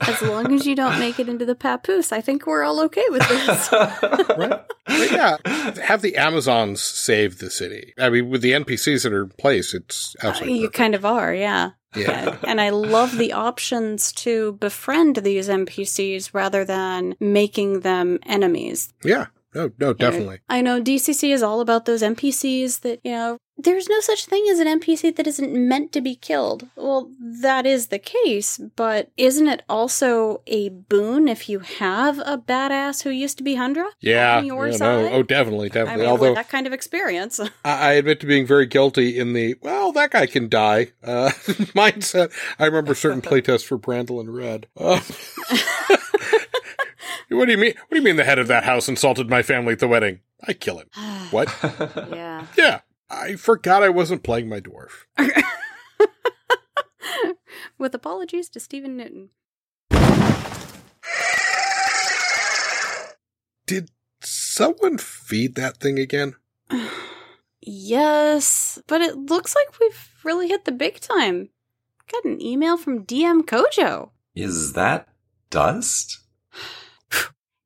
as 0.00 0.22
long 0.22 0.52
as 0.52 0.66
you 0.66 0.74
don't 0.74 0.98
make 0.98 1.18
it 1.18 1.28
into 1.28 1.44
the 1.44 1.54
papoose, 1.54 2.12
I 2.12 2.20
think 2.20 2.46
we're 2.46 2.62
all 2.62 2.80
okay 2.82 3.04
with 3.10 3.28
this. 3.28 3.70
Right? 4.36 4.64
But 4.86 5.10
yeah, 5.12 5.36
have 5.84 6.02
the 6.02 6.16
Amazons 6.16 6.82
save 6.82 7.38
the 7.38 7.50
city. 7.50 7.94
I 7.98 8.10
mean, 8.10 8.30
with 8.30 8.42
the 8.42 8.52
NPCs 8.52 9.04
that 9.04 9.12
are 9.12 9.24
in 9.24 9.30
place, 9.30 9.74
it's 9.74 10.16
absolutely 10.22 10.58
you 10.58 10.66
perfect. 10.66 10.76
kind 10.76 10.94
of 10.94 11.04
are, 11.04 11.34
yeah. 11.34 11.70
Yeah. 11.94 12.38
and 12.46 12.60
I 12.60 12.70
love 12.70 13.16
the 13.16 13.32
options 13.32 14.12
to 14.14 14.52
befriend 14.54 15.16
these 15.16 15.48
NPCs 15.48 16.34
rather 16.34 16.64
than 16.64 17.14
making 17.20 17.80
them 17.80 18.18
enemies. 18.26 18.92
Yeah. 19.04 19.26
No, 19.54 19.70
no, 19.78 19.92
definitely. 19.92 20.40
I 20.48 20.60
know 20.60 20.82
DCC 20.82 21.32
is 21.32 21.42
all 21.42 21.60
about 21.60 21.84
those 21.84 22.02
NPCs 22.02 22.80
that, 22.80 23.00
you 23.04 23.12
know, 23.12 23.38
there's 23.56 23.88
no 23.88 24.00
such 24.00 24.26
thing 24.26 24.44
as 24.50 24.58
an 24.58 24.66
NPC 24.80 25.14
that 25.14 25.26
isn't 25.26 25.54
meant 25.54 25.92
to 25.92 26.00
be 26.00 26.16
killed. 26.16 26.68
Well, 26.74 27.10
that 27.20 27.66
is 27.66 27.86
the 27.86 28.00
case, 28.00 28.58
but 28.74 29.10
isn't 29.16 29.46
it 29.46 29.62
also 29.68 30.42
a 30.46 30.70
boon 30.70 31.28
if 31.28 31.48
you 31.48 31.60
have 31.60 32.18
a 32.18 32.36
badass 32.36 33.04
who 33.04 33.10
used 33.10 33.38
to 33.38 33.44
be 33.44 33.54
Hundra? 33.54 33.90
Yeah. 34.00 34.38
On 34.38 34.44
your 34.44 34.66
yeah, 34.68 34.76
side? 34.76 35.04
no, 35.04 35.08
oh, 35.10 35.22
definitely, 35.22 35.70
I 35.70 35.74
definitely. 35.74 36.02
mean, 36.02 36.10
Although 36.10 36.30
with 36.30 36.34
that 36.34 36.48
kind 36.48 36.66
of 36.66 36.72
experience. 36.72 37.38
I, 37.64 37.90
I 37.90 37.92
admit 37.92 38.20
to 38.20 38.26
being 38.26 38.46
very 38.46 38.66
guilty 38.66 39.18
in 39.18 39.34
the, 39.34 39.54
well, 39.62 39.92
that 39.92 40.10
guy 40.10 40.26
can 40.26 40.48
die 40.48 40.92
uh, 41.04 41.30
mindset. 41.74 42.32
I 42.58 42.66
remember 42.66 42.94
certain 42.94 43.22
playtests 43.22 43.64
for 43.64 43.78
Brandolin 43.78 44.34
Red. 44.34 44.66
Uh, 44.76 45.00
what 47.28 47.46
do 47.46 47.52
you 47.52 47.58
mean? 47.58 47.74
What 47.76 47.90
do 47.90 47.96
you 47.96 48.02
mean 48.02 48.16
the 48.16 48.24
head 48.24 48.38
of 48.38 48.48
that 48.48 48.64
house 48.64 48.88
insulted 48.88 49.30
my 49.30 49.42
family 49.42 49.74
at 49.74 49.78
the 49.78 49.88
wedding? 49.88 50.20
I 50.46 50.54
kill 50.54 50.78
him. 50.78 50.88
What? 51.30 51.48
yeah. 52.12 52.46
Yeah. 52.56 52.80
I 53.14 53.36
forgot 53.36 53.82
I 53.82 53.88
wasn't 53.90 54.24
playing 54.24 54.48
my 54.48 54.60
dwarf. 54.60 55.04
With 57.78 57.94
apologies 57.94 58.48
to 58.50 58.60
Stephen 58.60 58.96
Newton. 58.96 59.30
Did 63.66 63.90
someone 64.20 64.98
feed 64.98 65.54
that 65.54 65.78
thing 65.78 65.98
again? 65.98 66.34
Yes, 67.66 68.78
but 68.86 69.00
it 69.00 69.16
looks 69.16 69.54
like 69.56 69.80
we've 69.80 70.10
really 70.22 70.48
hit 70.48 70.66
the 70.66 70.70
big 70.70 71.00
time. 71.00 71.48
Got 72.12 72.26
an 72.26 72.38
email 72.38 72.76
from 72.76 73.06
DM 73.06 73.40
Kojo. 73.40 74.10
Is 74.34 74.74
that 74.74 75.08
dust? 75.48 76.20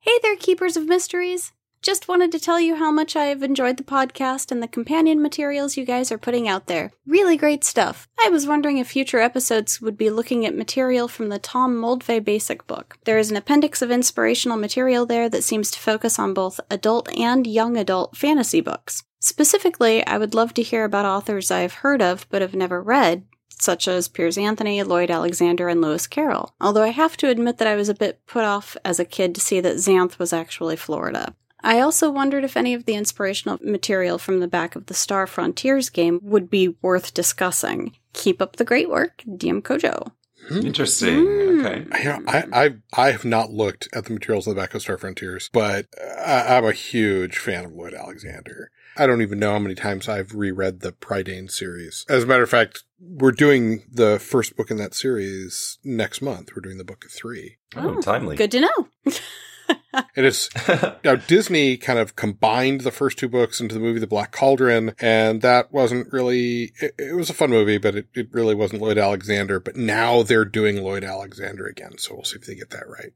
Hey 0.01 0.13
there, 0.23 0.37
Keepers 0.37 0.77
of 0.77 0.87
Mysteries. 0.87 1.53
Just 1.81 2.09
wanted 2.09 2.33
to 2.33 2.41
tell 2.41 2.61
you 2.61 2.75
how 2.75 2.91
much 2.91 3.15
I 3.15 3.27
have 3.27 3.43
enjoyed 3.43 3.77
the 3.77 3.85
podcast 3.85 4.51
and 4.51 4.61
the 4.61 4.69
companion 4.69 5.23
materials 5.23 5.77
you 5.77 5.85
guys 5.85 6.11
are 6.11 6.19
putting 6.19 6.49
out 6.49 6.67
there. 6.67 6.93
Really 7.07 7.37
great 7.37 7.63
stuff. 7.63 8.09
I 8.25 8.31
was 8.31 8.47
wondering 8.47 8.79
if 8.79 8.89
future 8.89 9.21
episodes 9.21 9.81
would 9.81 9.97
be 9.97 10.11
looking 10.11 10.45
at 10.45 10.57
material 10.57 11.07
from 11.07 11.29
the 11.29 11.39
Tom 11.39 11.77
Moldvay 11.81 12.25
basic 12.25 12.67
book. 12.67 12.99
There 13.05 13.17
is 13.17 13.31
an 13.31 13.37
appendix 13.37 13.81
of 13.81 13.93
inspirational 13.93 14.59
material 14.59 15.07
there 15.07 15.29
that 15.29 15.45
seems 15.45 15.71
to 15.71 15.79
focus 15.79 16.19
on 16.19 16.35
both 16.35 16.59
adult 16.69 17.09
and 17.17 17.47
young 17.47 17.77
adult 17.77 18.17
fantasy 18.17 18.61
books. 18.61 19.05
Specifically, 19.21 20.05
I 20.05 20.19
would 20.19 20.35
love 20.35 20.55
to 20.55 20.63
hear 20.63 20.85
about 20.85 21.07
authors 21.07 21.51
I 21.51 21.61
have 21.61 21.75
heard 21.75 22.03
of 22.03 22.27
but 22.29 22.43
have 22.43 22.55
never 22.55 22.83
read, 22.83 23.25
such 23.49 23.87
as 23.87 24.09
Piers 24.09 24.37
Anthony, 24.37 24.83
Lloyd 24.83 25.11
Alexander, 25.11 25.69
and 25.69 25.81
Lewis 25.81 26.07
Carroll. 26.09 26.55
Although 26.61 26.85
I 26.85 26.89
have 26.89 27.17
to 27.19 27.29
admit 27.29 27.59
that 27.59 27.69
I 27.69 27.77
was 27.77 27.89
a 27.89 27.95
bit 27.95 28.27
put 28.27 28.45
off 28.45 28.77
as 28.85 28.99
a 28.99 29.05
kid 29.05 29.35
to 29.37 29.41
see 29.41 29.61
that 29.61 29.77
Xanth 29.77 30.19
was 30.19 30.33
actually 30.33 30.77
Florida. 30.77 31.35
I 31.63 31.81
also 31.81 32.11
wondered 32.11 32.45
if 32.45 32.57
any 32.57 32.75
of 32.75 32.85
the 32.85 32.95
inspirational 32.95 33.59
material 33.63 34.19
from 34.19 34.41
the 34.41 34.49
back 34.49 34.77
of 34.77 34.87
the 34.87 34.95
Star 34.95 35.27
Frontiers 35.27 35.91
game 35.91 36.21
would 36.23 36.49
be 36.49 36.77
worth 36.83 37.15
discussing. 37.15 37.97
Keep 38.13 38.41
up 38.41 38.57
the 38.57 38.65
great 38.65 38.89
work, 38.89 39.23
DM 39.27 39.63
Kojo. 39.63 40.13
Interesting. 40.51 41.25
Mm. 41.27 41.67
Okay. 41.67 42.03
You 42.03 42.09
know, 42.09 42.23
I, 42.27 42.45
I 42.53 42.75
I 42.97 43.11
have 43.11 43.25
not 43.25 43.51
looked 43.51 43.89
at 43.93 44.05
the 44.07 44.13
materials 44.15 44.47
in 44.47 44.55
the 44.55 44.61
back 44.61 44.73
of 44.75 44.81
Star 44.83 44.97
Frontiers, 44.97 45.51
but 45.53 45.87
I, 46.25 46.57
I'm 46.57 46.65
a 46.65 46.73
huge 46.73 47.37
fan 47.37 47.65
of 47.67 47.73
Lloyd 47.73 47.93
Alexander. 47.93 48.71
I 48.97 49.07
don't 49.07 49.23
even 49.23 49.39
know 49.39 49.53
how 49.53 49.59
many 49.59 49.75
times 49.75 50.09
I've 50.09 50.35
reread 50.35 50.81
the 50.81 50.93
Prydain 50.93 51.51
series. 51.51 52.05
As 52.09 52.25
a 52.25 52.27
matter 52.27 52.43
of 52.43 52.51
fact, 52.51 52.85
we're 52.99 53.31
doing 53.33 53.85
the 53.93 54.19
first 54.19 54.57
book 54.57 54.71
in 54.71 54.77
that 54.79 54.95
series 54.95 55.79
next 55.85 56.21
month. 56.23 56.51
We're 56.55 56.63
doing 56.63 56.79
the 56.79 56.85
book 56.85 57.05
of 57.05 57.13
three. 57.13 57.59
Oh, 57.77 57.97
Oh, 57.97 58.01
timely. 58.01 58.35
Good 58.37 58.51
to 58.53 58.61
know. 58.61 58.89
It 60.15 60.25
is 60.25 60.51
now 61.05 61.17
Disney 61.17 61.77
kind 61.77 61.99
of 61.99 62.17
combined 62.17 62.83
the 62.83 62.91
first 62.91 63.19
two 63.19 63.29
books 63.29 63.61
into 63.61 63.75
the 63.75 63.81
movie 63.81 64.01
The 64.01 64.07
Black 64.07 64.33
Cauldron, 64.33 64.95
and 65.01 65.43
that 65.43 65.73
wasn't 65.73 66.13
really. 66.13 66.73
It, 66.81 66.95
it 66.99 67.17
was 67.17 67.31
a 67.31 67.35
fun 67.35 67.51
movie, 67.51 67.79
but 67.79 67.95
it, 67.95 68.09
it 68.15 68.29
really 68.33 68.55
wasn't 68.55 68.83
Lloyd 68.83 68.99
Alexander. 68.99 69.61
But 69.61 69.77
now 69.77 70.23
they're 70.23 70.45
doing 70.45 70.83
Lloyd 70.83 71.05
Alexander 71.05 71.67
again, 71.67 71.99
so 71.99 72.15
we'll 72.15 72.25
see 72.25 72.37
if 72.37 72.47
they 72.47 72.55
get 72.55 72.71
that 72.71 72.89
right. 72.89 73.13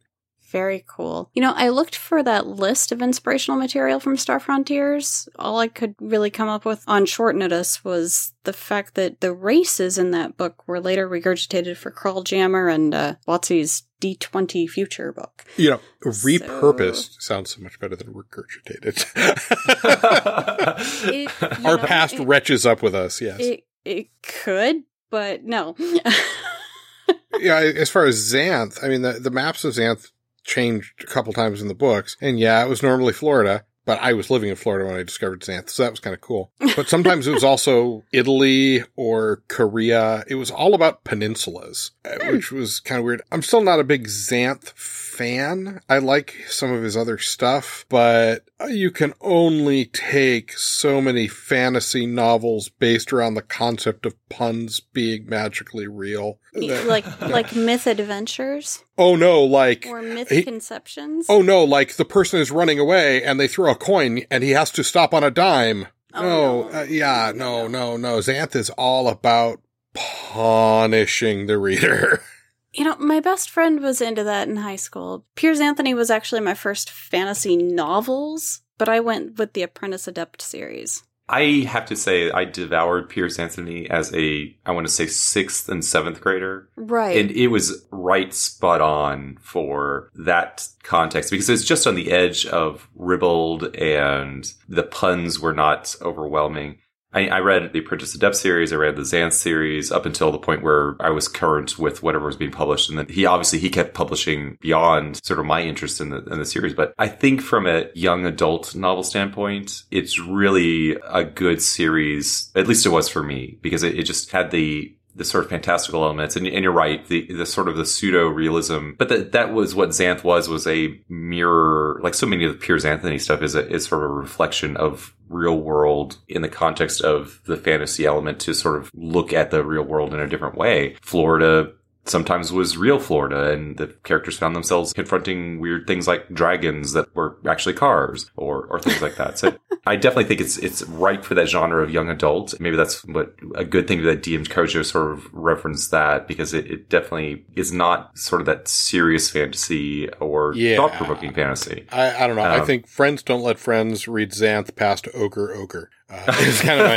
Very 0.52 0.84
cool. 0.86 1.30
You 1.32 1.40
know, 1.40 1.54
I 1.56 1.70
looked 1.70 1.96
for 1.96 2.22
that 2.22 2.46
list 2.46 2.92
of 2.92 3.00
inspirational 3.00 3.58
material 3.58 3.98
from 3.98 4.18
Star 4.18 4.38
Frontiers. 4.38 5.26
All 5.38 5.58
I 5.58 5.68
could 5.68 5.94
really 5.98 6.28
come 6.30 6.48
up 6.48 6.66
with 6.66 6.84
on 6.86 7.06
short 7.06 7.34
notice 7.36 7.82
was 7.82 8.34
the 8.44 8.52
fact 8.52 8.94
that 8.96 9.22
the 9.22 9.32
races 9.32 9.96
in 9.96 10.10
that 10.10 10.36
book 10.36 10.68
were 10.68 10.78
later 10.78 11.08
regurgitated 11.08 11.78
for 11.78 11.90
Crawljammer 11.90 12.72
and 12.72 12.94
uh, 12.94 13.14
WotC's 13.26 13.84
D20 14.02 14.68
Future 14.68 15.10
book. 15.12 15.44
You 15.56 15.70
know, 15.70 15.80
repurposed 16.04 17.22
sounds 17.22 17.54
so 17.54 17.62
much 17.62 17.80
better 17.80 17.96
than 17.96 18.12
regurgitated. 18.12 19.06
It- 21.04 21.42
Our 21.64 21.76
know, 21.78 21.84
past 21.84 22.14
it- 22.14 22.20
retches 22.20 22.66
up 22.68 22.82
with 22.82 22.94
us, 22.94 23.20
yes. 23.20 23.40
It, 23.40 23.64
it 23.84 24.08
could, 24.22 24.82
but 25.10 25.44
no. 25.44 25.76
yeah, 27.40 27.58
as 27.58 27.90
far 27.90 28.04
as 28.04 28.16
Xanth, 28.32 28.82
I 28.82 28.88
mean, 28.88 29.02
the, 29.02 29.12
the 29.14 29.30
maps 29.30 29.64
of 29.64 29.74
Xanth 29.74 30.10
changed 30.44 31.02
a 31.02 31.06
couple 31.06 31.32
times 31.32 31.60
in 31.60 31.68
the 31.68 31.74
books. 31.74 32.16
And 32.20 32.38
yeah, 32.38 32.64
it 32.64 32.68
was 32.68 32.82
normally 32.82 33.12
Florida, 33.12 33.64
but 33.84 34.00
I 34.00 34.12
was 34.12 34.30
living 34.30 34.50
in 34.50 34.56
Florida 34.56 34.86
when 34.86 34.98
I 34.98 35.02
discovered 35.02 35.40
Xanth. 35.40 35.70
So 35.70 35.82
that 35.82 35.92
was 35.92 36.00
kind 36.00 36.14
of 36.14 36.20
cool. 36.20 36.52
But 36.76 36.88
sometimes 36.88 37.26
it 37.26 37.34
was 37.34 37.44
also 37.44 38.04
Italy 38.12 38.82
or 38.96 39.42
Korea. 39.48 40.24
It 40.26 40.36
was 40.36 40.50
all 40.50 40.74
about 40.74 41.04
peninsulas, 41.04 41.90
uh, 42.04 42.32
which 42.32 42.50
was 42.50 42.80
kind 42.80 42.98
of 42.98 43.04
weird. 43.04 43.22
I'm 43.30 43.42
still 43.42 43.62
not 43.62 43.80
a 43.80 43.84
big 43.84 44.06
Xanth 44.06 44.72
fan. 45.12 45.80
I 45.88 45.98
like 45.98 46.34
some 46.48 46.72
of 46.72 46.82
his 46.82 46.96
other 46.96 47.18
stuff, 47.18 47.84
but 47.88 48.44
you 48.68 48.90
can 48.90 49.12
only 49.20 49.84
take 49.84 50.52
so 50.58 51.00
many 51.00 51.28
fantasy 51.28 52.06
novels 52.06 52.68
based 52.68 53.12
around 53.12 53.34
the 53.34 53.42
concept 53.42 54.06
of 54.06 54.14
puns 54.28 54.80
being 54.80 55.26
magically 55.28 55.86
real. 55.86 56.38
like 56.54 57.04
like 57.20 57.54
myth 57.54 57.86
adventures 57.86 58.84
Oh 58.98 59.16
no, 59.16 59.42
like 59.42 59.86
or 59.88 60.02
myth 60.02 60.28
he- 60.30 60.42
conceptions. 60.42 61.26
Oh 61.28 61.42
no, 61.42 61.62
like 61.64 61.96
the 61.96 62.04
person 62.04 62.40
is 62.40 62.50
running 62.50 62.78
away 62.78 63.22
and 63.22 63.38
they 63.38 63.48
throw 63.48 63.70
a 63.70 63.74
coin 63.74 64.22
and 64.30 64.42
he 64.42 64.50
has 64.50 64.70
to 64.72 64.82
stop 64.84 65.12
on 65.14 65.22
a 65.24 65.30
dime. 65.30 65.86
Oh, 66.14 66.22
no, 66.22 66.68
no. 66.68 66.78
Uh, 66.80 66.82
yeah, 66.84 67.32
no, 67.34 67.66
no, 67.68 67.96
no. 67.96 68.18
Xanth 68.18 68.54
is 68.54 68.68
all 68.70 69.08
about 69.08 69.60
punishing 69.94 71.46
the 71.46 71.58
reader. 71.58 72.22
You 72.72 72.84
know, 72.84 72.96
my 72.96 73.20
best 73.20 73.50
friend 73.50 73.80
was 73.80 74.00
into 74.00 74.24
that 74.24 74.48
in 74.48 74.56
high 74.56 74.76
school. 74.76 75.26
Piers 75.36 75.60
Anthony 75.60 75.94
was 75.94 76.10
actually 76.10 76.40
my 76.40 76.54
first 76.54 76.90
fantasy 76.90 77.56
novels, 77.56 78.62
but 78.78 78.88
I 78.88 79.00
went 79.00 79.38
with 79.38 79.52
the 79.52 79.62
Apprentice 79.62 80.08
Adept 80.08 80.40
series. 80.40 81.02
I 81.28 81.66
have 81.68 81.86
to 81.86 81.96
say, 81.96 82.30
I 82.30 82.44
devoured 82.44 83.08
Piers 83.08 83.38
Anthony 83.38 83.88
as 83.88 84.12
a, 84.14 84.54
I 84.66 84.72
want 84.72 84.86
to 84.86 84.92
say, 84.92 85.06
sixth 85.06 85.68
and 85.68 85.84
seventh 85.84 86.20
grader. 86.20 86.68
Right. 86.76 87.16
And 87.16 87.30
it 87.30 87.48
was 87.48 87.86
right 87.90 88.34
spot 88.34 88.80
on 88.80 89.38
for 89.40 90.10
that 90.14 90.66
context 90.82 91.30
because 91.30 91.48
it's 91.48 91.64
just 91.64 91.86
on 91.86 91.94
the 91.94 92.10
edge 92.10 92.44
of 92.46 92.88
ribald 92.94 93.74
and 93.76 94.52
the 94.68 94.82
puns 94.82 95.38
were 95.38 95.54
not 95.54 95.94
overwhelming. 96.02 96.78
I, 97.12 97.28
I 97.28 97.38
read 97.40 97.72
the 97.72 97.80
Apprentice 97.80 98.14
Adept 98.14 98.36
series, 98.36 98.72
I 98.72 98.76
read 98.76 98.96
the 98.96 99.02
Xanth 99.02 99.34
series 99.34 99.92
up 99.92 100.06
until 100.06 100.32
the 100.32 100.38
point 100.38 100.62
where 100.62 100.96
I 101.00 101.10
was 101.10 101.28
current 101.28 101.78
with 101.78 102.02
whatever 102.02 102.26
was 102.26 102.36
being 102.36 102.50
published. 102.50 102.88
And 102.88 102.98
then 102.98 103.06
he 103.08 103.26
obviously 103.26 103.58
he 103.58 103.70
kept 103.70 103.94
publishing 103.94 104.56
beyond 104.60 105.22
sort 105.24 105.38
of 105.38 105.46
my 105.46 105.62
interest 105.62 106.00
in 106.00 106.10
the 106.10 106.24
in 106.24 106.38
the 106.38 106.46
series. 106.46 106.74
But 106.74 106.94
I 106.98 107.08
think 107.08 107.42
from 107.42 107.66
a 107.66 107.86
young 107.94 108.26
adult 108.26 108.74
novel 108.74 109.02
standpoint, 109.02 109.82
it's 109.90 110.18
really 110.18 110.96
a 111.08 111.24
good 111.24 111.60
series. 111.60 112.50
At 112.54 112.66
least 112.66 112.86
it 112.86 112.90
was 112.90 113.08
for 113.08 113.22
me, 113.22 113.58
because 113.60 113.82
it, 113.82 113.98
it 113.98 114.04
just 114.04 114.30
had 114.30 114.50
the 114.50 114.94
the 115.14 115.24
sort 115.24 115.44
of 115.44 115.50
fantastical 115.50 116.04
elements. 116.04 116.36
And, 116.36 116.46
and 116.46 116.62
you're 116.62 116.72
right, 116.72 117.06
the, 117.06 117.30
the 117.32 117.46
sort 117.46 117.68
of 117.68 117.76
the 117.76 117.84
pseudo 117.84 118.26
realism, 118.28 118.92
but 118.98 119.08
that, 119.08 119.32
that 119.32 119.52
was 119.52 119.74
what 119.74 119.90
Xanth 119.90 120.24
was, 120.24 120.48
was 120.48 120.66
a 120.66 120.98
mirror, 121.08 122.00
like 122.02 122.14
so 122.14 122.26
many 122.26 122.44
of 122.44 122.52
the 122.52 122.58
Piers 122.58 122.84
Anthony 122.84 123.18
stuff 123.18 123.42
is 123.42 123.54
a, 123.54 123.68
is 123.68 123.86
sort 123.86 124.04
of 124.04 124.10
a 124.10 124.14
reflection 124.14 124.76
of 124.76 125.14
real 125.28 125.58
world 125.58 126.18
in 126.28 126.42
the 126.42 126.48
context 126.48 127.00
of 127.02 127.40
the 127.46 127.56
fantasy 127.56 128.06
element 128.06 128.40
to 128.40 128.54
sort 128.54 128.78
of 128.78 128.90
look 128.94 129.32
at 129.32 129.50
the 129.50 129.64
real 129.64 129.82
world 129.82 130.14
in 130.14 130.20
a 130.20 130.28
different 130.28 130.56
way. 130.56 130.94
Florida 131.02 131.72
sometimes 132.04 132.52
was 132.52 132.76
real 132.76 132.98
Florida 132.98 133.52
and 133.52 133.76
the 133.76 133.86
characters 134.04 134.36
found 134.36 134.56
themselves 134.56 134.92
confronting 134.92 135.60
weird 135.60 135.86
things 135.86 136.08
like 136.08 136.28
dragons 136.30 136.92
that 136.94 137.14
were 137.14 137.36
actually 137.46 137.74
cars 137.74 138.30
or, 138.36 138.66
or 138.66 138.80
things 138.80 139.00
like 139.00 139.14
that. 139.16 139.38
So 139.38 139.56
I 139.86 139.96
definitely 139.96 140.24
think 140.24 140.40
it's, 140.40 140.58
it's 140.58 140.82
right 140.84 141.24
for 141.24 141.34
that 141.34 141.48
genre 141.48 141.82
of 141.82 141.90
young 141.90 142.08
adult. 142.08 142.58
Maybe 142.60 142.76
that's 142.76 143.04
what 143.04 143.34
a 143.54 143.64
good 143.64 143.86
thing 143.86 144.02
that 144.02 144.22
DM 144.22 144.46
Kojo 144.48 144.84
sort 144.84 145.12
of 145.12 145.32
referenced 145.32 145.90
that 145.92 146.26
because 146.26 146.52
it, 146.54 146.68
it 146.70 146.88
definitely 146.88 147.44
is 147.56 147.72
not 147.72 148.16
sort 148.18 148.40
of 148.42 148.46
that 148.46 148.66
serious 148.68 149.30
fantasy 149.30 150.08
or 150.14 150.54
Yeah. 150.56 150.76
thought 150.76 150.92
provoking 150.94 151.32
fantasy. 151.32 151.86
I, 151.92 152.24
I 152.24 152.26
don't 152.26 152.36
know. 152.36 152.42
I 152.42 152.58
Um, 152.60 152.66
think 152.66 152.88
friends 152.88 153.22
don't 153.22 153.42
let 153.42 153.58
friends 153.58 154.08
read 154.08 154.32
Xanth 154.32 154.74
past 154.76 155.06
Ogre 155.14 155.52
Ogre. 155.54 155.88
Uh, 156.10 156.36
is 156.40 156.60
kind 156.60 156.80
of 156.80 156.86
my 156.88 156.96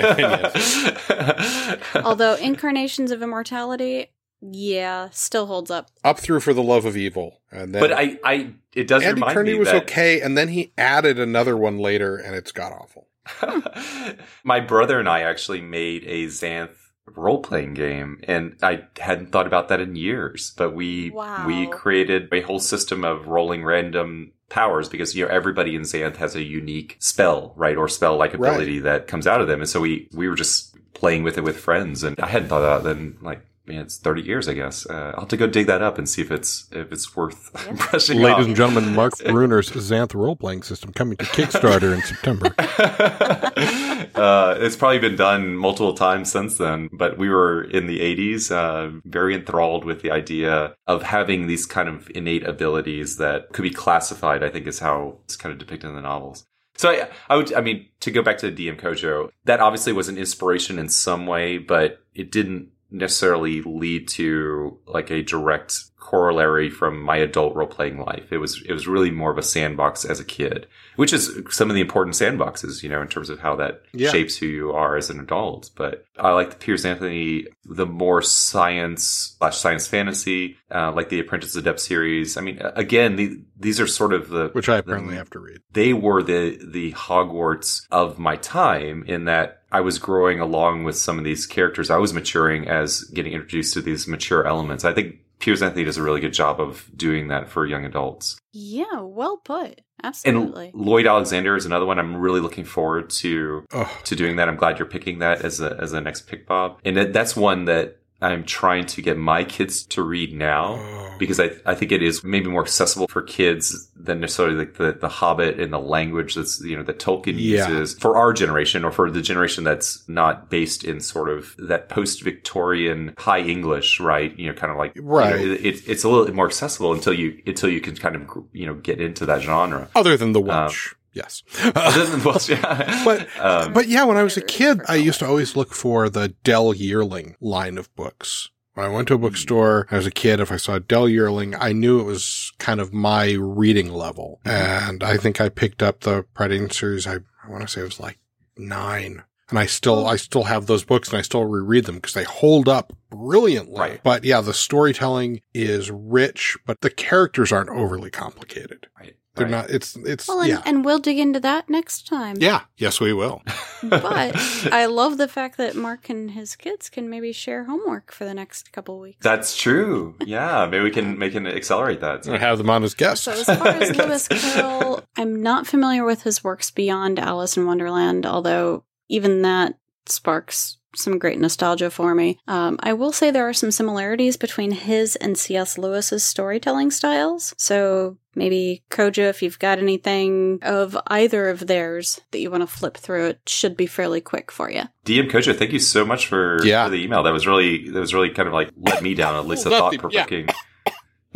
opinion. 1.29 1.79
Although 2.05 2.35
Incarnations 2.35 3.11
of 3.11 3.21
Immortality, 3.21 4.07
yeah, 4.51 5.09
still 5.11 5.45
holds 5.45 5.71
up. 5.71 5.89
Up 6.03 6.19
through 6.19 6.39
for 6.41 6.53
the 6.53 6.63
love 6.63 6.85
of 6.85 6.97
evil, 6.97 7.41
and 7.51 7.73
then 7.73 7.81
but 7.81 7.91
I, 7.91 8.19
I, 8.23 8.53
it 8.73 8.87
does 8.87 9.03
Andy 9.03 9.21
remind 9.21 9.33
Kearney 9.33 9.53
me 9.53 9.59
was 9.59 9.69
that 9.69 9.83
okay, 9.83 10.21
and 10.21 10.37
then 10.37 10.49
he 10.49 10.71
added 10.77 11.19
another 11.19 11.55
one 11.57 11.77
later, 11.77 12.15
and 12.15 12.35
it's 12.35 12.51
got 12.51 12.71
awful. 12.71 13.07
My 14.43 14.59
brother 14.59 14.99
and 14.99 15.09
I 15.09 15.21
actually 15.21 15.61
made 15.61 16.03
a 16.05 16.27
Xanth 16.27 16.75
role 17.07 17.41
playing 17.41 17.73
game 17.75 18.19
and 18.23 18.55
I 18.63 18.85
hadn't 18.99 19.31
thought 19.31 19.47
about 19.47 19.69
that 19.69 19.79
in 19.79 19.95
years, 19.95 20.53
but 20.57 20.73
we 20.73 21.11
Wow. 21.11 21.45
we 21.45 21.67
created 21.67 22.29
a 22.31 22.41
whole 22.41 22.59
system 22.59 23.03
of 23.03 23.27
rolling 23.27 23.63
random 23.63 24.31
powers 24.49 24.89
because 24.89 25.15
you 25.15 25.25
know 25.25 25.31
everybody 25.31 25.75
in 25.75 25.81
Xanth 25.83 26.17
has 26.17 26.35
a 26.35 26.43
unique 26.43 26.97
spell, 26.99 27.53
right? 27.55 27.77
Or 27.77 27.87
spell 27.87 28.17
like 28.17 28.33
Right. 28.33 28.49
ability 28.49 28.79
that 28.79 29.07
comes 29.07 29.27
out 29.27 29.41
of 29.41 29.47
them. 29.47 29.59
And 29.61 29.69
so 29.69 29.81
we 29.81 30.07
we 30.13 30.27
were 30.27 30.35
just 30.35 30.75
playing 30.93 31.23
with 31.23 31.37
it 31.37 31.43
with 31.43 31.57
friends 31.57 32.03
and 32.03 32.19
I 32.19 32.27
hadn't 32.27 32.47
thought 32.49 32.63
about 32.63 32.83
that 32.83 32.97
in 32.97 33.17
like 33.21 33.41
man, 33.67 33.81
it's 33.81 33.97
30 33.97 34.21
years, 34.21 34.47
I 34.47 34.53
guess. 34.53 34.85
Uh, 34.85 35.11
I'll 35.13 35.21
have 35.21 35.29
to 35.29 35.37
go 35.37 35.47
dig 35.47 35.67
that 35.67 35.81
up 35.81 35.97
and 35.97 36.07
see 36.07 36.21
if 36.21 36.31
it's 36.31 36.67
if 36.71 36.91
it's 36.91 37.15
worth 37.15 37.51
brushing 37.91 38.19
Ladies 38.19 38.39
off. 38.39 38.45
and 38.45 38.55
gentlemen, 38.55 38.95
Mark 38.95 39.13
Bruner's 39.25 39.69
Xanth 39.71 40.13
role 40.13 40.35
playing 40.35 40.63
system 40.63 40.93
coming 40.93 41.17
to 41.17 41.25
Kickstarter 41.25 41.93
in 41.93 42.01
September. 42.01 42.53
uh, 44.15 44.55
it's 44.59 44.75
probably 44.75 44.99
been 44.99 45.15
done 45.15 45.55
multiple 45.55 45.93
times 45.93 46.31
since 46.31 46.57
then, 46.57 46.89
but 46.93 47.17
we 47.17 47.29
were 47.29 47.63
in 47.63 47.87
the 47.87 47.99
80s, 47.99 48.51
uh, 48.51 48.99
very 49.05 49.35
enthralled 49.35 49.85
with 49.85 50.01
the 50.01 50.11
idea 50.11 50.75
of 50.87 51.03
having 51.03 51.47
these 51.47 51.65
kind 51.65 51.89
of 51.89 52.09
innate 52.13 52.45
abilities 52.45 53.17
that 53.17 53.51
could 53.53 53.63
be 53.63 53.71
classified, 53.71 54.43
I 54.43 54.49
think 54.49 54.67
is 54.67 54.79
how 54.79 55.19
it's 55.25 55.35
kind 55.35 55.53
of 55.53 55.59
depicted 55.59 55.89
in 55.89 55.95
the 55.95 56.01
novels. 56.01 56.45
So 56.77 56.89
I, 56.89 57.07
I 57.29 57.37
would, 57.37 57.53
I 57.53 57.61
mean, 57.61 57.87
to 58.01 58.11
go 58.11 58.21
back 58.21 58.37
to 58.39 58.51
the 58.51 58.67
DM 58.67 58.79
Kojo, 58.79 59.29
that 59.45 59.61
obviously 59.61 59.93
was 59.93 60.09
an 60.09 60.17
inspiration 60.17 60.77
in 60.77 60.89
some 60.89 61.25
way, 61.25 61.57
but 61.57 62.01
it 62.13 62.31
didn't 62.31 62.69
necessarily 62.95 63.61
lead 63.61 64.07
to 64.07 64.77
like 64.87 65.11
a 65.11 65.21
direct 65.21 65.83
corollary 66.05 66.69
from 66.69 67.01
my 67.01 67.17
adult 67.17 67.55
role 67.55 67.67
playing 67.67 67.97
life. 67.99 68.31
It 68.31 68.37
was, 68.37 68.61
it 68.69 68.73
was 68.73 68.87
really 68.87 69.09
more 69.11 69.31
of 69.31 69.37
a 69.39 69.43
sandbox 69.43 70.05
as 70.05 70.19
a 70.19 70.23
kid, 70.25 70.67
which 70.97 71.11
is 71.13 71.31
some 71.49 71.69
of 71.69 71.75
the 71.75 71.81
important 71.81 72.15
sandboxes, 72.15 72.83
you 72.83 72.89
know, 72.89 73.01
in 73.01 73.07
terms 73.07 73.29
of 73.29 73.39
how 73.39 73.55
that 73.55 73.81
Yeah. 73.93 74.11
shapes 74.11 74.37
who 74.37 74.45
you 74.45 74.71
are 74.71 74.95
as 74.97 75.09
an 75.09 75.19
adult. 75.19 75.71
But 75.75 76.05
I 76.19 76.31
like 76.33 76.51
the 76.51 76.55
Piers 76.57 76.85
Anthony, 76.85 77.47
the 77.65 77.85
more 77.87 78.21
science 78.21 79.35
slash 79.39 79.57
science 79.57 79.87
fantasy, 79.87 80.57
uh, 80.73 80.91
like 80.91 81.09
the 81.09 81.19
Apprentice 81.19 81.55
Adept 81.55 81.79
series. 81.79 82.37
I 82.37 82.41
mean, 82.41 82.61
again, 82.75 83.15
the, 83.15 83.41
these 83.59 83.79
are 83.79 83.87
sort 83.87 84.13
of 84.13 84.29
the, 84.29 84.49
Which 84.53 84.69
I 84.69 84.77
apparently 84.77 85.11
the- 85.15 85.17
have 85.19 85.29
to 85.31 85.39
read. 85.39 85.59
they 85.73 85.91
were 85.93 86.21
the 86.23 86.59
the 86.63 86.91
Hogwarts 86.93 87.81
of 87.91 88.19
my 88.19 88.35
time 88.37 89.03
in 89.07 89.25
that 89.25 89.63
I 89.71 89.81
was 89.81 89.99
growing 89.99 90.39
along 90.39 90.83
with 90.83 90.95
some 90.97 91.17
of 91.17 91.25
these 91.25 91.45
characters. 91.45 91.89
I 91.89 91.97
was 91.97 92.13
maturing 92.13 92.67
as 92.67 93.03
getting 93.05 93.33
introduced 93.33 93.73
to 93.73 93.81
these 93.81 94.07
mature 94.07 94.45
elements. 94.45 94.85
I 94.85 94.93
think 94.93 95.17
Piers 95.39 95.61
Anthony 95.61 95.83
does 95.83 95.97
a 95.97 96.03
really 96.03 96.21
good 96.21 96.33
job 96.33 96.59
of 96.59 96.89
doing 96.95 97.27
that 97.27 97.49
for 97.49 97.65
young 97.65 97.85
adults. 97.85 98.37
Yeah, 98.53 99.01
well 99.01 99.37
put. 99.37 99.81
Absolutely. 100.03 100.67
And 100.67 100.75
Lloyd 100.75 101.07
Alexander 101.07 101.55
is 101.55 101.65
another 101.65 101.85
one 101.85 101.99
I'm 101.99 102.17
really 102.17 102.39
looking 102.39 102.65
forward 102.65 103.09
to 103.11 103.65
Oh, 103.71 103.99
to 104.05 104.15
doing 104.15 104.35
that. 104.37 104.47
I'm 104.47 104.55
glad 104.55 104.77
you're 104.79 104.87
picking 104.87 105.19
that 105.19 105.41
as 105.41 105.61
a 105.61 105.77
as 105.79 105.93
a 105.93 106.01
next 106.01 106.23
pick, 106.27 106.45
Bob. 106.45 106.79
And 106.85 106.97
that, 106.97 107.13
that's 107.13 107.35
one 107.35 107.65
that 107.65 107.97
I'm 108.21 108.43
trying 108.43 108.85
to 108.87 109.01
get 109.01 109.17
my 109.17 109.43
kids 109.43 109.85
to 109.87 110.03
read 110.03 110.33
now. 110.33 110.75
Because 111.17 111.39
I, 111.39 111.51
I 111.65 111.75
think 111.75 111.91
it 111.91 112.03
is 112.03 112.23
maybe 112.23 112.47
more 112.49 112.61
accessible 112.61 113.07
for 113.07 113.21
kids 113.21 113.89
than 113.95 114.19
necessarily 114.19 114.55
like 114.55 114.75
the, 114.75 114.93
the 114.93 115.07
Hobbit 115.09 115.59
and 115.59 115.71
the 115.73 115.79
language 115.79 116.35
that's, 116.35 116.61
you 116.61 116.75
know, 116.77 116.83
that 116.83 116.99
Tolkien 116.99 117.35
Yeah. 117.37 117.67
uses 117.69 117.97
for 117.99 118.17
our 118.17 118.33
generation 118.33 118.83
or 118.83 118.91
for 118.91 119.09
the 119.09 119.21
generation 119.21 119.63
that's 119.63 120.07
not 120.07 120.49
based 120.49 120.83
in 120.83 120.99
sort 120.99 121.29
of 121.29 121.55
that 121.57 121.89
post 121.89 122.21
Victorian 122.23 123.13
high 123.17 123.39
English, 123.41 123.99
right? 123.99 124.37
You 124.37 124.47
know, 124.49 124.53
kind 124.53 124.71
of 124.71 124.77
like, 124.77 124.95
you 124.95 125.01
know, 125.01 125.07
Right. 125.07 125.35
it, 125.39 125.65
it- 125.65 125.87
it's 125.87 126.03
a 126.03 126.09
little 126.09 126.33
more 126.33 126.45
accessible 126.47 126.93
until 126.93 127.13
you, 127.13 127.41
until 127.47 127.69
you 127.69 127.81
can 127.81 127.95
kind 127.95 128.15
of, 128.15 128.29
you 128.53 128.65
know, 128.65 128.73
get 128.75 128.99
into 129.01 129.25
that 129.25 129.41
genre. 129.41 129.87
Other 129.95 130.17
than 130.17 130.33
the 130.33 130.41
Welsh, 130.41 130.93
yes. 131.13 131.43
Other 131.75 132.05
than- 132.05 132.23
well, 132.23 132.39
yeah. 132.47 133.01
But 133.05 133.27
Um, 133.39 133.73
but 133.73 133.87
yeah, 133.87 134.03
when 134.03 134.17
I 134.17 134.23
was 134.23 134.37
a 134.37 134.41
Whatever 134.41 134.45
it 134.45 134.51
is 134.51 134.57
kid, 134.57 134.81
I 134.87 134.95
used 134.95 135.19
to 135.19 135.27
always 135.27 135.55
look 135.55 135.73
for 135.73 136.09
the 136.09 136.29
Dell 136.43 136.73
Yearling 136.73 137.35
line 137.39 137.77
of 137.77 137.93
books, 137.95 138.49
When 138.75 138.85
I 138.85 138.89
went 138.89 139.07
to 139.07 139.15
a 139.15 139.17
hmm. 139.17 139.23
bookstore 139.23 139.87
as 139.89 140.05
a 140.05 140.11
kid, 140.11 140.39
if 140.39 140.51
I 140.51 140.57
saw 140.57 140.79
Dell 140.79 141.09
Yearling, 141.09 141.55
I 141.55 141.71
knew 141.71 141.99
it 141.99 142.03
was 142.03 142.53
kind 142.59 142.79
of 142.79 142.93
my 142.93 143.31
reading 143.31 143.91
level. 143.91 144.41
Mm-hmm. 144.45 144.89
And 144.89 145.03
I 145.03 145.17
think 145.17 145.41
I 145.41 145.49
picked 145.49 145.81
up 145.81 146.01
the 146.01 146.25
Prydain 146.35 146.71
series. 146.71 147.07
I, 147.07 147.15
I 147.15 147.49
want 147.49 147.61
to 147.61 147.67
say 147.67 147.81
it 147.81 147.85
was 147.85 147.99
like 147.99 148.19
nine. 148.57 149.23
And 149.49 149.59
I 149.59 149.65
still, 149.67 150.07
I 150.07 150.15
still 150.15 150.43
have 150.43 150.65
those 150.65 150.83
books 150.83 151.09
and 151.09 151.17
I 151.19 151.21
still 151.21 151.45
reread 151.45 151.85
them 151.85 151.95
because 151.95 152.13
they 152.13 152.23
hold 152.23 152.67
up 152.67 152.93
brilliantly. 153.11 153.79
Right. 153.79 154.01
But 154.03 154.23
yeah, 154.23 154.41
the 154.41 154.53
storytelling 154.53 155.41
is 155.53 155.91
rich, 155.91 156.57
but 156.65 156.81
the 156.81 156.89
characters 156.89 157.51
aren't 157.51 157.69
overly 157.69 158.09
complicated. 158.09 158.87
Right. 158.99 159.15
They're 159.35 159.45
right. 159.45 159.51
not, 159.51 159.69
it's, 159.69 159.97
it's, 159.97 160.27
Well, 160.27 160.39
and, 160.39 160.49
yeah. 160.49 160.61
and 160.65 160.83
we'll 160.85 160.97
dig 160.99 161.19
into 161.19 161.39
that 161.41 161.69
next 161.69 162.07
time. 162.07 162.37
yeah. 162.39 162.61
Yes, 162.77 162.99
we 162.99 163.13
will. 163.13 163.43
But 163.87 164.35
I 164.73 164.85
love 164.89 165.19
the 165.19 165.27
fact 165.27 165.57
that 165.57 165.75
Mark 165.75 166.09
and 166.09 166.31
his 166.31 166.55
kids 166.55 166.89
can 166.89 167.07
maybe 167.07 167.31
share 167.31 167.65
homework 167.65 168.11
for 168.11 168.25
the 168.25 168.33
next 168.33 168.71
couple 168.71 168.99
weeks. 168.99 169.19
That's 169.21 169.55
true. 169.55 170.15
Yeah, 170.25 170.65
maybe 170.65 170.83
we 170.85 170.89
can 170.89 171.19
make 171.19 171.33
can 171.33 171.45
accelerate 171.45 171.99
that. 172.01 172.27
I 172.27 172.39
have 172.39 172.57
them 172.57 172.69
on 172.71 172.83
as 172.83 172.95
guests. 172.95 173.25
So 173.25 173.33
as 173.33 173.45
far 173.45 173.67
as 173.67 173.95
Lewis 173.97 174.27
Carroll, 174.27 175.03
I'm 175.17 175.43
not 175.43 175.67
familiar 175.67 176.03
with 176.03 176.23
his 176.23 176.43
works 176.43 176.71
beyond 176.71 177.19
Alice 177.19 177.57
in 177.57 177.67
Wonderland, 177.67 178.25
although 178.25 178.85
even 179.09 179.41
that 179.43 179.77
sparks 180.05 180.77
some 180.95 181.19
great 181.19 181.37
nostalgia 181.39 181.89
for 181.89 182.15
me. 182.15 182.39
Um, 182.47 182.77
I 182.81 182.93
will 182.93 183.11
say 183.11 183.29
there 183.29 183.49
are 183.49 183.53
some 183.53 183.69
similarities 183.71 184.37
between 184.37 184.71
his 184.71 185.17
and 185.17 185.37
C.S. 185.37 185.77
Lewis's 185.77 186.23
storytelling 186.23 186.89
styles. 186.89 187.53
So 187.57 188.17
maybe 188.33 188.81
Koja, 188.89 189.27
if 189.29 189.41
you've 189.41 189.59
got 189.59 189.77
anything 189.79 190.59
of 190.61 190.97
either 191.07 191.49
of 191.49 191.67
theirs 191.67 192.21
that 192.31 192.39
you 192.39 192.49
want 192.49 192.61
to 192.63 192.67
flip 192.67 192.95
through, 192.95 193.25
it 193.25 193.41
should 193.45 193.75
be 193.75 193.87
fairly 193.87 194.21
quick 194.21 194.53
for 194.53 194.71
you. 194.71 194.83
DM 195.05 195.29
Koja, 195.29 195.53
thank 195.57 195.73
you 195.73 195.79
so 195.79 196.05
much 196.05 196.27
for, 196.27 196.63
Yeah. 196.63 196.85
for 196.85 196.91
the 196.91 197.03
email. 197.03 197.23
That 197.23 197.33
was 197.33 197.45
really 197.45 197.89
that 197.89 197.99
was 197.99 198.13
really 198.13 198.29
kind 198.29 198.47
of 198.47 198.53
like 198.53 198.69
let 198.77 199.03
me 199.03 199.15
down 199.15 199.35
at 199.35 199.45
least 199.47 199.65
a 199.65 199.69
Let 199.71 199.79
thought 199.79 199.91
me- 199.91 199.97
provoking. 199.97 200.47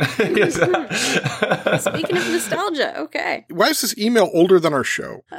Speaking 1.80 2.16
of 2.16 2.30
nostalgia, 2.30 2.98
okay. 3.00 3.44
Why 3.50 3.68
is 3.68 3.82
this 3.82 3.96
email 3.98 4.30
older 4.32 4.58
than 4.58 4.72
our 4.72 4.84
show? 4.84 5.22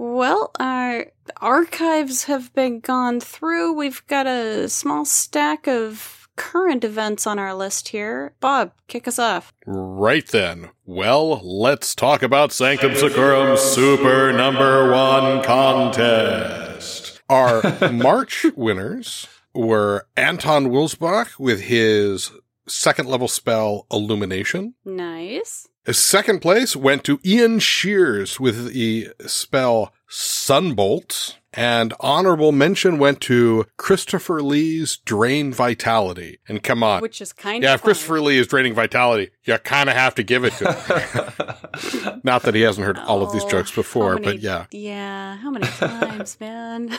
Well, 0.00 0.52
our 0.60 1.06
archives 1.40 2.24
have 2.24 2.54
been 2.54 2.78
gone 2.78 3.18
through. 3.18 3.72
We've 3.72 4.06
got 4.06 4.28
a 4.28 4.68
small 4.68 5.04
stack 5.04 5.66
of 5.66 6.28
current 6.36 6.84
events 6.84 7.26
on 7.26 7.38
our 7.40 7.52
list 7.52 7.88
here. 7.88 8.32
Bob, 8.38 8.72
kick 8.86 9.08
us 9.08 9.18
off. 9.18 9.52
Right 9.66 10.26
then. 10.26 10.70
Well, 10.86 11.40
let's 11.42 11.96
talk 11.96 12.22
about 12.22 12.52
Sanctum 12.52 12.94
Secorum 12.94 13.56
Super 13.56 14.32
Number 14.32 14.90
One 14.92 15.42
Contest. 15.42 17.20
Our 17.28 17.62
March 17.92 18.46
winners 18.56 19.26
were 19.52 20.06
Anton 20.16 20.66
Wilsbach 20.66 21.40
with 21.40 21.62
his 21.62 22.30
second 22.68 23.08
level 23.08 23.28
spell 23.28 23.86
Illumination. 23.90 24.74
Nice. 24.84 25.66
His 25.84 25.98
second 25.98 26.40
place 26.40 26.76
went 26.76 27.02
to 27.04 27.18
Ian 27.24 27.58
Shears 27.60 28.38
with 28.38 28.72
the 28.72 29.08
spell 29.26 29.92
Sunbolt. 30.10 31.34
And 31.54 31.94
honorable 31.98 32.52
mention 32.52 32.98
went 32.98 33.22
to 33.22 33.64
Christopher 33.78 34.42
Lee's 34.42 34.98
Drain 34.98 35.50
Vitality. 35.52 36.38
And 36.46 36.62
come 36.62 36.82
on. 36.82 37.00
Which 37.00 37.22
is 37.22 37.32
kind 37.32 37.62
Yeah, 37.64 37.72
of 37.72 37.80
if 37.80 37.84
Christopher 37.84 38.20
Lee 38.20 38.36
is 38.38 38.46
draining 38.46 38.74
vitality, 38.74 39.30
you 39.44 39.56
kind 39.58 39.88
of 39.88 39.96
have 39.96 40.14
to 40.16 40.22
give 40.22 40.44
it 40.44 40.52
to 40.54 40.70
him. 40.72 42.20
Not 42.22 42.42
that 42.42 42.54
he 42.54 42.60
hasn't 42.60 42.86
heard 42.86 42.98
all 42.98 43.22
of 43.22 43.32
these 43.32 43.44
Oh, 43.44 43.48
jokes 43.48 43.74
before, 43.74 44.14
many- 44.16 44.24
but 44.26 44.40
yeah. 44.40 44.66
Yeah, 44.72 45.36
how 45.38 45.50
many 45.50 45.66
times, 45.66 46.36
man? 46.40 46.96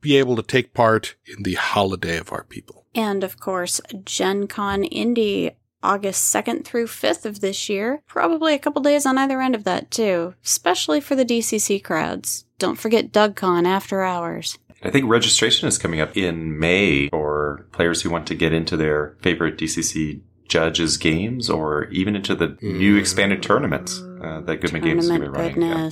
be 0.00 0.16
able 0.16 0.36
to 0.36 0.42
take 0.42 0.74
part 0.74 1.16
in 1.26 1.42
the 1.42 1.54
holiday 1.54 2.16
of 2.18 2.32
our 2.32 2.44
people. 2.44 2.84
And 2.94 3.22
of 3.22 3.38
course, 3.38 3.80
Gen 4.04 4.46
Con 4.46 4.84
Indy, 4.84 5.52
August 5.82 6.34
2nd 6.34 6.64
through 6.64 6.86
5th 6.86 7.24
of 7.24 7.40
this 7.40 7.68
year. 7.68 8.02
Probably 8.06 8.54
a 8.54 8.58
couple 8.58 8.82
days 8.82 9.06
on 9.06 9.18
either 9.18 9.40
end 9.40 9.54
of 9.54 9.64
that, 9.64 9.90
too, 9.90 10.34
especially 10.44 11.00
for 11.00 11.14
the 11.14 11.24
DCC 11.24 11.82
crowds. 11.82 12.44
Don't 12.58 12.78
forget 12.78 13.12
DougCon 13.12 13.66
after 13.66 14.02
hours. 14.02 14.58
I 14.82 14.90
think 14.90 15.08
registration 15.08 15.68
is 15.68 15.78
coming 15.78 16.00
up 16.00 16.16
in 16.16 16.58
May 16.58 17.08
for 17.08 17.66
players 17.72 18.02
who 18.02 18.10
want 18.10 18.26
to 18.28 18.34
get 18.34 18.52
into 18.52 18.76
their 18.76 19.16
favorite 19.20 19.58
DCC 19.58 20.20
judges 20.48 20.96
games 20.96 21.50
or 21.50 21.84
even 21.86 22.14
into 22.14 22.34
the 22.34 22.56
new 22.62 22.96
expanded 22.96 23.42
tournaments 23.42 24.00
uh, 24.22 24.42
that 24.42 24.60
Goodman 24.60 24.82
Games 24.82 25.04
is 25.04 25.10
going 25.10 25.22
to 25.22 25.26
be 25.30 25.32
Tournament 25.32 25.58
running. 25.58 25.78
Yeah. 25.78 25.90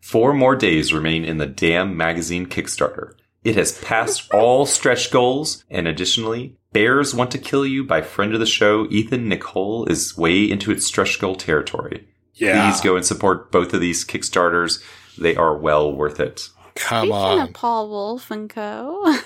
Goodness. 0.00 0.10
Four 0.10 0.34
more 0.34 0.56
days 0.56 0.92
remain 0.92 1.24
in 1.24 1.38
the 1.38 1.46
Damn 1.46 1.96
Magazine 1.96 2.46
Kickstarter. 2.46 3.14
It 3.44 3.56
has 3.56 3.78
passed 3.78 4.32
all 4.32 4.66
stretch 4.66 5.10
goals, 5.10 5.64
and 5.70 5.88
additionally, 5.88 6.56
Bears 6.72 7.14
Want 7.14 7.30
to 7.30 7.38
Kill 7.38 7.64
You 7.64 7.84
by 7.84 8.02
friend 8.02 8.34
of 8.34 8.40
the 8.40 8.46
show 8.46 8.86
Ethan 8.90 9.28
Nicolle 9.28 9.86
is 9.86 10.16
way 10.16 10.50
into 10.50 10.70
its 10.70 10.86
stretch 10.86 11.18
goal 11.18 11.36
territory. 11.36 12.08
Please 12.36 12.80
go 12.80 12.96
and 12.96 13.04
support 13.04 13.50
both 13.52 13.74
of 13.74 13.80
these 13.80 14.04
Kickstarters. 14.04 14.82
They 15.18 15.36
are 15.36 15.56
well 15.56 15.92
worth 15.92 16.20
it. 16.20 16.48
Come 16.74 17.08
Speaking 17.08 17.14
on. 17.14 17.48
of 17.48 17.54
Paul 17.54 17.88
Wolf 17.88 18.30
and 18.30 18.48
Co., 18.48 19.16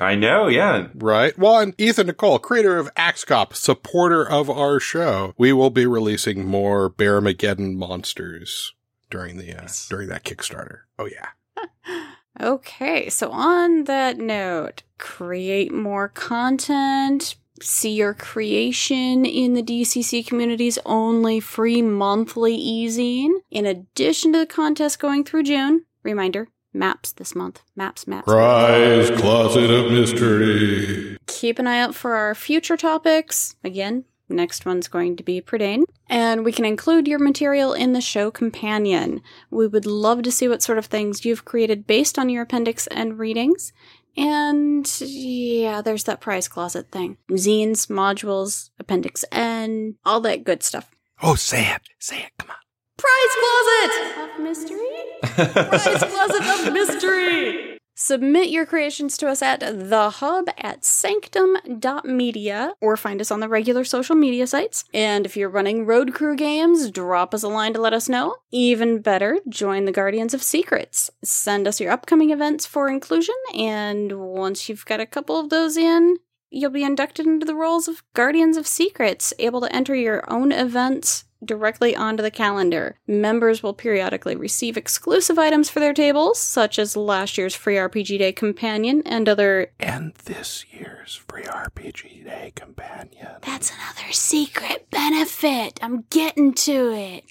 I 0.00 0.14
know, 0.14 0.48
yeah. 0.48 0.88
Right. 0.94 1.36
Well, 1.38 1.58
and 1.58 1.74
Ethan 1.78 2.08
Nicolle, 2.08 2.38
creator 2.38 2.76
of 2.78 2.92
AxeCop, 2.96 3.54
supporter 3.54 4.28
of 4.28 4.50
our 4.50 4.78
show, 4.78 5.32
we 5.38 5.54
will 5.54 5.70
be 5.70 5.86
releasing 5.86 6.44
more 6.44 6.90
Bearmageddon 6.90 7.76
monsters 7.76 8.74
during 9.10 9.36
the 9.38 9.52
uh, 9.54 9.62
Nice. 9.62 9.88
during 9.88 10.08
that 10.08 10.24
Kickstarter. 10.24 10.80
Oh 10.98 11.06
yeah. 11.06 11.28
Okay, 12.38 13.08
so 13.08 13.30
on 13.30 13.84
that 13.84 14.18
note, 14.18 14.82
create 14.98 15.72
more 15.72 16.08
content, 16.10 17.34
see 17.62 17.94
your 17.94 18.12
creation 18.12 19.24
in 19.24 19.54
the 19.54 19.62
DCC 19.62 20.26
community's 20.26 20.78
only 20.84 21.40
free 21.40 21.80
monthly 21.80 22.54
ezine. 22.58 23.30
In 23.50 23.64
addition 23.64 24.34
to 24.34 24.40
the 24.40 24.46
contest 24.46 24.98
going 24.98 25.24
through 25.24 25.44
June, 25.44 25.86
reminder, 26.02 26.48
maps 26.74 27.10
this 27.12 27.34
month. 27.34 27.62
Maps, 27.74 28.06
maps. 28.06 28.26
Prize 28.26 29.10
Closet 29.18 29.70
of 29.70 29.90
Mystery. 29.90 31.16
Keep 31.26 31.58
an 31.58 31.66
eye 31.66 31.80
out 31.80 31.94
for 31.94 32.16
our 32.16 32.34
future 32.34 32.76
topics. 32.76 33.56
Again, 33.64 34.04
next 34.28 34.66
one's 34.66 34.88
going 34.88 35.16
to 35.16 35.22
be 35.22 35.40
Prydain. 35.40 35.84
And 36.08 36.44
we 36.44 36.52
can 36.52 36.64
include 36.64 37.08
your 37.08 37.18
material 37.18 37.72
in 37.72 37.92
the 37.92 38.00
show 38.00 38.30
companion. 38.30 39.20
We 39.50 39.66
would 39.66 39.86
love 39.86 40.22
to 40.22 40.32
see 40.32 40.48
what 40.48 40.62
sort 40.62 40.78
of 40.78 40.86
things 40.86 41.24
you've 41.24 41.44
created 41.44 41.86
based 41.86 42.18
on 42.18 42.28
your 42.28 42.42
appendix 42.42 42.88
N 42.90 43.16
readings. 43.16 43.72
And 44.16 44.90
yeah, 45.00 45.82
there's 45.82 46.04
that 46.04 46.20
prize 46.20 46.48
closet 46.48 46.90
thing. 46.90 47.18
Zines, 47.32 47.88
modules, 47.88 48.70
appendix 48.78 49.24
N, 49.30 49.96
all 50.04 50.20
that 50.22 50.44
good 50.44 50.62
stuff. 50.62 50.90
Oh, 51.22 51.34
say 51.34 51.70
it. 51.70 51.82
Say 51.98 52.18
it. 52.18 52.32
Come 52.38 52.50
on. 52.50 52.56
Prize 52.98 53.36
closet 53.42 54.22
of 54.22 54.42
mystery? 54.42 54.78
Prize 55.22 56.02
closet 56.02 56.66
of 56.66 56.72
mystery. 56.72 57.75
Submit 57.98 58.50
your 58.50 58.66
creations 58.66 59.16
to 59.16 59.26
us 59.26 59.40
at 59.40 59.60
the 59.60 60.10
hub 60.10 60.50
at 60.58 60.84
sanctum.media 60.84 62.74
or 62.78 62.94
find 62.94 63.22
us 63.22 63.30
on 63.30 63.40
the 63.40 63.48
regular 63.48 63.84
social 63.84 64.14
media 64.14 64.46
sites. 64.46 64.84
And 64.92 65.24
if 65.24 65.34
you're 65.34 65.48
running 65.48 65.86
road 65.86 66.12
crew 66.12 66.36
games, 66.36 66.90
drop 66.90 67.32
us 67.32 67.42
a 67.42 67.48
line 67.48 67.72
to 67.72 67.80
let 67.80 67.94
us 67.94 68.06
know. 68.06 68.36
Even 68.50 69.00
better, 69.00 69.40
join 69.48 69.86
the 69.86 69.92
Guardians 69.92 70.34
of 70.34 70.42
Secrets. 70.42 71.08
Send 71.24 71.66
us 71.66 71.80
your 71.80 71.90
upcoming 71.90 72.32
events 72.32 72.66
for 72.66 72.90
inclusion, 72.90 73.34
and 73.54 74.12
once 74.12 74.68
you've 74.68 74.84
got 74.84 75.00
a 75.00 75.06
couple 75.06 75.40
of 75.40 75.48
those 75.48 75.78
in, 75.78 76.18
you'll 76.50 76.70
be 76.70 76.84
inducted 76.84 77.26
into 77.26 77.46
the 77.46 77.54
roles 77.54 77.88
of 77.88 78.02
Guardians 78.12 78.58
of 78.58 78.66
Secrets, 78.66 79.32
able 79.38 79.62
to 79.62 79.74
enter 79.74 79.94
your 79.94 80.22
own 80.30 80.52
events 80.52 81.24
directly 81.44 81.94
onto 81.94 82.22
the 82.22 82.30
calendar. 82.30 82.98
Members 83.06 83.62
will 83.62 83.74
periodically 83.74 84.36
receive 84.36 84.76
exclusive 84.76 85.38
items 85.38 85.68
for 85.68 85.80
their 85.80 85.92
tables, 85.94 86.38
such 86.38 86.78
as 86.78 86.96
last 86.96 87.36
year's 87.38 87.54
Free 87.54 87.76
RPG 87.76 88.18
Day 88.18 88.32
Companion 88.32 89.02
and 89.06 89.28
other. 89.28 89.72
And 89.78 90.14
this 90.24 90.64
year's 90.72 91.14
Free 91.28 91.44
RPG 91.44 92.24
Day 92.24 92.52
companion. 92.54 93.28
That's 93.42 93.70
another 93.72 94.12
secret 94.12 94.90
benefit. 94.90 95.78
I'm 95.82 96.04
getting 96.10 96.54
to 96.54 96.92
it. 96.92 97.24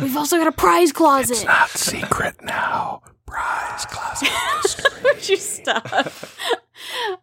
We've 0.00 0.16
also 0.16 0.36
got 0.36 0.46
a 0.46 0.52
prize 0.52 0.92
closet. 0.92 1.36
It's 1.38 1.44
not 1.44 1.70
secret 1.70 2.42
now. 2.42 3.02
Prize 3.26 3.86
Closet 3.86 4.28
of 4.28 4.56
Mystery. 4.62 5.02
Would 5.04 5.28
you 5.28 5.36
stop? 5.36 6.12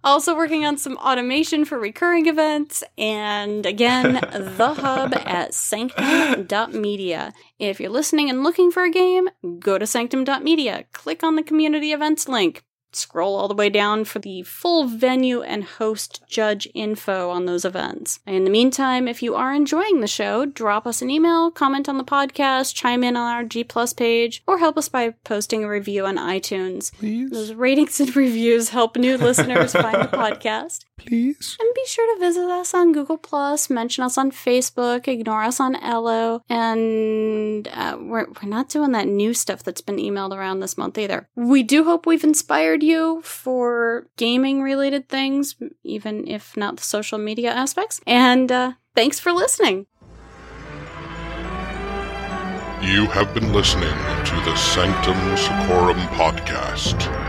Also 0.04 0.36
working 0.36 0.66
on 0.66 0.78
some 0.78 0.97
automation 0.97 1.66
for 1.66 1.80
recurring 1.80 2.28
events, 2.28 2.84
and 2.97 3.66
again, 3.66 4.14
the 4.58 4.74
hub 4.74 5.14
at 5.14 5.54
sanctum.media. 5.54 7.34
If 7.58 7.80
you're 7.80 7.89
listening 7.89 8.30
and 8.30 8.43
looking 8.43 8.72
for 8.72 8.84
a 8.84 8.91
game, 8.91 9.30
go 9.60 9.78
to 9.78 9.86
sanctum.media, 9.86 10.86
click 10.93 11.24
on 11.24 11.36
the 11.36 11.43
community 11.43 11.91
events 11.91 12.28
link. 12.28 12.64
Scroll 12.92 13.36
all 13.36 13.48
the 13.48 13.54
way 13.54 13.70
down 13.70 14.04
for 14.06 14.20
the 14.20 14.42
full 14.44 14.86
venue 14.86 15.42
and 15.42 15.64
host 15.64 16.22
judge 16.28 16.68
info 16.74 17.30
on 17.30 17.46
those 17.46 17.66
events. 17.66 18.20
In 18.26 18.44
the 18.44 18.50
meantime, 18.50 19.08
if 19.08 19.22
you 19.22 19.36
are 19.36 19.54
enjoying 19.54 20.02
the 20.02 20.08
show, 20.08 20.46
drop 20.46 20.88
us 20.88 21.02
an 21.02 21.10
email, 21.10 21.52
comment 21.52 21.88
on 21.88 21.98
the 21.98 22.04
podcast, 22.04 22.74
chime 22.74 23.04
in 23.04 23.16
on 23.16 23.32
our 23.34 23.44
G 23.44 23.64
Plus 23.64 23.94
page, 23.94 24.44
or 24.48 24.58
help 24.58 24.78
us 24.78 24.90
by 24.90 25.12
posting 25.24 25.64
a 25.64 25.70
review 25.70 26.06
on 26.06 26.18
iTunes. 26.18 26.92
Please. 26.94 27.30
Those 27.30 27.54
ratings 27.54 28.00
and 28.00 28.16
reviews 28.16 28.70
help 28.70 28.98
new 28.98 29.18
listeners 29.18 29.74
find 29.74 30.02
the 30.02 30.08
podcast. 30.18 30.86
Please. 31.00 31.58
And 31.60 31.74
be 31.74 31.84
sure 31.86 32.16
to 32.16 32.20
visit 32.20 32.50
us 32.50 32.74
on 32.74 32.91
Google 32.91 33.18
Plus, 33.18 33.70
mention 33.70 34.04
us 34.04 34.18
on 34.18 34.32
Facebook, 34.32 35.08
ignore 35.08 35.43
us 35.43 35.60
on 35.60 35.76
Ello, 35.78 36.43
and 36.50 37.68
uh, 37.74 37.97
we're 38.00 38.28
we're 38.28 38.50
not 38.50 38.70
doing 38.70 38.91
that 38.91 39.08
new 39.08 39.34
stuff 39.34 39.64
that's 39.64 39.82
been 39.82 39.97
emailed 39.97 40.36
around 40.36 40.60
this 40.60 40.78
month 40.78 40.97
either. 40.97 41.28
We 41.36 41.64
do 41.64 41.84
hope 41.84 42.06
we've 42.06 42.24
inspired 42.24 42.84
you 42.84 43.22
for 43.24 44.08
gaming 44.18 44.62
related 44.62 45.10
things, 45.10 45.56
even 45.84 46.28
if 46.28 46.56
not 46.56 46.78
the 46.78 46.84
social 46.84 47.18
media 47.18 47.52
aspects. 47.52 48.02
And 48.06 48.52
uh, 48.52 48.74
thanks 48.95 49.20
for 49.20 49.32
listening. 49.32 49.88
You 52.82 53.08
have 53.08 53.34
been 53.34 53.52
listening 53.52 53.89
to 53.89 54.36
the 54.45 54.56
Sanctum 54.56 55.36
Secorum 55.36 56.00
podcast. 56.16 57.29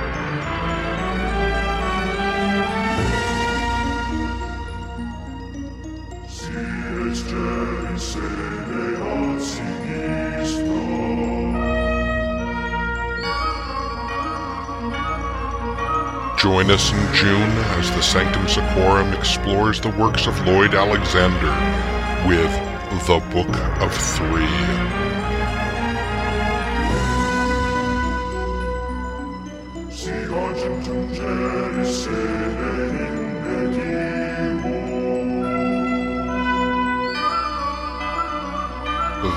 Join 16.40 16.70
us 16.70 16.90
in 16.90 17.14
June 17.14 17.50
as 17.76 17.90
the 17.90 18.00
Sanctum 18.00 18.48
Secorum 18.48 19.12
explores 19.12 19.78
the 19.78 19.90
works 19.90 20.26
of 20.26 20.40
Lloyd 20.46 20.72
Alexander 20.72 21.52
with 22.26 22.50
The 23.06 23.18
Book 23.30 23.54
of 23.82 23.94
Three. 23.94 24.46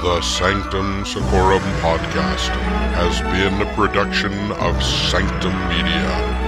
The 0.03 0.21
Sanctum 0.21 1.03
Secorum 1.05 1.63
podcast 1.81 2.49
has 2.95 3.19
been 3.33 3.61
a 3.61 3.73
production 3.75 4.53
of 4.53 4.81
Sanctum 4.81 5.53
Media. 5.67 6.42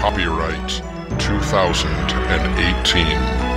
Copyright 0.00 0.82
2018. 1.18 3.49